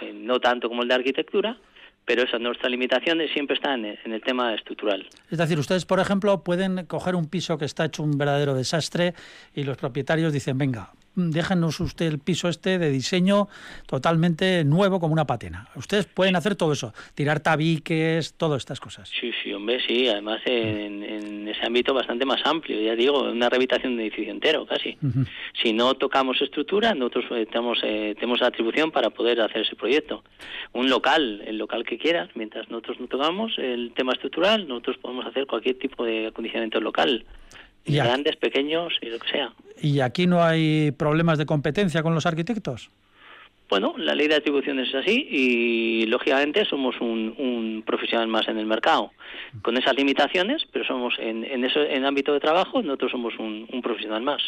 eh, 0.00 0.12
no 0.12 0.40
tanto 0.40 0.68
como 0.68 0.82
el 0.82 0.88
de 0.88 0.94
arquitectura, 0.94 1.56
pero 2.04 2.22
esa 2.22 2.38
nuestra 2.38 2.68
limitación 2.68 3.20
siempre 3.32 3.54
está 3.54 3.74
en 3.74 3.84
el, 3.84 4.20
tema 4.22 4.54
estructural. 4.54 5.06
Es 5.30 5.38
decir, 5.38 5.58
ustedes, 5.58 5.84
por 5.84 6.00
ejemplo, 6.00 6.42
pueden 6.42 6.86
coger 6.86 7.14
un 7.14 7.28
piso 7.28 7.58
que 7.58 7.64
está 7.64 7.84
hecho 7.84 8.02
un 8.02 8.18
verdadero 8.18 8.54
desastre 8.54 9.14
y 9.54 9.64
los 9.64 9.76
propietarios 9.76 10.32
dicen, 10.32 10.58
venga, 10.58 10.92
déjenos 11.14 11.80
usted 11.80 12.06
el 12.06 12.18
piso 12.18 12.48
este 12.48 12.78
de 12.78 12.90
diseño 12.90 13.48
totalmente 13.86 14.64
nuevo 14.64 15.00
como 15.00 15.12
una 15.12 15.26
patena. 15.26 15.68
Ustedes 15.74 16.06
pueden 16.06 16.36
hacer 16.36 16.54
todo 16.54 16.72
eso, 16.72 16.92
tirar 17.14 17.40
tabiques, 17.40 18.34
todas 18.34 18.58
estas 18.58 18.80
cosas. 18.80 19.10
Sí, 19.20 19.30
sí, 19.42 19.52
hombre, 19.52 19.80
sí, 19.86 20.08
además 20.08 20.40
en, 20.44 21.48
ese 21.48 21.66
ámbito 21.66 21.92
bastante 21.92 22.24
más 22.24 22.40
amplio, 22.44 22.80
ya 22.80 22.94
digo, 22.94 23.30
una 23.30 23.48
rehabilitación 23.48 23.96
de 23.96 24.04
edificio 24.04 24.32
entero 24.32 24.66
casi. 24.66 24.96
Si 25.60 25.72
no 25.72 25.94
tocamos 25.94 26.40
estructura, 26.40 26.94
nosotros 26.94 27.24
eh, 27.30 27.46
tenemos, 27.46 27.78
eh, 27.82 28.14
tenemos 28.14 28.40
la 28.40 28.48
atribución 28.48 28.90
para 28.90 29.10
poder 29.10 29.40
hacer 29.40 29.62
ese 29.62 29.76
proyecto. 29.76 30.22
Un 30.72 30.88
local, 30.88 31.42
el 31.46 31.58
local 31.58 31.84
que 31.84 31.98
quieras, 31.98 32.30
mientras 32.34 32.70
nosotros 32.70 33.00
no 33.00 33.08
tocamos 33.08 33.58
el 33.58 33.92
tema 33.94 34.12
estructural, 34.12 34.68
nosotros 34.68 34.98
podemos 34.98 35.26
hacer 35.26 35.46
cualquier 35.46 35.78
tipo 35.78 36.04
de 36.04 36.28
acondicionamiento 36.28 36.80
local. 36.80 37.24
Grandes, 37.84 38.36
pequeños 38.36 38.94
y 39.00 39.06
lo 39.06 39.18
que 39.18 39.28
sea. 39.30 39.52
¿Y 39.80 40.00
aquí 40.00 40.26
no 40.26 40.42
hay 40.42 40.90
problemas 40.92 41.38
de 41.38 41.46
competencia 41.46 42.02
con 42.02 42.14
los 42.14 42.26
arquitectos? 42.26 42.90
Bueno, 43.70 43.94
la 43.96 44.16
ley 44.16 44.26
de 44.26 44.34
atribuciones 44.34 44.88
es 44.88 44.94
así 44.96 45.28
y 45.30 46.06
lógicamente 46.06 46.64
somos 46.64 47.00
un, 47.00 47.84
profesional 47.86 48.26
más 48.26 48.48
en 48.48 48.58
el 48.58 48.66
mercado, 48.66 49.12
con 49.62 49.76
esas 49.76 49.94
limitaciones, 49.94 50.64
pero 50.72 50.84
somos 50.84 51.14
en, 51.18 51.44
en, 51.44 51.64
eso, 51.64 51.80
en 51.80 52.04
ámbito 52.04 52.32
de 52.32 52.40
trabajo, 52.40 52.82
nosotros 52.82 53.12
somos 53.12 53.38
un, 53.38 53.68
un 53.72 53.80
profesional 53.80 54.22
más. 54.22 54.42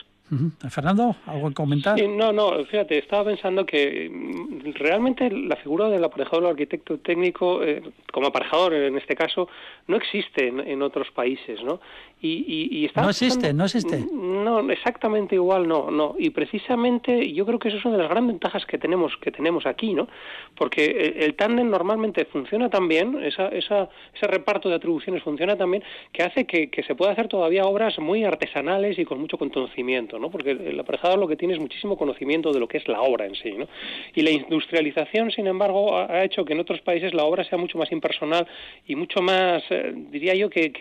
Fernando, 0.70 1.16
¿algo 1.26 1.48
que 1.48 1.54
comentar? 1.54 2.00
no, 2.02 2.32
no, 2.32 2.64
fíjate, 2.64 2.98
estaba 2.98 3.24
pensando 3.24 3.66
que 3.66 4.08
mm, 4.10 4.72
realmente 4.74 5.30
la 5.30 5.56
figura 5.56 5.88
del 5.88 6.02
aparejador 6.02 6.44
o 6.44 6.48
arquitecto 6.48 6.98
técnico, 6.98 7.62
eh, 7.62 7.82
como 8.12 8.28
aparejador 8.28 8.74
en 8.74 8.96
este 8.96 9.14
caso, 9.14 9.48
no 9.88 9.96
existe 9.96 10.48
en, 10.48 10.82
otros 10.82 11.10
países, 11.10 11.62
¿no? 11.62 11.80
Y, 12.20 12.84
y, 12.84 12.90
no 12.94 13.10
existe, 13.10 13.52
no 13.52 13.64
existe. 13.64 13.98
Mm, 13.98 14.44
no, 14.44 14.70
exactamente 14.70 15.34
igual, 15.34 15.68
no, 15.68 15.90
no. 15.90 16.14
Y 16.18 16.30
precisamente 16.30 17.32
yo 17.32 17.44
creo 17.44 17.58
que 17.58 17.68
eso 17.68 17.78
es 17.78 17.84
una 17.84 17.96
de 17.96 18.02
las 18.02 18.10
grandes 18.10 18.34
ventajas 18.34 18.64
que 18.64 18.78
tenemos 18.78 19.16
que 19.18 19.30
tenemos 19.30 19.66
aquí, 19.66 19.92
¿no? 19.92 20.08
Porque 20.56 21.14
el, 21.18 21.34
tándem 21.34 21.68
normalmente 21.68 22.24
funciona 22.24 22.70
tan 22.70 22.88
bien, 22.88 23.22
esa, 23.22 23.48
esa, 23.48 23.88
ese 24.14 24.26
reparto 24.26 24.68
de 24.68 24.76
atribuciones 24.76 25.22
funciona 25.22 25.56
tan 25.56 25.70
bien, 25.70 25.82
que 26.12 26.22
hace 26.22 26.46
que, 26.46 26.70
que 26.70 26.82
se 26.84 26.94
pueda 26.94 27.12
hacer 27.12 27.28
todavía 27.28 27.64
obras 27.64 27.98
muy 27.98 28.24
artesanales 28.24 28.98
y 28.98 29.04
con 29.04 29.20
mucho 29.20 29.36
conocimiento, 29.36 30.18
¿no? 30.22 30.30
Porque 30.30 30.52
el 30.52 30.80
aparejador 30.80 31.18
lo 31.18 31.28
que 31.28 31.36
tiene 31.36 31.54
es 31.54 31.60
muchísimo 31.60 31.98
conocimiento 31.98 32.52
de 32.52 32.60
lo 32.60 32.68
que 32.68 32.78
es 32.78 32.88
la 32.88 33.02
obra 33.02 33.26
en 33.26 33.34
sí, 33.34 33.52
¿no? 33.52 33.66
Y 34.14 34.22
la 34.22 34.30
industrialización, 34.30 35.30
sin 35.30 35.46
embargo, 35.46 35.98
ha, 35.98 36.24
hecho 36.24 36.44
que 36.44 36.54
en 36.54 36.60
otros 36.60 36.80
países 36.80 37.12
la 37.12 37.24
obra 37.24 37.44
sea 37.44 37.58
mucho 37.58 37.76
más 37.76 37.90
impersonal 37.92 38.46
y 38.86 38.94
mucho 38.94 39.20
más, 39.20 39.62
eh, 39.70 39.92
diría 39.94 40.34
yo, 40.34 40.48
que, 40.48 40.72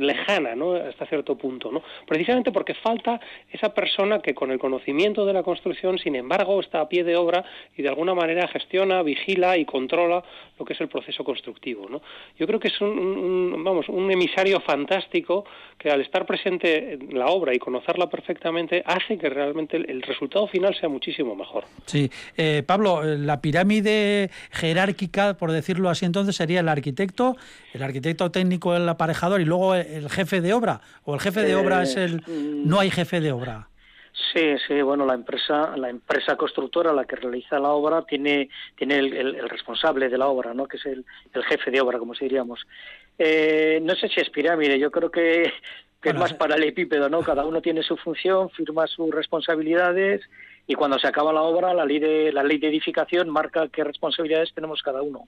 lejana, 0.00 0.54
¿no? 0.54 0.74
hasta 0.74 1.06
cierto 1.06 1.36
punto, 1.36 1.70
¿no? 1.70 1.82
Precisamente 2.06 2.52
porque 2.52 2.74
falta 2.74 3.20
esa 3.50 3.72
persona 3.72 4.20
que 4.20 4.34
con 4.34 4.50
el 4.50 4.58
conocimiento 4.58 5.24
de 5.24 5.32
la 5.32 5.42
construcción, 5.42 5.98
sin 5.98 6.16
embargo, 6.16 6.60
está 6.60 6.80
a 6.80 6.88
pie 6.88 7.04
de 7.04 7.16
obra 7.16 7.44
y 7.76 7.82
de 7.82 7.88
alguna 7.88 8.14
manera 8.14 8.48
gestiona, 8.48 9.02
vigila 9.02 9.56
y 9.56 9.64
controla 9.64 10.22
lo 10.58 10.64
que 10.64 10.72
es 10.72 10.80
el 10.80 10.88
proceso 10.88 11.22
constructivo, 11.22 11.88
¿no? 11.88 12.02
Yo 12.38 12.46
creo 12.46 12.58
que 12.58 12.68
es 12.68 12.80
un, 12.80 13.62
vamos, 13.62 13.88
un 13.88 14.10
emisario 14.10 14.60
fantástico 14.60 15.44
que 15.78 15.90
al 15.90 16.00
estar 16.00 16.26
presente 16.26 16.94
en 16.94 17.16
la 17.18 17.26
obra 17.26 17.54
y 17.54 17.58
conocerla 17.58 18.08
perfectamente 18.08 18.77
hace 18.86 19.18
que 19.18 19.28
realmente 19.28 19.76
el, 19.76 20.02
resultado 20.02 20.46
final 20.46 20.74
sea 20.74 20.88
muchísimo 20.88 21.34
mejor. 21.34 21.64
Sí, 21.86 22.10
eh, 22.36 22.62
Pablo, 22.66 23.04
eh, 23.04 23.18
la 23.18 23.40
pirámide 23.40 24.30
jerárquica, 24.50 25.34
por 25.34 25.52
decirlo 25.52 25.90
así, 25.90 26.04
entonces 26.06 26.36
sería 26.36 26.60
el 26.60 26.68
arquitecto, 26.68 27.36
el 27.72 27.82
arquitecto 27.82 28.30
técnico, 28.30 28.74
el 28.74 28.88
aparejador 28.88 29.40
y 29.40 29.44
luego 29.44 29.74
el 29.74 30.08
jefe 30.08 30.40
de 30.40 30.52
obra 30.52 30.80
o 31.04 31.14
el 31.14 31.20
jefe 31.20 31.42
de 31.42 31.56
obra 31.56 31.82
es 31.82 31.96
el 31.96 32.22
no 32.26 32.80
hay 32.80 32.90
jefe 32.90 33.20
de 33.20 33.32
obra. 33.32 33.68
Sí, 34.32 34.56
sí, 34.66 34.82
bueno, 34.82 35.06
la 35.06 35.14
empresa, 35.14 35.76
la 35.76 35.88
empresa 35.88 36.36
constructora, 36.36 36.92
la 36.92 37.04
que 37.04 37.16
realiza 37.16 37.58
la 37.58 37.70
obra, 37.70 38.02
tiene, 38.02 38.48
tiene 38.76 38.98
el, 38.98 39.48
responsable 39.48 40.08
de 40.08 40.18
la 40.18 40.26
obra, 40.26 40.54
¿no? 40.54 40.66
Que 40.66 40.76
es 40.76 40.86
el, 40.86 41.04
jefe 41.44 41.70
de 41.70 41.80
obra, 41.80 41.98
como 41.98 42.14
se 42.14 42.24
diríamos. 42.24 42.66
Eh, 43.18 43.80
no 43.82 43.94
sé 43.94 44.08
si 44.08 44.20
es 44.20 44.28
pirámide, 44.30 44.78
yo 44.78 44.90
creo 44.90 45.10
que, 45.10 45.52
que 46.00 46.10
es 46.10 46.14
más 46.14 46.32
paralelepípedo, 46.34 47.08
¿no? 47.08 47.22
Cada 47.22 47.44
uno 47.44 47.60
tiene 47.60 47.82
su 47.82 47.96
función, 47.96 48.50
firma 48.50 48.86
sus 48.86 49.10
responsabilidades 49.10 50.22
y 50.70 50.74
cuando 50.74 50.98
se 50.98 51.08
acaba 51.08 51.32
la 51.32 51.40
obra 51.42 51.72
la 51.72 51.86
ley 51.86 51.98
de 51.98 52.30
la 52.30 52.44
ley 52.44 52.58
de 52.58 52.68
edificación 52.68 53.30
marca 53.30 53.68
qué 53.68 53.82
responsabilidades 53.82 54.52
tenemos 54.54 54.82
cada 54.82 55.00
uno. 55.00 55.26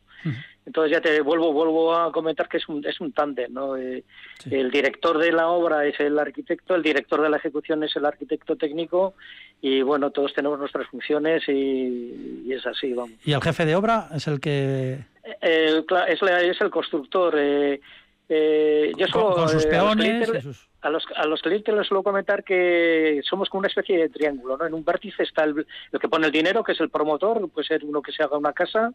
Entonces 0.67 0.93
ya 0.93 1.01
te 1.01 1.23
vuelvo 1.23 1.53
vuelvo 1.55 1.97
a 1.97 2.13
comentar 2.13 2.47
que 2.47 2.59
es 2.59 2.69
un 2.69 2.87
es 2.87 3.01
un 3.01 3.13
tándem 3.13 3.53
no 3.53 3.75
eh, 3.75 4.05
el 4.51 4.71
director 4.71 5.17
de 5.17 5.33
la 5.33 5.49
obra 5.49 5.87
es 5.87 5.99
el 5.99 6.19
arquitecto 6.19 6.75
el 6.75 6.83
director 6.83 7.23
de 7.23 7.31
la 7.31 7.39
ejecución 7.39 7.83
es 7.83 7.97
el 7.97 8.05
arquitecto 8.05 8.57
técnico 8.57 9.15
y 9.63 9.81
bueno 9.81 10.11
todos 10.11 10.35
tenemos 10.35 10.59
nuestras 10.59 10.87
funciones 10.89 11.43
y, 11.49 12.53
es 12.53 12.67
así 12.67 12.93
vamos. 12.93 13.17
Y 13.25 13.33
el 13.33 13.41
jefe 13.41 13.65
de 13.65 13.77
obra 13.77 14.09
es 14.15 14.27
el 14.27 14.41
que 14.41 14.99
eh, 15.41 15.83
es, 16.09 16.23
es 16.23 16.61
el 16.61 16.71
constructor 16.71 17.35
eh, 17.39 17.81
eh, 18.33 18.93
yo 18.97 19.09
solo, 19.09 19.35
con, 19.35 19.49
sus 19.49 19.67
peones, 19.67 20.31
a 20.83 20.89
los, 20.89 21.05
a 21.17 21.27
los 21.27 21.43
clientes 21.43 21.75
les 21.75 21.85
suelo 21.85 22.05
comentar 22.05 22.45
que 22.45 23.21
somos 23.29 23.49
como 23.49 23.59
una 23.59 23.67
especie 23.67 23.99
de 23.99 24.09
triángulo, 24.09 24.57
¿no? 24.57 24.67
En 24.67 24.73
un 24.73 24.85
vértice 24.85 25.25
está 25.25 25.43
el, 25.43 25.67
que 26.01 26.09
pone 26.09 26.27
el 26.27 26.33
dinero, 26.33 26.63
que 26.63 26.71
es 26.71 26.81
el 26.81 26.91
promotor, 26.91 27.51
puede 27.51 27.67
ser 27.67 27.85
uno 27.85 28.01
que 28.01 28.13
se 28.13 28.23
haga 28.23 28.39
una 28.39 28.53
casa, 28.53 28.93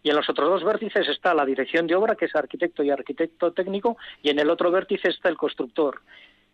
y 0.00 0.10
en 0.10 0.16
los 0.16 0.30
otros 0.30 0.48
dos 0.48 0.64
vértices 0.64 1.08
está 1.08 1.34
la 1.34 1.44
dirección 1.44 1.88
de 1.88 1.96
obra, 1.96 2.14
que 2.14 2.26
es 2.26 2.36
arquitecto 2.36 2.84
y 2.84 2.90
arquitecto 2.90 3.52
técnico, 3.52 3.96
y 4.22 4.30
en 4.30 4.38
el 4.38 4.48
otro 4.48 4.70
vértice 4.70 5.08
está 5.08 5.28
el 5.28 5.36
constructor 5.36 6.00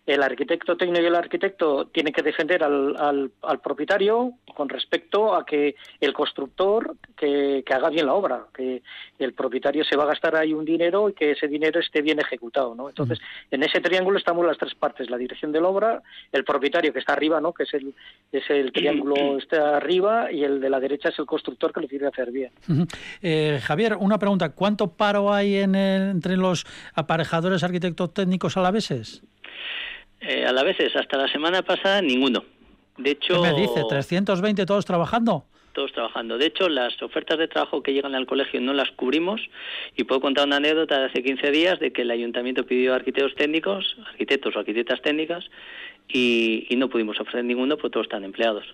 el 0.07 0.23
arquitecto 0.23 0.77
técnico 0.77 1.03
y 1.03 1.07
el 1.07 1.15
arquitecto 1.15 1.87
tienen 1.87 2.13
que 2.13 2.23
defender 2.23 2.63
al, 2.63 2.95
al, 3.43 3.61
propietario 3.61 4.33
con 4.55 4.69
respecto 4.69 5.35
a 5.35 5.47
que 5.47 5.77
el 6.01 6.13
constructor 6.13 6.97
que, 7.17 7.65
haga 7.71 7.89
bien 7.89 8.07
la 8.07 8.15
obra, 8.15 8.45
que 8.55 8.83
el 9.19 9.33
propietario 9.33 9.83
se 9.85 9.97
va 9.97 10.05
a 10.05 10.09
gastar 10.09 10.37
ahí 10.37 10.53
un 10.53 10.65
dinero 10.65 11.09
y 11.09 11.15
que 11.15 11.33
ese 11.33 11.49
dinero 11.49 11.81
esté 11.81 12.03
bien 12.03 12.21
ejecutado, 12.21 12.75
¿no? 12.75 12.89
Entonces, 12.89 13.19
en 13.51 13.63
ese 13.63 13.81
triángulo 13.81 14.19
estamos 14.19 14.45
las 14.47 14.59
tres 14.59 14.75
partes, 14.75 15.09
la 15.09 15.17
dirección 15.17 15.53
de 15.53 15.61
la 15.61 15.69
obra, 15.69 16.03
el 16.33 16.45
propietario 16.45 16.93
que 16.93 16.99
está 16.99 17.15
arriba, 17.15 17.41
¿no? 17.41 17.55
Que 17.55 17.63
es 17.63 17.73
el, 17.73 17.95
es 18.31 18.49
el 18.51 18.73
triángulo 18.73 19.39
está 19.39 19.79
arriba 19.79 20.31
y 20.31 20.45
el 20.45 20.61
de 20.61 20.69
la 20.69 20.81
derecha 20.81 21.09
es 21.09 21.19
el 21.19 21.27
constructor 21.27 21.73
que 21.73 21.81
lo 21.81 21.89
quiere 21.89 22.07
hacer 22.07 22.31
bien. 22.31 22.53
Eh, 23.23 23.59
Javier, 23.63 23.97
una 23.99 24.19
pregunta, 24.19 24.51
¿cuánto 24.51 24.89
paro 24.93 25.33
hay 25.33 25.57
en 25.57 25.75
entre 25.75 26.37
los 26.37 26.67
aparejadores 26.95 27.65
arquitectos 27.65 28.13
técnicos 28.13 28.57
alaveses? 28.57 29.23
Eh, 30.27 30.45
a 30.47 30.53
la 30.53 30.63
vez 30.63 30.77
hasta 30.95 31.17
la 31.19 31.29
semana 31.29 31.63
pasada 31.63 32.01
ninguno. 32.01 32.45
De 32.97 33.11
hecho, 33.11 33.43
¿Qué 33.43 33.53
me 33.53 33.61
dice? 33.61 33.83
¿320 33.83 34.67
todos 34.67 34.85
trabajando? 34.85 35.45
Todos 35.73 35.93
trabajando. 35.93 36.39
De 36.39 36.47
hecho, 36.47 36.69
las 36.69 37.03
ofertas 37.03 37.37
de 37.39 37.49
trabajo 37.49 37.83
que 37.83 37.93
llegan 37.93 38.15
al 38.15 38.27
colegio 38.27 38.61
no 38.61 38.73
las 38.73 38.91
cubrimos 38.93 39.41
y 39.97 40.05
puedo 40.05 40.21
contar 40.21 40.47
una 40.47 40.57
anécdota 40.57 41.01
de 41.01 41.07
hace 41.07 41.23
15 41.23 41.51
días 41.51 41.81
de 41.81 41.93
que 41.93 42.03
el 42.03 42.11
ayuntamiento 42.13 42.65
pidió 42.65 42.95
arquitectos 42.95 43.35
técnicos, 43.35 43.97
arquitectos 44.07 44.55
o 44.55 44.61
arquitectas 44.61 45.03
técnicas 45.03 45.45
y, 46.09 46.69
no 46.77 46.89
pudimos 46.89 47.19
ofrecer 47.21 47.45
ninguno 47.45 47.77
porque 47.77 47.93
todos 47.93 48.07
están 48.07 48.25
empleados. 48.25 48.65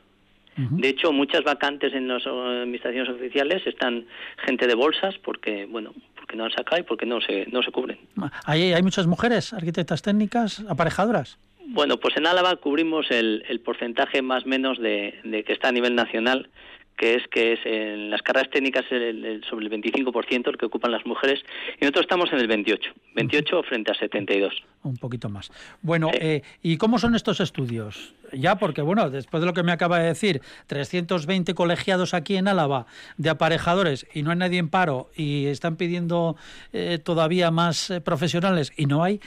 De 0.57 0.89
hecho, 0.91 1.11
muchas 1.11 1.43
vacantes 1.43 1.95
en 1.95 2.07
las 2.07 2.27
administraciones 2.27 3.09
oficiales 3.09 3.67
están 3.67 4.05
gente 4.45 4.67
de 4.67 4.75
bolsas 4.75 5.17
porque, 5.25 5.65
bueno, 5.65 5.95
porque 6.31 6.37
no 6.37 6.45
han 6.45 6.53
sacado 6.53 6.81
y 6.81 6.85
porque 6.85 7.07
no 7.07 7.20
se, 7.20 7.47
no 7.47 7.61
se 7.62 7.72
cubren. 7.72 7.99
¿Hay, 8.45 8.72
¿Hay 8.72 8.83
muchas 8.83 9.09
mujeres 9.09 9.53
arquitectas 9.53 10.01
técnicas 10.03 10.62
aparejadoras? 10.68 11.39
Bueno, 11.66 11.97
pues 11.97 12.16
en 12.16 12.26
Álava 12.26 12.55
cubrimos 12.57 13.11
el, 13.11 13.45
el 13.49 13.61
porcentaje 13.61 14.22
más 14.22 14.47
menos 14.47 14.78
de, 14.78 15.18
de 15.24 15.43
que 15.43 15.53
está 15.53 15.68
a 15.68 15.72
nivel 15.72 15.97
nacional 15.97 16.49
que 16.97 17.14
es 17.14 17.22
que 17.28 17.55
es 17.55 17.61
en 17.64 18.11
las 18.11 18.20
carreras 18.20 18.51
técnicas 18.51 18.85
el, 18.91 19.43
sobre 19.49 19.64
el 19.64 19.72
25% 19.72 20.49
el 20.49 20.59
que 20.59 20.66
ocupan 20.66 20.93
las 20.93 21.07
mujeres 21.07 21.41
y 21.81 21.81
nosotros 21.81 22.03
estamos 22.03 22.31
en 22.31 22.41
el 22.41 22.47
28, 22.47 22.93
28 23.14 23.62
frente 23.62 23.91
a 23.91 23.95
72. 23.95 24.53
Un 24.83 24.99
poquito 24.99 25.31
más. 25.31 25.51
Bueno, 25.81 26.11
eh, 26.12 26.43
¿y 26.62 26.76
cómo 26.76 26.99
son 26.99 27.14
estos 27.14 27.41
estudios? 27.41 28.14
Ya, 28.33 28.57
porque 28.57 28.83
bueno, 28.83 29.11
después 29.11 29.41
de 29.41 29.47
lo 29.47 29.55
que 29.55 29.62
me 29.62 29.72
acaba 29.72 29.99
de 29.99 30.07
decir, 30.07 30.43
320 30.66 31.55
colegiados 31.55 32.14
aquí 32.14 32.37
en 32.37 32.49
Álava 32.49 32.87
de 33.16 33.31
aparejadores 33.31 34.07
y 34.12 34.22
no 34.22 34.31
hay 34.31 34.37
nadie 34.37 34.59
en 34.59 34.68
paro 34.68 35.11
y 35.16 35.47
están 35.47 35.76
pidiendo 35.76 36.37
eh, 36.72 36.99
todavía 37.03 37.51
más 37.51 37.91
eh, 37.91 38.01
profesionales 38.01 38.72
y 38.76 38.87
no 38.87 39.03
hay, 39.05 39.20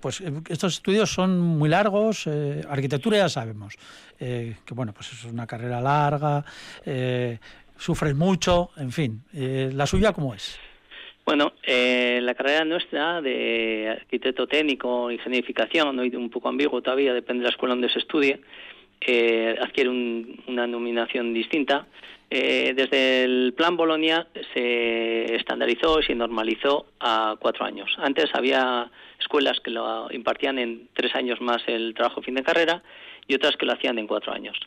pues 0.00 0.22
estos 0.48 0.74
estudios 0.74 1.12
son 1.12 1.40
muy 1.40 1.68
largos, 1.68 2.28
arquitectura 2.68 3.18
ya 3.18 3.28
sabemos, 3.28 3.74
que 4.18 4.56
bueno, 4.74 4.92
pues 4.92 5.12
es 5.12 5.24
una 5.24 5.46
carrera 5.46 5.80
larga, 5.80 6.44
sufren 7.80 8.16
mucho, 8.16 8.70
en 8.76 8.92
fin. 8.92 9.24
Eh, 9.32 9.70
¿La 9.74 9.86
suya 9.86 10.12
cómo 10.12 10.34
es? 10.34 10.58
Bueno, 11.30 11.52
eh, 11.62 12.18
la 12.24 12.34
carrera 12.34 12.64
nuestra 12.64 13.22
de 13.22 13.98
arquitecto 14.00 14.48
técnico, 14.48 15.12
ingenierificación, 15.12 15.96
un 15.96 16.28
poco 16.28 16.48
ambiguo 16.48 16.82
todavía, 16.82 17.14
depende 17.14 17.42
de 17.42 17.44
la 17.44 17.50
escuela 17.50 17.76
donde 17.76 17.88
se 17.88 18.00
estudie, 18.00 18.40
eh, 19.00 19.56
adquiere 19.62 19.90
una 19.90 20.66
nominación 20.66 21.32
distinta. 21.32 21.86
desde 22.28 23.22
el 23.22 23.54
plan 23.56 23.76
Bolonia 23.76 24.26
se 24.54 25.36
estandarizó 25.36 26.00
y 26.00 26.02
se 26.02 26.16
normalizó 26.16 26.86
a 26.98 27.36
cuatro 27.38 27.64
años. 27.64 27.94
Antes 27.98 28.28
había 28.34 28.90
escuelas 29.20 29.60
que 29.60 29.70
lo 29.70 30.08
impartían 30.10 30.58
en 30.58 30.88
tres 30.94 31.14
años 31.14 31.40
más 31.40 31.62
el 31.68 31.94
trabajo 31.94 32.22
fin 32.22 32.34
de 32.34 32.42
carrera 32.42 32.82
y 33.28 33.36
otras 33.36 33.56
que 33.56 33.66
lo 33.66 33.74
hacían 33.74 34.00
en 34.00 34.08
cuatro 34.08 34.32
años. 34.32 34.58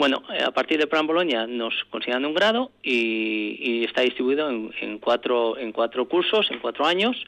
Bueno, 0.00 0.22
eh, 0.32 0.42
a 0.42 0.50
partir 0.50 0.78
de 0.78 0.86
Plan 0.86 1.06
Boloña 1.06 1.46
nos 1.46 1.74
consignan 1.90 2.24
un 2.24 2.32
grado 2.32 2.70
y, 2.82 3.84
está 3.84 4.00
distribuido 4.00 4.48
en, 4.48 4.98
cuatro, 4.98 5.58
en 5.58 5.72
cuatro 5.72 6.08
cursos, 6.08 6.50
en 6.50 6.58
cuatro 6.58 6.86
años, 6.86 7.22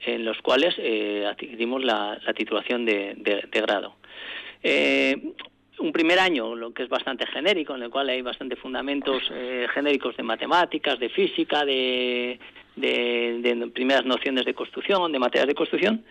en 0.00 0.26
los 0.26 0.36
cuales 0.42 0.74
eh, 0.76 1.24
adquirimos 1.26 1.82
la, 1.82 2.20
titulación 2.36 2.84
de, 2.84 3.48
grado. 3.50 3.94
Eh, 4.62 5.16
un 5.78 5.90
primer 5.90 6.18
año, 6.18 6.54
lo 6.54 6.74
que 6.74 6.82
es 6.82 6.90
bastante 6.90 7.26
genérico, 7.26 7.74
en 7.74 7.84
el 7.84 7.88
cual 7.88 8.10
hay 8.10 8.20
bastante 8.20 8.56
fundamentos 8.56 9.22
genéricos 9.72 10.14
de 10.18 10.22
matemáticas, 10.22 10.98
de 10.98 11.08
física, 11.08 11.64
de, 11.64 12.38
de, 12.80 13.70
primeras 13.74 14.04
nociones 14.04 14.44
de 14.44 14.54
construcción, 14.54 15.10
de 15.12 15.18
materias 15.18 15.46
de 15.46 15.54
construcción, 15.54 16.04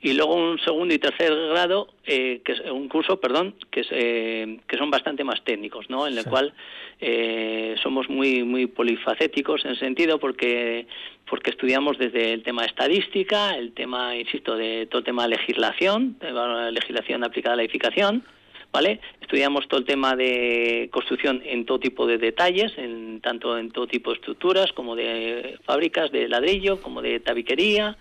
y 0.00 0.14
luego 0.14 0.34
un 0.34 0.58
segundo 0.58 0.92
y 0.94 0.98
tercer 0.98 1.32
grado, 1.50 1.88
eh, 2.04 2.40
que 2.44 2.52
es 2.52 2.60
un 2.60 2.88
curso, 2.88 3.20
perdón, 3.20 3.54
que, 3.70 3.80
es, 3.80 3.88
eh, 3.90 4.58
que 4.66 4.76
son 4.76 4.90
bastante 4.90 5.24
más 5.24 5.42
técnicos, 5.44 5.88
¿no? 5.90 6.06
En 6.06 6.18
el 6.18 6.24
cual 6.24 6.52
eh, 7.00 7.74
somos 7.82 8.08
muy 8.08 8.42
muy 8.42 8.66
polifacéticos 8.66 9.64
en 9.64 9.72
ese 9.72 9.80
sentido, 9.80 10.18
porque 10.18 10.86
porque 11.28 11.50
estudiamos 11.50 11.98
desde 11.98 12.32
el 12.32 12.42
tema 12.42 12.64
estadística, 12.64 13.56
el 13.56 13.72
tema, 13.72 14.16
insisto, 14.16 14.56
de 14.56 14.86
todo 14.86 14.98
el 14.98 15.04
tema 15.04 15.22
de 15.22 15.30
legislación, 15.30 16.18
de 16.18 16.72
legislación 16.72 17.24
aplicada 17.24 17.54
a 17.54 17.56
la 17.56 17.62
edificación, 17.62 18.24
¿vale? 18.72 19.00
Estudiamos 19.20 19.68
todo 19.68 19.80
el 19.80 19.86
tema 19.86 20.16
de 20.16 20.88
construcción 20.92 21.42
en 21.44 21.66
todo 21.66 21.78
tipo 21.78 22.06
de 22.06 22.18
detalles, 22.18 22.72
en, 22.78 23.20
tanto 23.20 23.58
en 23.58 23.70
todo 23.70 23.86
tipo 23.86 24.10
de 24.10 24.16
estructuras 24.16 24.72
como 24.72 24.96
de 24.96 25.58
fábricas 25.64 26.10
de 26.10 26.28
ladrillo, 26.28 26.80
como 26.80 27.02
de 27.02 27.20
tabiquería. 27.20 27.96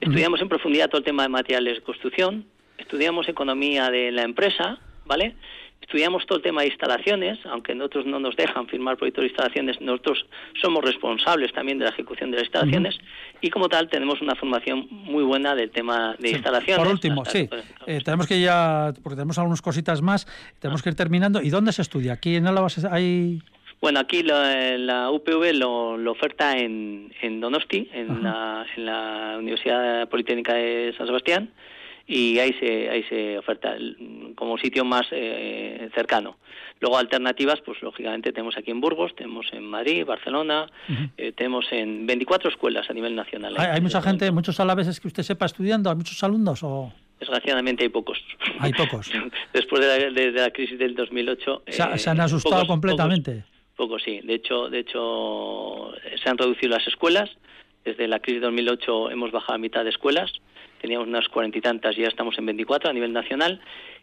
Estudiamos 0.00 0.40
en 0.40 0.48
profundidad 0.48 0.88
todo 0.88 0.98
el 0.98 1.04
tema 1.04 1.24
de 1.24 1.28
materiales 1.28 1.76
de 1.76 1.82
construcción. 1.82 2.44
Estudiamos 2.78 3.28
economía 3.28 3.90
de 3.90 4.12
la 4.12 4.22
empresa, 4.22 4.78
¿vale? 5.04 5.34
Estudiamos 5.86 6.24
todo 6.24 6.38
el 6.38 6.42
tema 6.42 6.62
de 6.62 6.68
instalaciones, 6.68 7.38
aunque 7.44 7.74
nosotros 7.74 8.06
no 8.06 8.18
nos 8.18 8.34
dejan 8.36 8.66
firmar 8.68 8.96
proyectos 8.96 9.22
de 9.22 9.28
instalaciones, 9.28 9.80
nosotros 9.82 10.24
somos 10.60 10.82
responsables 10.82 11.52
también 11.52 11.78
de 11.78 11.84
la 11.84 11.90
ejecución 11.90 12.30
de 12.30 12.38
las 12.38 12.46
instalaciones 12.46 12.98
y 13.42 13.50
como 13.50 13.68
tal 13.68 13.88
tenemos 13.90 14.22
una 14.22 14.34
formación 14.34 14.88
muy 14.90 15.22
buena 15.22 15.54
del 15.54 15.70
tema 15.70 16.16
de 16.18 16.30
instalaciones. 16.30 16.78
Por 16.78 16.88
último, 16.88 17.24
sí, 17.26 17.50
eh, 17.86 18.00
tenemos 18.02 18.26
que 18.26 18.40
ya, 18.40 18.94
porque 19.02 19.16
tenemos 19.16 19.38
algunas 19.38 19.60
cositas 19.60 20.00
más, 20.00 20.26
tenemos 20.58 20.82
que 20.82 20.88
ir 20.88 20.94
terminando. 20.94 21.42
¿Y 21.42 21.50
dónde 21.50 21.72
se 21.72 21.82
estudia? 21.82 22.14
¿Aquí 22.14 22.36
en 22.36 22.46
Álava 22.46 22.68
hay...? 22.90 23.42
Bueno, 23.82 24.00
aquí 24.00 24.22
la, 24.22 25.10
UPV 25.10 25.52
lo, 25.52 26.10
oferta 26.10 26.56
en, 26.56 27.10
Donosti, 27.40 27.90
en 27.92 28.22
la, 28.22 28.64
en 28.74 28.86
la 28.86 29.34
Universidad 29.38 30.08
Politécnica 30.08 30.54
de 30.54 30.94
San 30.96 31.06
Sebastián, 31.06 31.50
y 32.06 32.38
ahí 32.38 32.52
se, 32.60 32.90
ahí 32.90 33.02
se 33.04 33.38
oferta 33.38 33.76
como 34.34 34.58
sitio 34.58 34.84
más 34.84 35.06
eh, 35.10 35.88
cercano. 35.94 36.36
Luego 36.80 36.98
alternativas, 36.98 37.60
pues 37.64 37.80
lógicamente 37.82 38.32
tenemos 38.32 38.56
aquí 38.58 38.70
en 38.70 38.80
Burgos, 38.80 39.14
tenemos 39.16 39.46
en 39.52 39.64
Madrid, 39.64 40.04
Barcelona, 40.04 40.66
eh, 41.16 41.32
tenemos 41.32 41.66
en 41.70 42.06
24 42.06 42.50
escuelas 42.50 42.90
a 42.90 42.92
nivel 42.92 43.14
nacional. 43.14 43.54
¿Hay, 43.56 43.80
mucha 43.80 44.02
gente, 44.02 44.30
muchos 44.32 44.60
alaveses 44.60 45.00
que 45.00 45.08
usted 45.08 45.22
sepa 45.22 45.46
estudiando? 45.46 45.88
¿Hay 45.88 45.96
muchos 45.96 46.22
alumnos 46.22 46.62
o...? 46.62 46.92
Desgraciadamente 47.18 47.84
hay 47.84 47.88
pocos. 47.88 48.18
Hay 48.58 48.72
pocos. 48.72 49.10
Después 49.54 49.80
de 50.14 50.32
la, 50.32 50.50
crisis 50.50 50.78
del 50.78 50.94
2008... 50.94 51.62
Se, 51.68 51.98
se 51.98 52.10
han 52.10 52.18
eh, 52.18 52.22
asustado 52.22 52.66
completamente. 52.66 53.44
Pocos, 53.76 54.02
sí. 54.02 54.20
De 54.22 54.34
hecho, 54.34 54.68
de 54.68 54.80
hecho, 54.80 55.92
se 56.22 56.28
han 56.28 56.36
reducido 56.36 56.76
las 56.76 56.86
escuelas. 56.86 57.30
Desde 57.84 58.08
la 58.08 58.18
crisis 58.18 58.42
del 58.42 58.50
2008 58.50 59.10
hemos 59.10 59.30
bajado 59.30 59.54
a 59.54 59.58
mitad 59.58 59.84
de 59.84 59.90
escuelas 59.90 60.32
teníamos 60.84 61.08
unas 61.08 61.26
cuarenta 61.28 61.56
y 61.56 61.62
tantas, 61.62 61.96
ya 61.96 62.08
estamos 62.08 62.36
en 62.36 62.44
24 62.44 62.90
a 62.90 62.92
nivel 62.92 63.10
nacional 63.10 63.58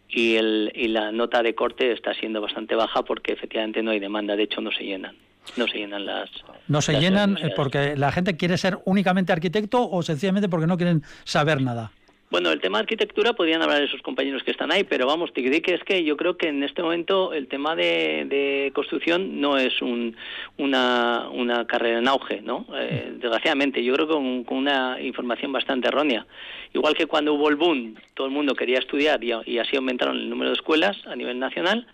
y, 0.09 0.35
el, 0.35 0.71
y 0.73 0.87
la 0.87 1.11
nota 1.11 1.43
de 1.43 1.53
corte 1.53 1.91
está 1.91 2.11
siendo 2.15 2.41
bastante 2.41 2.73
baja 2.73 3.03
porque 3.03 3.33
efectivamente 3.33 3.83
no 3.83 3.91
hay 3.91 3.99
demanda, 3.99 4.35
de 4.35 4.41
hecho 4.41 4.61
no 4.61 4.71
se 4.71 4.83
llenan. 4.83 5.15
No 5.57 5.67
se 5.67 5.77
llenan 5.77 6.07
las. 6.07 6.31
No 6.67 6.81
se 6.81 6.99
llenan 6.99 7.37
porque 7.55 7.95
la 7.95 8.11
gente 8.11 8.35
quiere 8.35 8.57
ser 8.57 8.79
únicamente 8.85 9.31
arquitecto 9.31 9.87
o 9.91 10.01
sencillamente 10.01 10.49
porque 10.49 10.65
no 10.65 10.75
quieren 10.75 11.03
saber 11.23 11.61
nada. 11.61 11.91
Bueno, 12.31 12.49
el 12.49 12.61
tema 12.61 12.77
de 12.77 12.83
arquitectura 12.83 13.33
podrían 13.33 13.61
hablar 13.61 13.79
de 13.79 13.87
esos 13.87 14.01
compañeros 14.01 14.41
que 14.43 14.51
están 14.51 14.71
ahí, 14.71 14.85
pero 14.85 15.05
vamos, 15.05 15.33
te 15.33 15.43
que 15.43 15.73
es 15.73 15.83
que 15.83 16.05
yo 16.05 16.15
creo 16.15 16.37
que 16.37 16.47
en 16.47 16.63
este 16.63 16.81
momento 16.81 17.33
el 17.33 17.49
tema 17.49 17.75
de, 17.75 18.71
construcción 18.73 19.41
no 19.41 19.57
es 19.57 19.81
una, 19.81 21.27
una, 21.29 21.67
carrera 21.67 21.99
en 21.99 22.07
auge, 22.07 22.41
¿no? 22.41 22.65
Eh, 22.73 23.15
desgraciadamente, 23.19 23.83
yo 23.83 23.93
creo 23.93 24.07
que 24.07 24.13
con, 24.13 24.43
con, 24.45 24.57
una 24.59 25.01
información 25.01 25.51
bastante 25.51 25.89
errónea. 25.89 26.25
Igual 26.73 26.95
que 26.95 27.05
cuando 27.05 27.33
hubo 27.33 27.49
el 27.49 27.57
boom, 27.57 27.95
todo 28.13 28.27
el 28.27 28.33
mundo 28.33 28.55
quería 28.55 28.79
estudiar 28.79 29.21
y, 29.21 29.33
y 29.45 29.57
así 29.57 29.75
aumentaron 29.75 30.15
el 30.15 30.29
número 30.29 30.51
de 30.51 30.55
escuelas 30.55 30.95
a 31.07 31.17
nivel 31.17 31.37
nacional, 31.37 31.85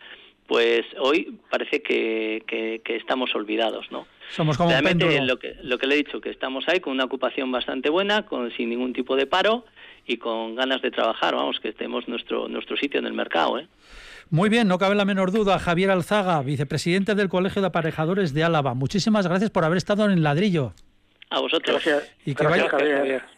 pues 0.46 0.86
hoy 1.00 1.36
parece 1.50 1.82
que, 1.82 2.44
que, 2.46 2.96
estamos 2.96 3.34
olvidados, 3.34 3.92
¿no? 3.92 4.06
Somos 4.30 4.56
como 4.56 4.70
Realmente 4.70 5.20
lo 5.22 5.40
que, 5.40 5.56
lo 5.64 5.80
que 5.80 5.88
le 5.88 5.96
he 5.96 5.98
dicho, 5.98 6.22
que 6.22 6.30
estamos 6.30 6.68
ahí 6.68 6.80
con 6.80 6.94
una 6.94 7.06
ocupación 7.06 7.52
bastante 7.52 7.90
buena, 7.90 8.28
con 8.28 8.52
sin 8.52 8.70
ningún 8.70 8.94
tipo 8.94 9.16
de 9.16 9.26
paro 9.26 9.66
y 10.08 10.18
con 10.18 10.55
ganas 10.55 10.82
de 10.82 10.89
trabajar, 10.89 11.36
vamos, 11.36 11.60
que 11.60 11.70
estemos 11.70 12.08
nuestro, 12.08 12.47
nuestro 12.47 12.78
sitio 12.78 12.99
en 12.99 13.05
el 13.05 13.14
mercado. 13.14 13.60
¿eh? 13.60 13.68
Muy 14.30 14.49
bien, 14.49 14.68
no 14.68 14.80
cabe 14.80 14.95
la 14.95 15.05
menor 15.05 15.32
duda. 15.32 15.60
Javier 15.60 15.91
Alzaga, 15.91 16.41
vicepresidente 16.41 17.14
del 17.14 17.30
Colegio 17.30 17.62
de 17.62 17.68
Aparejadores 17.68 18.34
de 18.34 18.43
Álava. 18.43 18.74
Muchísimas 18.74 19.28
gracias 19.28 19.51
por 19.51 19.66
haber 19.66 19.78
estado 19.78 20.05
en 20.05 20.12
el 20.12 20.24
ladrillo. 20.24 20.74
A 21.30 21.41
vosotros. 21.41 21.84
Gracias. 21.84 22.16
Y 22.26 22.34
que 22.36 22.45
vaya, 22.45 22.68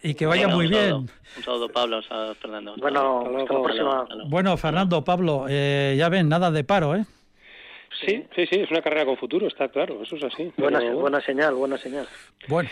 Y 0.03 0.13
que 0.13 0.26
vaya 0.28 0.47
muy 0.47 0.67
bien. 0.67 0.93
Un 0.93 1.43
saludo, 1.43 1.70
Pablo, 1.70 1.97
un 1.97 2.03
saludo, 2.03 2.36
Fernando. 2.36 2.76
Bueno, 2.78 3.24
hasta 3.39 3.53
la 3.53 3.63
próxima. 3.63 4.07
Bueno, 4.28 4.57
Fernando, 4.57 5.03
Pablo, 5.03 5.45
eh, 5.49 5.95
ya 5.97 6.07
ven, 6.09 6.30
nada 6.30 6.51
de 6.51 6.63
paro, 6.63 6.95
¿eh? 6.95 7.05
Sí, 8.05 8.24
sí, 8.36 8.45
sí, 8.45 8.59
es 8.59 8.70
una 8.70 8.82
carrera 8.82 9.05
con 9.05 9.17
futuro, 9.17 9.47
está 9.47 9.67
claro, 9.67 10.03
eso 10.03 10.15
es 10.15 10.24
así. 10.24 10.51
Buena, 10.57 10.80
buena 10.93 11.20
señal, 11.22 11.55
buena 11.55 11.78
señal. 11.78 12.07
Bueno, 12.47 12.70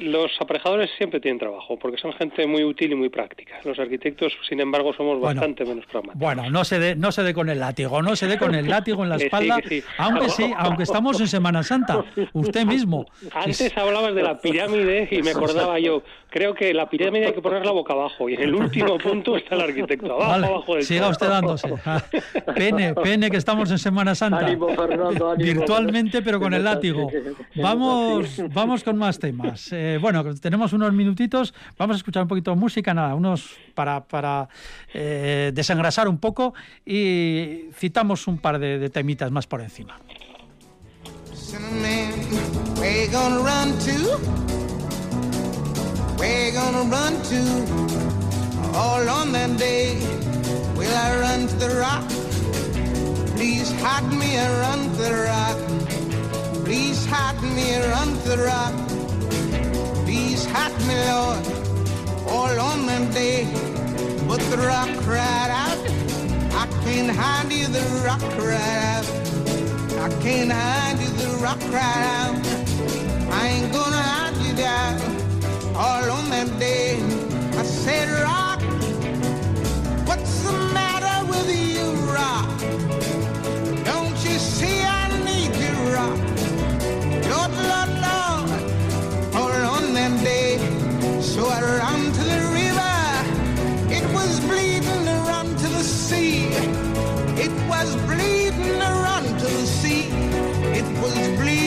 los 0.00 0.30
aparejadores 0.40 0.90
siempre 0.96 1.20
tienen 1.20 1.38
trabajo, 1.38 1.78
porque 1.78 1.98
son 1.98 2.12
gente 2.12 2.46
muy 2.46 2.64
útil 2.64 2.92
y 2.92 2.94
muy 2.94 3.08
práctica. 3.08 3.56
Los 3.64 3.78
arquitectos, 3.78 4.32
sin 4.48 4.60
embargo, 4.60 4.92
somos 4.94 5.20
bastante 5.20 5.64
menos 5.64 5.84
pragmáticos. 5.86 6.20
Bueno, 6.20 6.50
no 6.50 6.64
se 6.64 6.78
dé 6.78 6.96
no 6.96 7.12
se 7.12 7.22
dé 7.22 7.34
con 7.34 7.48
el 7.48 7.60
látigo, 7.60 8.02
no 8.02 8.16
se 8.16 8.26
dé 8.26 8.38
con 8.38 8.54
el 8.54 8.68
látigo 8.68 9.02
en 9.02 9.10
la 9.10 9.16
espalda, 9.26 9.60
aunque 9.98 10.28
sí, 10.28 10.52
aunque 10.56 10.82
estamos 10.82 11.20
en 11.20 11.28
Semana 11.28 11.62
Santa, 11.62 12.04
usted 12.32 12.64
mismo. 12.64 13.06
Antes 13.32 13.76
hablabas 13.76 14.14
de 14.14 14.22
la 14.22 14.38
pirámide 14.38 15.08
y 15.10 15.22
me 15.22 15.30
acordaba 15.30 15.78
yo, 15.78 16.02
creo 16.30 16.54
que 16.54 16.72
la 16.74 16.88
pirámide 16.88 17.26
hay 17.26 17.32
que 17.32 17.42
ponerla 17.42 17.70
boca 17.70 17.92
abajo 17.92 18.28
y 18.28 18.34
en 18.34 18.42
el 18.42 18.54
último 18.54 18.98
punto 19.06 19.36
está 19.36 19.54
el 19.54 19.62
arquitecto, 19.62 20.14
abajo, 20.14 20.44
abajo 20.44 20.74
del 20.74 20.84
Siga 20.84 21.08
usted 21.08 21.28
dándose. 21.28 21.72
Pene, 22.54 22.94
pene 22.94 23.30
que 23.30 23.36
estamos 23.36 23.70
en 23.70 23.78
Semana 23.78 24.14
Santa. 24.14 24.46
Virtualmente, 25.36 26.22
pero 26.22 26.40
con 26.40 26.54
el 26.54 26.64
látigo. 26.64 27.10
Vamos, 27.56 28.42
vamos 28.52 28.84
con 28.84 28.96
más 28.96 29.18
temas. 29.18 29.72
Eh, 29.78 29.98
bueno, 30.00 30.24
tenemos 30.36 30.72
unos 30.72 30.90
minutitos, 30.94 31.52
vamos 31.76 31.96
a 31.96 31.98
escuchar 31.98 32.22
un 32.22 32.28
poquito 32.28 32.50
de 32.50 32.56
música, 32.56 32.94
nada, 32.94 33.14
unos 33.14 33.50
para, 33.74 34.02
para 34.08 34.48
eh, 34.94 35.52
desengrasar 35.52 36.08
un 36.08 36.16
poco 36.16 36.54
y 36.86 37.68
citamos 37.74 38.26
un 38.26 38.38
par 38.38 38.58
de, 38.58 38.78
de 38.78 38.88
temitas 38.88 39.30
más 39.30 39.46
por 39.46 39.60
encima. 39.60 39.98
Please 53.36 53.70
hide 53.82 54.10
me 54.12 54.36
to 54.36 55.02
the 55.02 55.12
rock. 55.28 55.58
Please 56.64 57.04
hide 57.04 57.42
me 57.42 57.74
to 58.22 58.28
the 58.28 58.38
rock. 58.38 59.05
Please 60.06 60.46
hide 60.46 60.78
me, 60.86 60.94
Lord, 61.10 61.44
all 62.28 62.60
on 62.60 62.86
that 62.86 63.12
day. 63.12 63.42
But 64.28 64.38
the 64.52 64.58
rock 64.58 64.88
cried 65.02 65.50
out, 65.50 65.80
I 66.54 66.66
can't 66.84 67.10
hide 67.10 67.50
you, 67.52 67.66
the 67.66 67.82
rock 68.06 68.20
cried 68.38 68.82
out. 68.94 69.06
I 70.06 70.08
can't 70.22 70.52
hide 70.52 71.00
you, 71.00 71.10
the 71.10 71.38
rock 71.42 71.58
cried 71.72 72.04
out. 72.22 72.36
I 73.32 73.48
ain't 73.48 73.72
gonna 73.72 73.96
hide 73.96 74.36
you 74.46 74.54
down 74.54 74.94
all 75.74 76.08
on 76.18 76.30
that 76.30 76.56
day. 76.60 77.02
I 77.58 77.64
said, 77.64 78.08
Rock, 78.22 78.60
what's 80.06 80.42
the 80.44 80.52
matter 80.72 81.26
with 81.32 81.50
you, 81.50 81.90
Rock? 82.14 82.48
Don't 83.84 84.16
you 84.24 84.38
see 84.38 84.82
I 84.82 85.08
need 85.24 85.52
you, 85.64 85.74
Rock? 85.96 86.18
Lord, 87.28 87.52
Lord, 87.70 87.90
Lord, 88.02 88.05
So 91.36 91.46
I 91.48 91.60
ran 91.60 92.12
to 92.12 92.24
the 92.32 92.40
river. 92.60 92.96
It 93.92 94.04
was 94.14 94.40
bleeding 94.40 95.04
run 95.28 95.54
to 95.54 95.68
the 95.68 95.84
sea. 95.84 96.46
It 97.44 97.52
was 97.68 97.94
bleeding 98.08 98.78
run 98.78 99.24
to 99.24 99.44
the 99.44 99.66
sea. 99.66 100.08
It 100.80 100.88
was 101.02 101.14
bleeding 101.38 101.65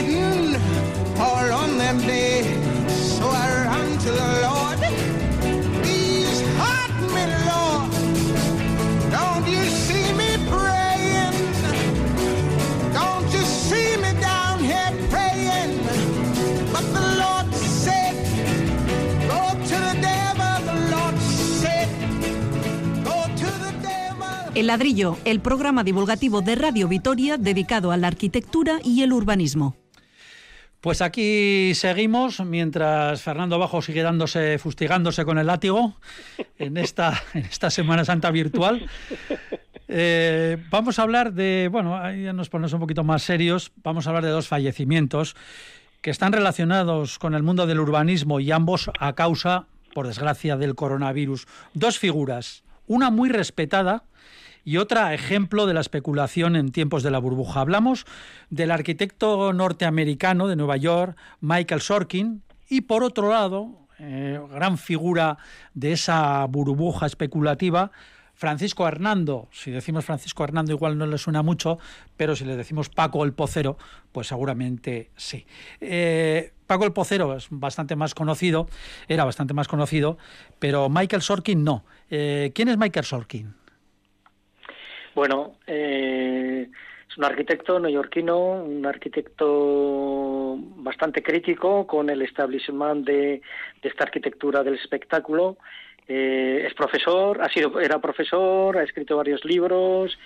El 24.60 24.68
ladrillo, 24.68 25.18
el 25.24 25.40
programa 25.40 25.86
divulgativo 25.86 26.42
de 26.42 26.56
Radio 26.56 26.90
Vitoria 26.90 27.38
dedicado 27.38 27.94
a 27.94 27.98
la 27.98 28.08
arquitectura 28.08 28.82
y 28.84 29.04
el 29.04 29.14
urbanismo. 29.14 29.78
Pues 30.82 31.02
aquí 31.02 31.72
seguimos 31.76 32.42
mientras 32.42 33.22
Fernando 33.22 33.58
Bajo 33.58 33.82
sigue 33.82 34.04
dándose, 34.04 34.58
fustigándose 34.58 35.24
con 35.24 35.38
el 35.38 35.48
látigo 35.48 35.96
en 36.58 36.76
esta, 36.76 37.24
Semana 37.70 38.04
Santa 38.04 38.32
virtual. 38.32 38.86
Eh, 39.88 40.58
vamos 40.70 41.00
a 41.00 41.04
hablar 41.04 41.32
de, 41.32 41.70
bueno, 41.72 41.98
ya 42.12 42.34
nos 42.34 42.50
ponemos 42.50 42.74
un 42.74 42.82
poquito 42.82 43.06
más 43.06 43.24
serios, 43.24 43.72
vamos 43.82 44.08
a 44.08 44.10
hablar 44.10 44.26
de 44.26 44.32
dos 44.32 44.50
fallecimientos 44.50 45.38
que 46.02 46.10
están 46.12 46.34
relacionados 46.34 47.18
con 47.18 47.34
el 47.34 47.44
mundo 47.44 47.66
del 47.66 47.80
urbanismo 47.80 48.42
y 48.42 48.52
ambos 48.52 48.92
a 49.00 49.14
causa, 49.14 49.68
por 49.94 50.06
desgracia, 50.06 50.58
del 50.58 50.76
coronavirus. 50.76 51.48
Dos 51.74 51.98
figuras, 51.98 52.66
una 52.88 53.10
muy 53.10 53.30
respetada, 53.30 54.04
y 54.64 54.78
otra 54.78 55.14
ejemplo 55.14 55.66
de 55.66 55.74
la 55.74 55.82
especulación 55.82 56.56
en 56.56 56.72
tiempos 56.72 57.04
de 57.04 57.12
la 57.12 57.20
burbuja. 57.20 57.62
Hablamos 57.62 58.06
del 58.50 58.72
arquitecto 58.72 59.54
norteamericano 59.54 60.48
de 60.48 60.56
Nueva 60.56 60.78
York, 60.78 61.18
Michael 61.42 61.82
Sorkin, 61.82 62.44
y 62.68 62.82
por 62.82 63.04
otro 63.04 63.30
lado, 63.30 63.88
eh, 63.98 64.40
gran 64.52 64.78
figura 64.78 65.38
de 65.74 65.94
esa 65.94 66.46
burbuja 66.46 67.06
especulativa, 67.06 67.92
Francisco 68.40 68.88
Hernando, 68.88 69.50
si 69.52 69.70
decimos 69.70 70.06
Francisco 70.06 70.46
Hernando 70.46 70.72
igual 70.72 70.98
no 70.98 71.06
le 71.06 71.18
suena 71.18 71.42
mucho, 71.42 71.78
pero 72.16 72.38
si 72.38 72.46
le 72.46 72.56
decimos 72.56 72.88
Paco 72.88 73.26
el 73.26 73.34
Pocero, 73.34 73.78
pues 74.14 74.28
seguramente 74.28 75.12
sí. 75.18 75.46
Eh, 75.82 76.54
Paco 76.66 76.86
el 76.86 76.94
Pocero 76.94 77.36
es 77.36 77.48
bastante 77.50 77.98
más 77.98 78.16
conocido, 78.16 78.70
era 79.10 79.26
bastante 79.26 79.54
más 79.54 79.68
conocido, 79.68 80.18
pero 80.58 80.88
Michael 80.88 81.22
Sorkin 81.22 81.66
no. 81.66 81.84
Eh, 82.10 82.54
¿Quién 82.56 82.70
es 82.70 82.78
Michael 82.78 83.06
Sorkin? 83.06 83.56
Bueno, 85.20 85.58
eh, 85.68 86.70
es 87.10 87.18
un 87.18 87.26
arquitecto 87.26 87.78
neoyorquino, 87.78 88.64
un 88.64 88.86
arquitecto 88.86 90.56
bastante 90.78 91.22
crítico 91.22 91.86
con 91.86 92.10
el 92.10 92.22
establishment 92.22 93.06
de, 93.06 93.42
esta 93.82 94.06
arquitectura 94.06 94.64
del 94.64 94.76
espectáculo. 94.76 95.58
Eh, 96.08 96.64
es 96.66 96.74
profesor, 96.74 97.42
ha 97.42 97.50
sido, 97.50 97.82
era 97.82 98.00
profesor, 98.00 98.78
ha 98.78 98.84
escrito 98.84 99.18
varios 99.18 99.44
libros 99.44 100.18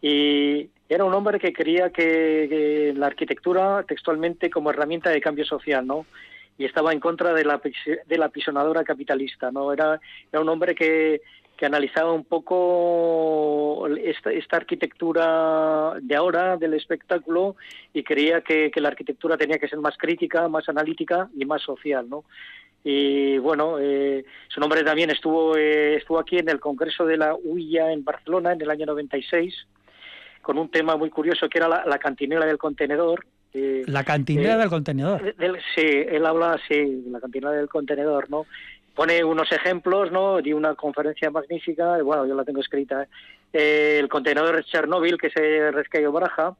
y 0.00 0.70
era 0.88 1.04
un 1.04 1.12
hombre 1.12 1.38
que 1.38 1.52
quería 1.52 1.90
que, 1.90 2.94
la 2.96 3.08
arquitectura 3.08 3.84
textualmente 3.86 4.48
como 4.48 4.70
herramienta 4.70 5.10
de 5.10 5.20
cambio 5.20 5.44
social, 5.44 5.86
¿no? 5.86 6.06
Y 6.56 6.64
estaba 6.64 6.94
en 6.94 7.00
contra 7.00 7.34
de 7.34 7.44
la, 7.44 7.60
de 8.06 8.18
la 8.18 8.30
pisonadora 8.30 8.82
capitalista, 8.82 9.50
¿no? 9.52 9.74
Era, 9.74 10.00
era 10.32 10.40
un 10.40 10.48
hombre 10.48 10.74
que, 10.74 11.20
que 11.58 11.66
analizaba 11.66 12.12
un 12.12 12.24
poco 12.24 13.88
esta, 13.96 14.30
esta, 14.30 14.56
arquitectura 14.56 15.94
de 16.00 16.14
ahora 16.14 16.56
del 16.56 16.74
espectáculo 16.74 17.56
y 17.92 18.04
creía 18.04 18.42
que, 18.42 18.70
la 18.76 18.88
arquitectura 18.88 19.36
tenía 19.36 19.58
que 19.58 19.68
ser 19.68 19.80
más 19.80 19.98
crítica, 19.98 20.48
más 20.48 20.68
analítica 20.68 21.28
y 21.36 21.44
más 21.44 21.60
social, 21.62 22.08
¿no? 22.08 22.24
Y 22.84 23.38
bueno, 23.38 23.78
eh, 23.80 24.24
su 24.46 24.60
nombre 24.60 24.84
también 24.84 25.10
estuvo 25.10 25.56
eh, 25.56 25.96
estuvo 25.96 26.20
aquí 26.20 26.38
en 26.38 26.48
el 26.48 26.60
Congreso 26.60 27.04
de 27.04 27.16
la 27.16 27.34
UIA 27.34 27.92
en 27.92 28.04
Barcelona 28.04 28.52
en 28.52 28.62
el 28.62 28.70
año 28.70 28.86
96 28.86 29.66
con 30.40 30.58
un 30.58 30.70
tema 30.70 30.96
muy 30.96 31.10
curioso 31.10 31.48
que 31.48 31.58
era 31.58 31.68
la, 31.68 31.98
cantinera 31.98 32.46
del 32.46 32.56
contenedor. 32.56 33.26
Eh, 33.52 33.82
la 33.86 34.04
cantinera 34.04 34.56
del 34.56 34.68
contenedor. 34.68 35.34
sí, 35.74 35.82
él 35.86 36.24
habla 36.24 36.52
así, 36.52 37.02
la 37.10 37.20
cantinera 37.20 37.52
del 37.52 37.68
contenedor, 37.68 38.30
¿no? 38.30 38.46
Pone 38.98 39.22
unos 39.22 39.52
ejemplos, 39.52 40.10
¿no? 40.10 40.42
De 40.42 40.52
una 40.52 40.74
conferencia 40.74 41.30
magnífica, 41.30 42.02
bueno, 42.02 42.26
yo 42.26 42.34
la 42.34 42.44
tengo 42.44 42.60
escrita, 42.60 43.06
¿eh? 43.52 43.98
el 44.00 44.08
contenedor 44.08 44.64
Chernóbil, 44.64 45.18
que 45.18 45.30
se 45.30 45.70
rescayó 45.70 46.10
Baraja, 46.10 46.56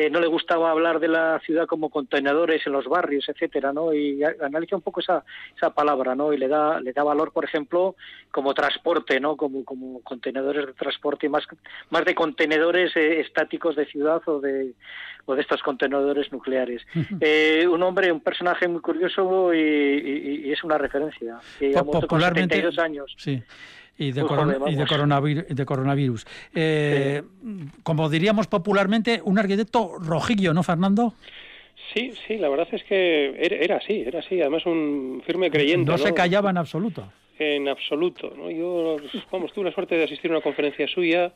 eh, 0.00 0.10
no 0.10 0.20
le 0.20 0.26
gustaba 0.26 0.70
hablar 0.70 1.00
de 1.00 1.08
la 1.08 1.40
ciudad 1.40 1.66
como 1.66 1.90
contenedores 1.90 2.66
en 2.66 2.72
los 2.72 2.86
barrios, 2.86 3.28
etcétera, 3.28 3.72
¿no? 3.72 3.92
Y 3.92 4.22
analiza 4.22 4.76
un 4.76 4.82
poco 4.82 5.00
esa, 5.00 5.24
esa 5.56 5.70
palabra, 5.70 6.14
¿no? 6.14 6.32
Y 6.32 6.38
le 6.38 6.48
da 6.48 6.80
le 6.80 6.92
da 6.92 7.02
valor, 7.02 7.32
por 7.32 7.44
ejemplo, 7.44 7.96
como 8.30 8.54
transporte, 8.54 9.20
¿no? 9.20 9.36
Como 9.36 9.64
como 9.64 10.00
contenedores 10.02 10.66
de 10.66 10.72
transporte 10.72 11.28
más 11.28 11.44
más 11.90 12.04
de 12.04 12.14
contenedores 12.14 12.96
eh, 12.96 13.20
estáticos 13.20 13.76
de 13.76 13.86
ciudad 13.86 14.22
o 14.26 14.40
de 14.40 14.72
o 15.26 15.34
de 15.34 15.42
estos 15.42 15.62
contenedores 15.62 16.32
nucleares. 16.32 16.82
Eh, 17.20 17.66
un 17.68 17.82
hombre, 17.82 18.10
un 18.10 18.20
personaje 18.20 18.66
muy 18.66 18.80
curioso 18.80 19.52
y, 19.52 20.50
es 20.50 20.64
una 20.64 20.78
referencia. 20.78 21.38
Que 21.58 21.72
Popularmente, 21.72 22.62
con 22.62 22.80
años. 22.80 23.14
Sí 23.18 23.42
y 24.00 24.12
de, 24.12 24.22
de, 24.22 25.66
coronavirus. 25.66 26.26
Eh, 26.54 27.22
como 27.82 28.08
diríamos 28.08 28.46
popularmente, 28.46 29.20
un 29.22 29.38
arquitecto 29.38 29.98
rojillo, 29.98 30.54
¿no, 30.54 30.62
Fernando? 30.62 31.12
Sí, 31.92 32.12
sí, 32.26 32.38
la 32.38 32.48
verdad 32.48 32.66
es 32.72 32.82
que 32.84 33.36
era, 33.38 33.76
así, 33.76 34.02
era 34.06 34.20
así. 34.20 34.40
Además, 34.40 34.64
un 34.64 35.22
firme 35.26 35.50
creyente. 35.50 35.90
No, 35.90 35.98
se 35.98 36.14
callaba 36.14 36.48
en 36.48 36.56
absoluto. 36.56 37.12
En 37.38 37.68
absoluto. 37.68 38.32
¿no? 38.34 38.50
Yo, 38.50 38.96
vamos, 39.30 39.52
tuve 39.52 39.66
la 39.66 39.72
suerte 39.72 39.96
de 39.96 40.04
asistir 40.04 40.30
a 40.30 40.34
una 40.34 40.42
conferencia 40.42 40.88
suya 40.88 41.32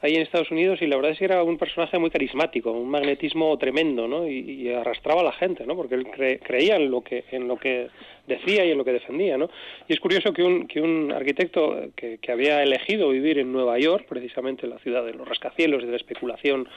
ahí 0.00 0.14
en 0.14 0.22
Estados 0.22 0.50
Unidos 0.50 0.80
y 0.80 0.86
la 0.86 0.96
verdad 0.96 1.12
es 1.12 1.18
que 1.18 1.24
era 1.24 1.42
un 1.42 1.58
personaje 1.58 1.98
muy 1.98 2.10
carismático, 2.10 2.70
un 2.70 2.88
magnetismo 2.88 3.56
tremendo, 3.58 4.06
¿no? 4.06 4.28
Y, 4.28 4.68
arrastraba 4.72 5.22
a 5.22 5.24
la 5.24 5.32
gente, 5.32 5.66
¿no? 5.66 5.76
Porque 5.76 5.94
él 5.96 6.06
creía 6.42 6.76
en 6.76 6.90
lo 6.90 7.02
que 7.02 7.24
en 7.32 7.48
lo 7.48 7.56
que 7.56 7.88
decía 8.26 8.64
y 8.64 8.70
en 8.70 8.78
lo 8.78 8.84
que 8.84 8.92
defendía, 8.92 9.36
¿no? 9.36 9.50
Y 9.88 9.94
es 9.94 10.00
curioso 10.00 10.32
que 10.32 10.42
un 10.42 10.68
que 10.68 10.80
un 10.80 11.12
arquitecto 11.12 11.90
que, 11.96 12.18
que 12.18 12.32
había 12.32 12.62
elegido 12.62 13.08
vivir 13.08 13.38
en 13.38 13.52
Nueva 13.52 13.78
York, 13.78 14.06
precisamente 14.08 14.66
la 14.66 14.78
ciudad 14.78 15.04
de 15.04 15.14
los 15.14 15.26
rascacielos 15.26 15.82
y 15.82 15.86
de 15.86 15.92
la 15.92 15.96
especulación 15.96 16.68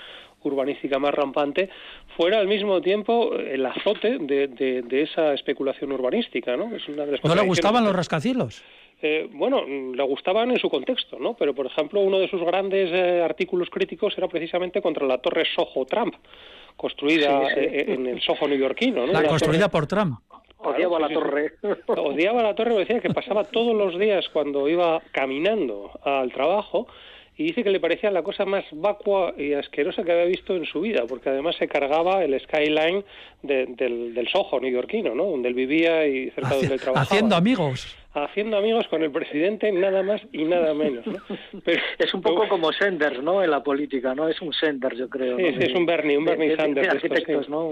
urbanística 0.43 0.97
más 0.97 1.13
rampante, 1.13 1.69
fuera 2.17 2.39
al 2.39 2.47
mismo 2.47 2.81
tiempo 2.81 3.35
el 3.35 3.65
azote 3.65 4.17
de, 4.19 4.47
de, 4.47 5.01
esa 5.01 5.33
especulación 5.33 5.91
urbanística, 5.91 6.57
¿no? 6.57 6.75
Es 6.75 6.87
una 6.87 7.05
de 7.05 7.13
las 7.13 7.23
¿No 7.23 7.35
le 7.35 7.41
gustaban 7.41 7.83
los 7.83 7.95
rascacielos? 7.95 8.63
Eh, 9.03 9.27
bueno, 9.33 9.63
le 9.65 10.03
gustaban 10.03 10.51
en 10.51 10.59
su 10.59 10.69
contexto, 10.69 11.17
¿no? 11.19 11.33
Pero, 11.33 11.55
por 11.55 11.65
ejemplo, 11.65 12.01
uno 12.01 12.19
de 12.19 12.29
sus 12.29 12.41
grandes 12.43 12.91
eh, 12.91 13.21
artículos 13.23 13.69
críticos 13.69 14.13
era 14.15 14.27
precisamente 14.27 14.81
contra 14.81 15.07
la 15.07 15.17
torre 15.17 15.43
Soho 15.55 15.85
Trump, 15.85 16.13
construida 16.75 17.51
eh, 17.55 17.85
en 17.87 18.05
el 18.05 18.21
Soho 18.21 18.47
neoyorquino, 18.47 19.07
¿no? 19.07 19.13
La 19.13 19.23
construida 19.23 19.69
por 19.69 19.87
Trump. 19.87 20.19
Odiaba 20.57 20.99
la 20.99 21.09
torre. 21.09 21.53
Odiaba 21.87 22.43
la 22.43 22.53
torre, 22.53 22.75
decía 22.75 22.99
que 22.99 23.09
pasaba 23.09 23.45
todos 23.45 23.75
los 23.75 23.97
días 23.97 24.29
cuando 24.31 24.69
iba 24.69 25.01
caminando 25.11 25.89
al 26.03 26.31
trabajo 26.31 26.85
y 27.35 27.45
dice 27.45 27.63
que 27.63 27.71
le 27.71 27.79
parecía 27.79 28.11
la 28.11 28.21
cosa 28.21 28.45
más 28.45 28.65
vacua 28.71 29.33
y 29.35 29.53
asquerosa 29.53 30.03
que 30.03 30.11
había 30.11 30.25
visto 30.25 30.55
en 30.55 30.65
su 30.65 30.81
vida, 30.81 31.05
porque 31.09 31.29
además 31.29 31.55
se 31.55 31.67
cargaba 31.67 32.23
el 32.23 32.39
skyline 32.39 33.03
del, 33.41 33.75
del 34.13 34.27
Soho 34.27 34.59
neoyorquino, 34.59 35.15
¿no? 35.15 35.25
Donde 35.25 35.49
él 35.49 35.55
vivía 35.55 36.05
y 36.05 36.29
cerca 36.29 36.49
de 36.49 36.55
donde 36.57 36.73
él 36.75 36.81
trabajaba. 36.81 37.01
Haciendo 37.01 37.35
amigos 37.35 37.97
haciendo 38.13 38.57
amigos 38.57 38.87
con 38.89 39.03
el 39.03 39.11
presidente 39.11 39.71
nada 39.71 40.03
más 40.03 40.21
y 40.31 40.43
nada 40.43 40.73
menos. 40.73 41.05
¿no? 41.05 41.17
Pero, 41.63 41.81
es 41.97 42.13
un 42.13 42.21
poco 42.21 42.47
como 42.47 42.71
Sanders, 42.73 43.21
¿no? 43.23 43.43
En 43.43 43.51
la 43.51 43.63
política, 43.63 44.13
¿no? 44.13 44.27
Es 44.27 44.41
un 44.41 44.53
Sanders, 44.53 44.97
yo 44.97 45.09
creo. 45.09 45.37
Sí, 45.37 45.45
es 45.59 45.73
un 45.73 45.85
Bernie, 45.85 46.17
un 46.17 46.25
Bernie 46.25 46.55
Sanders. 46.55 46.89
arquitectos, 46.89 47.49
¿no? 47.49 47.71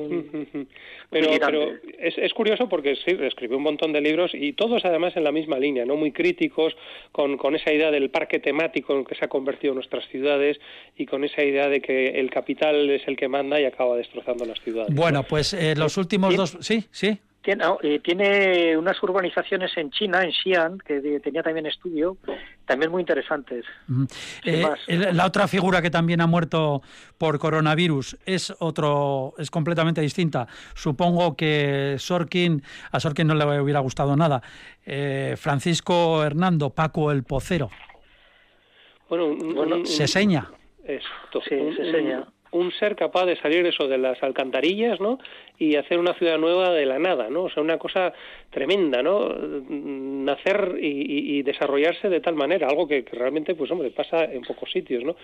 pero, 1.10 1.30
pero 1.40 1.72
es, 1.98 2.18
es, 2.18 2.34
curioso 2.34 2.70
porque 2.70 2.96
sí, 2.96 3.18
escribió 3.20 3.58
un 3.58 3.64
montón 3.64 3.92
de 3.92 4.02
libros 4.02 4.32
y 4.34 4.54
todos 4.54 4.86
además 4.86 5.16
en 5.18 5.24
la 5.24 5.32
misma 5.32 5.60
línea, 5.60 5.86
¿no? 5.86 5.96
Muy 5.96 6.12
críticos 6.12 6.76
con, 7.12 7.38
con 7.38 7.56
esa 7.56 7.74
idea 7.74 7.92
del 7.92 8.10
parque 8.10 8.40
temático 8.40 8.96
en 8.96 9.06
que 9.06 9.16
se 9.16 9.26
ha 9.26 9.28
convertido 9.28 9.74
nuestras 9.74 10.08
ciudades 10.08 10.60
y 10.96 11.06
con 11.06 11.24
esa 11.24 11.44
idea 11.44 11.68
de 11.68 11.82
que 11.82 12.20
el 12.20 12.30
capital 12.30 12.90
es 12.90 13.08
el 13.08 13.18
que 13.18 13.28
manda 13.28 13.60
y 13.60 13.66
acaba 13.66 13.98
destrozando 13.98 14.46
las 14.46 14.60
ciudades. 14.62 14.94
Bueno, 14.94 15.24
pues 15.24 15.54
eh, 15.54 15.76
los 15.76 15.98
últimos 15.98 16.36
dos... 16.36 16.58
Sí, 16.62 16.86
sí. 16.92 17.20
Tiene, 17.42 17.64
eh, 17.84 18.00
tiene, 18.04 18.76
unas 18.76 19.02
urbanizaciones 19.02 19.72
en 19.78 19.92
China, 19.92 20.24
en 20.24 20.32
Xi'an, 20.32 20.78
que 20.80 21.20
tenía 21.22 21.42
también 21.42 21.66
estudio, 21.66 22.18
también 22.66 22.92
muy 22.92 23.02
interesantes. 23.02 23.66
Eh, 24.44 24.68
la 25.14 25.26
otra 25.26 25.48
figura 25.48 25.82
que 25.82 25.90
también 25.90 26.20
ha 26.20 26.28
muerto 26.28 26.82
por 27.18 27.40
coronavirus 27.40 28.18
es 28.26 28.54
otro, 28.60 29.34
es 29.38 29.50
completamente 29.50 30.02
distinta. 30.02 30.48
Supongo 30.76 31.38
que 31.38 31.96
Sorkin, 31.98 32.62
a 32.92 33.00
Sorkin 33.00 33.28
no 33.28 33.36
le 33.36 33.62
hubiera 33.62 33.80
gustado 33.80 34.18
nada. 34.18 34.42
Eh, 34.86 35.36
Francisco 35.38 36.24
Hernando, 36.24 36.72
Paco 36.72 37.10
el 37.12 37.24
Pocero. 37.24 37.70
Bueno, 39.10 39.86
se 39.86 40.08
seña. 40.08 40.52
Esto, 40.84 41.42
sí, 41.48 41.56
se 41.76 41.92
seña 41.92 42.28
un 42.52 42.72
ser 42.72 42.96
capaz 42.96 43.26
de 43.26 43.36
salir 43.38 43.66
eso 43.66 43.88
de 43.88 43.98
las 43.98 44.22
alcantarillas, 44.24 45.00
¿no? 45.00 45.20
Y 45.58 45.76
hacer 45.76 46.00
una 46.00 46.14
ciudad 46.14 46.38
nueva 46.38 46.72
de 46.72 46.86
la 46.86 47.00
nada, 47.00 47.30
¿no? 47.30 47.44
O 47.44 47.50
sea, 47.50 47.62
una 47.62 47.78
cosa 47.78 48.14
tremenda, 48.50 49.04
¿no? 49.04 49.30
Nacer 49.30 50.78
y, 50.82 51.42
desarrollarse 51.44 52.10
de 52.10 52.22
tal 52.22 52.36
manera, 52.36 52.68
algo 52.68 52.88
que, 52.88 53.06
realmente, 53.12 53.56
pues 53.56 53.72
hombre, 53.72 53.92
pasa 53.92 54.24
en 54.26 54.42
pocos 54.42 54.72
sitios, 54.72 55.04
¿no? 55.04 55.16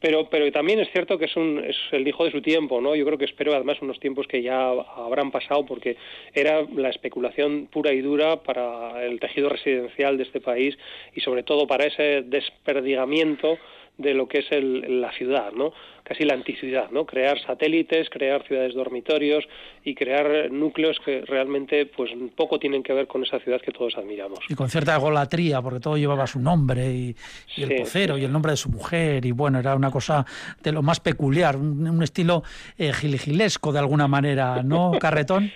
Pero, 0.00 0.28
pero 0.30 0.50
también 0.50 0.80
es 0.80 0.90
cierto 0.90 1.18
que 1.18 1.26
es, 1.26 1.36
un, 1.36 1.62
es 1.64 1.76
el 1.92 2.06
hijo 2.06 2.24
de 2.24 2.30
su 2.30 2.40
tiempo, 2.40 2.80
¿no? 2.80 2.94
Yo 2.94 3.04
creo 3.04 3.18
que 3.18 3.26
espero 3.26 3.54
además 3.54 3.82
unos 3.82 4.00
tiempos 4.00 4.26
que 4.26 4.42
ya 4.42 4.70
habrán 4.70 5.30
pasado 5.30 5.66
porque 5.66 5.96
era 6.32 6.62
la 6.74 6.88
especulación 6.88 7.68
pura 7.70 7.92
y 7.92 8.00
dura 8.00 8.36
para 8.36 9.04
el 9.04 9.20
tejido 9.20 9.48
residencial 9.48 10.16
de 10.16 10.22
este 10.22 10.40
país 10.40 10.78
y 11.14 11.20
sobre 11.20 11.42
todo 11.42 11.66
para 11.66 11.86
ese 11.86 12.22
desperdigamiento 12.22 13.58
de 14.00 14.14
lo 14.14 14.26
que 14.28 14.38
es 14.38 14.50
el, 14.50 15.00
la 15.00 15.12
ciudad, 15.12 15.52
¿no? 15.52 15.72
casi 16.10 16.24
la 16.24 16.34
anticiudad, 16.34 16.90
¿no? 16.90 17.06
crear 17.06 17.40
satélites, 17.40 18.10
crear 18.10 18.44
ciudades 18.44 18.74
dormitorios 18.74 19.44
y 19.84 19.94
crear 19.94 20.50
núcleos 20.50 20.98
que 21.04 21.20
realmente 21.20 21.86
pues 21.86 22.10
poco 22.34 22.58
tienen 22.58 22.82
que 22.82 22.92
ver 22.92 23.06
con 23.06 23.22
esa 23.22 23.38
ciudad 23.38 23.60
que 23.60 23.70
todos 23.70 23.96
admiramos. 23.96 24.40
Y 24.48 24.56
con 24.56 24.68
cierta 24.68 24.96
golatría, 24.96 25.62
porque 25.62 25.78
todo 25.78 25.96
llevaba 25.96 26.26
su 26.26 26.40
nombre 26.40 26.92
y, 26.92 27.16
el 27.58 27.76
pocero 27.76 28.18
y 28.18 28.24
el 28.24 28.32
nombre 28.32 28.50
de 28.50 28.56
su 28.56 28.70
mujer 28.70 29.24
y 29.24 29.30
bueno, 29.30 29.60
era 29.60 29.76
una 29.76 29.92
cosa 29.92 30.26
de 30.60 30.72
lo 30.72 30.82
más 30.82 30.98
peculiar, 30.98 31.56
un, 31.56 32.02
estilo 32.02 32.42
eh, 32.76 32.92
giligilesco 32.92 33.72
de 33.72 33.78
alguna 33.78 34.08
manera, 34.08 34.64
¿no, 34.64 34.92
Carretón? 35.00 35.52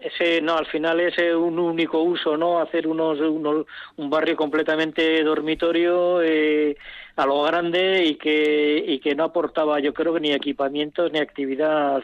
Ese 0.00 0.40
no 0.40 0.56
al 0.56 0.66
final 0.66 1.00
es 1.00 1.18
un 1.34 1.58
único 1.58 2.00
uso 2.00 2.36
no 2.36 2.60
hacer 2.60 2.86
unos, 2.86 3.18
un 3.96 4.10
barrio 4.10 4.36
completamente 4.36 5.24
dormitorio 5.24 6.22
eh, 6.22 6.76
a 7.16 7.26
lo 7.26 7.42
grande 7.42 8.04
y 8.04 8.14
que 8.14 8.84
y 8.86 9.00
que 9.00 9.16
no 9.16 9.24
aportaba 9.24 9.80
yo 9.80 9.92
creo 9.92 10.14
que 10.14 10.20
ni 10.20 10.30
equipamientos 10.30 11.10
ni 11.10 11.18
actividad 11.18 12.00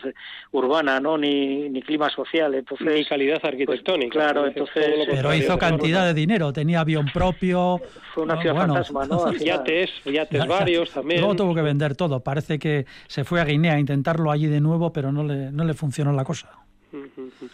urbana 0.50 0.98
no 0.98 1.16
ni, 1.16 1.68
ni 1.68 1.82
clima 1.82 2.10
social. 2.10 2.52
Entonces 2.56 2.84
ni 2.84 3.04
calidad 3.04 3.40
pues, 3.40 3.52
arquitectónica 3.52 4.12
claro 4.12 4.48
entonces 4.48 5.06
pero 5.08 5.32
hizo 5.32 5.56
cantidad 5.56 6.04
de 6.04 6.14
dinero 6.14 6.52
tenía 6.52 6.80
avión 6.80 7.06
propio. 7.14 7.80
Fue 8.12 8.24
una 8.24 8.40
ciudad 8.40 8.56
fantasma 8.56 9.06
no 9.06 9.32
yates 9.38 9.90
yates 10.04 10.46
varios 10.48 10.90
también. 10.90 11.20
Luego 11.20 11.36
tuvo 11.36 11.54
que 11.54 11.62
vender 11.62 11.94
todo. 11.94 12.24
Parece 12.24 12.58
que 12.58 12.86
se 13.06 13.22
fue 13.22 13.40
a 13.40 13.44
Guinea 13.44 13.74
a 13.74 13.78
intentarlo 13.78 14.32
allí 14.32 14.48
de 14.48 14.60
nuevo 14.60 14.92
pero 14.92 15.12
no 15.12 15.22
le 15.22 15.52
no 15.52 15.62
le 15.62 15.74
funcionó 15.74 16.12
la 16.12 16.24
cosa 16.24 16.63
Mm-hmm. 16.94 17.46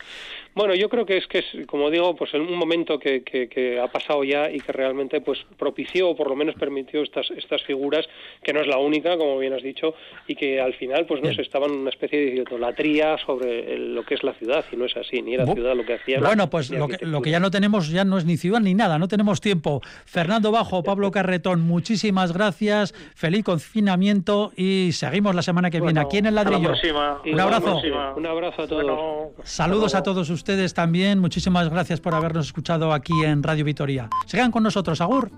Bueno, 0.54 0.74
yo 0.74 0.88
creo 0.88 1.06
que 1.06 1.16
es 1.16 1.26
que 1.28 1.38
es, 1.38 1.66
como 1.66 1.90
digo, 1.90 2.16
pues 2.16 2.34
en 2.34 2.40
un 2.40 2.56
momento 2.56 2.98
que, 2.98 3.22
que, 3.22 3.80
ha 3.80 3.86
pasado 3.88 4.24
ya 4.24 4.50
y 4.50 4.58
que 4.58 4.72
realmente 4.72 5.20
pues 5.20 5.38
propició 5.56 6.10
o 6.10 6.16
por 6.16 6.28
lo 6.28 6.34
menos 6.34 6.56
permitió 6.56 7.02
estas 7.02 7.30
estas 7.30 7.62
figuras 7.62 8.06
que 8.42 8.52
no 8.52 8.60
es 8.60 8.66
la 8.66 8.78
única, 8.78 9.16
como 9.16 9.38
bien 9.38 9.52
has 9.52 9.62
dicho, 9.62 9.94
y 10.26 10.34
que 10.34 10.60
al 10.60 10.74
final 10.74 11.06
pues 11.06 11.22
no 11.22 11.32
se 11.32 11.42
estaban 11.42 11.70
una 11.70 11.90
especie 11.90 12.18
de 12.18 12.42
idolatría 12.42 13.16
sobre 13.24 13.78
lo 13.78 14.04
que 14.04 14.14
es 14.14 14.24
la 14.24 14.34
ciudad 14.34 14.64
y 14.72 14.76
no 14.76 14.86
es 14.86 14.96
así, 14.96 15.22
ni 15.22 15.34
era 15.34 15.46
ciudad 15.46 15.76
lo 15.76 15.86
que 15.86 15.94
hacía. 15.94 16.18
Bueno, 16.18 16.50
pues 16.50 16.70
lo 16.70 16.88
que, 16.88 17.04
lo 17.06 17.22
que 17.22 17.30
ya 17.30 17.38
no 17.38 17.50
tenemos 17.50 17.88
ya 17.88 18.04
no 18.04 18.18
es 18.18 18.24
ni 18.24 18.36
ciudad 18.36 18.60
ni 18.60 18.74
nada, 18.74 18.98
no 18.98 19.06
tenemos 19.06 19.40
tiempo. 19.40 19.80
Fernando 20.04 20.50
Bajo, 20.50 20.82
Pablo 20.82 21.10
Carretón, 21.12 21.60
muchísimas 21.60 22.32
gracias, 22.32 22.92
feliz 23.14 23.44
confinamiento 23.44 24.52
y 24.56 24.90
seguimos 24.92 25.34
la 25.34 25.42
semana 25.42 25.70
que 25.70 25.80
viene 25.80 26.00
aquí 26.00 26.18
en 26.18 26.26
el 26.26 26.34
ladrillo. 26.34 26.72
Un 27.24 27.40
abrazo. 27.40 27.80
Un 28.16 28.26
abrazo 28.26 28.62
a 28.62 28.66
todos. 28.66 29.32
Saludos 29.44 29.94
a 29.94 30.02
todos 30.02 30.28
ustedes 30.28 30.39
ustedes 30.40 30.72
también. 30.72 31.18
Muchísimas 31.18 31.68
gracias 31.68 32.00
por 32.00 32.14
habernos 32.14 32.46
escuchado 32.46 32.94
aquí 32.94 33.12
en 33.24 33.42
Radio 33.42 33.64
Vitoria. 33.64 34.08
Sigan 34.26 34.50
con 34.50 34.62
nosotros, 34.62 35.00
Agur. 35.02 35.30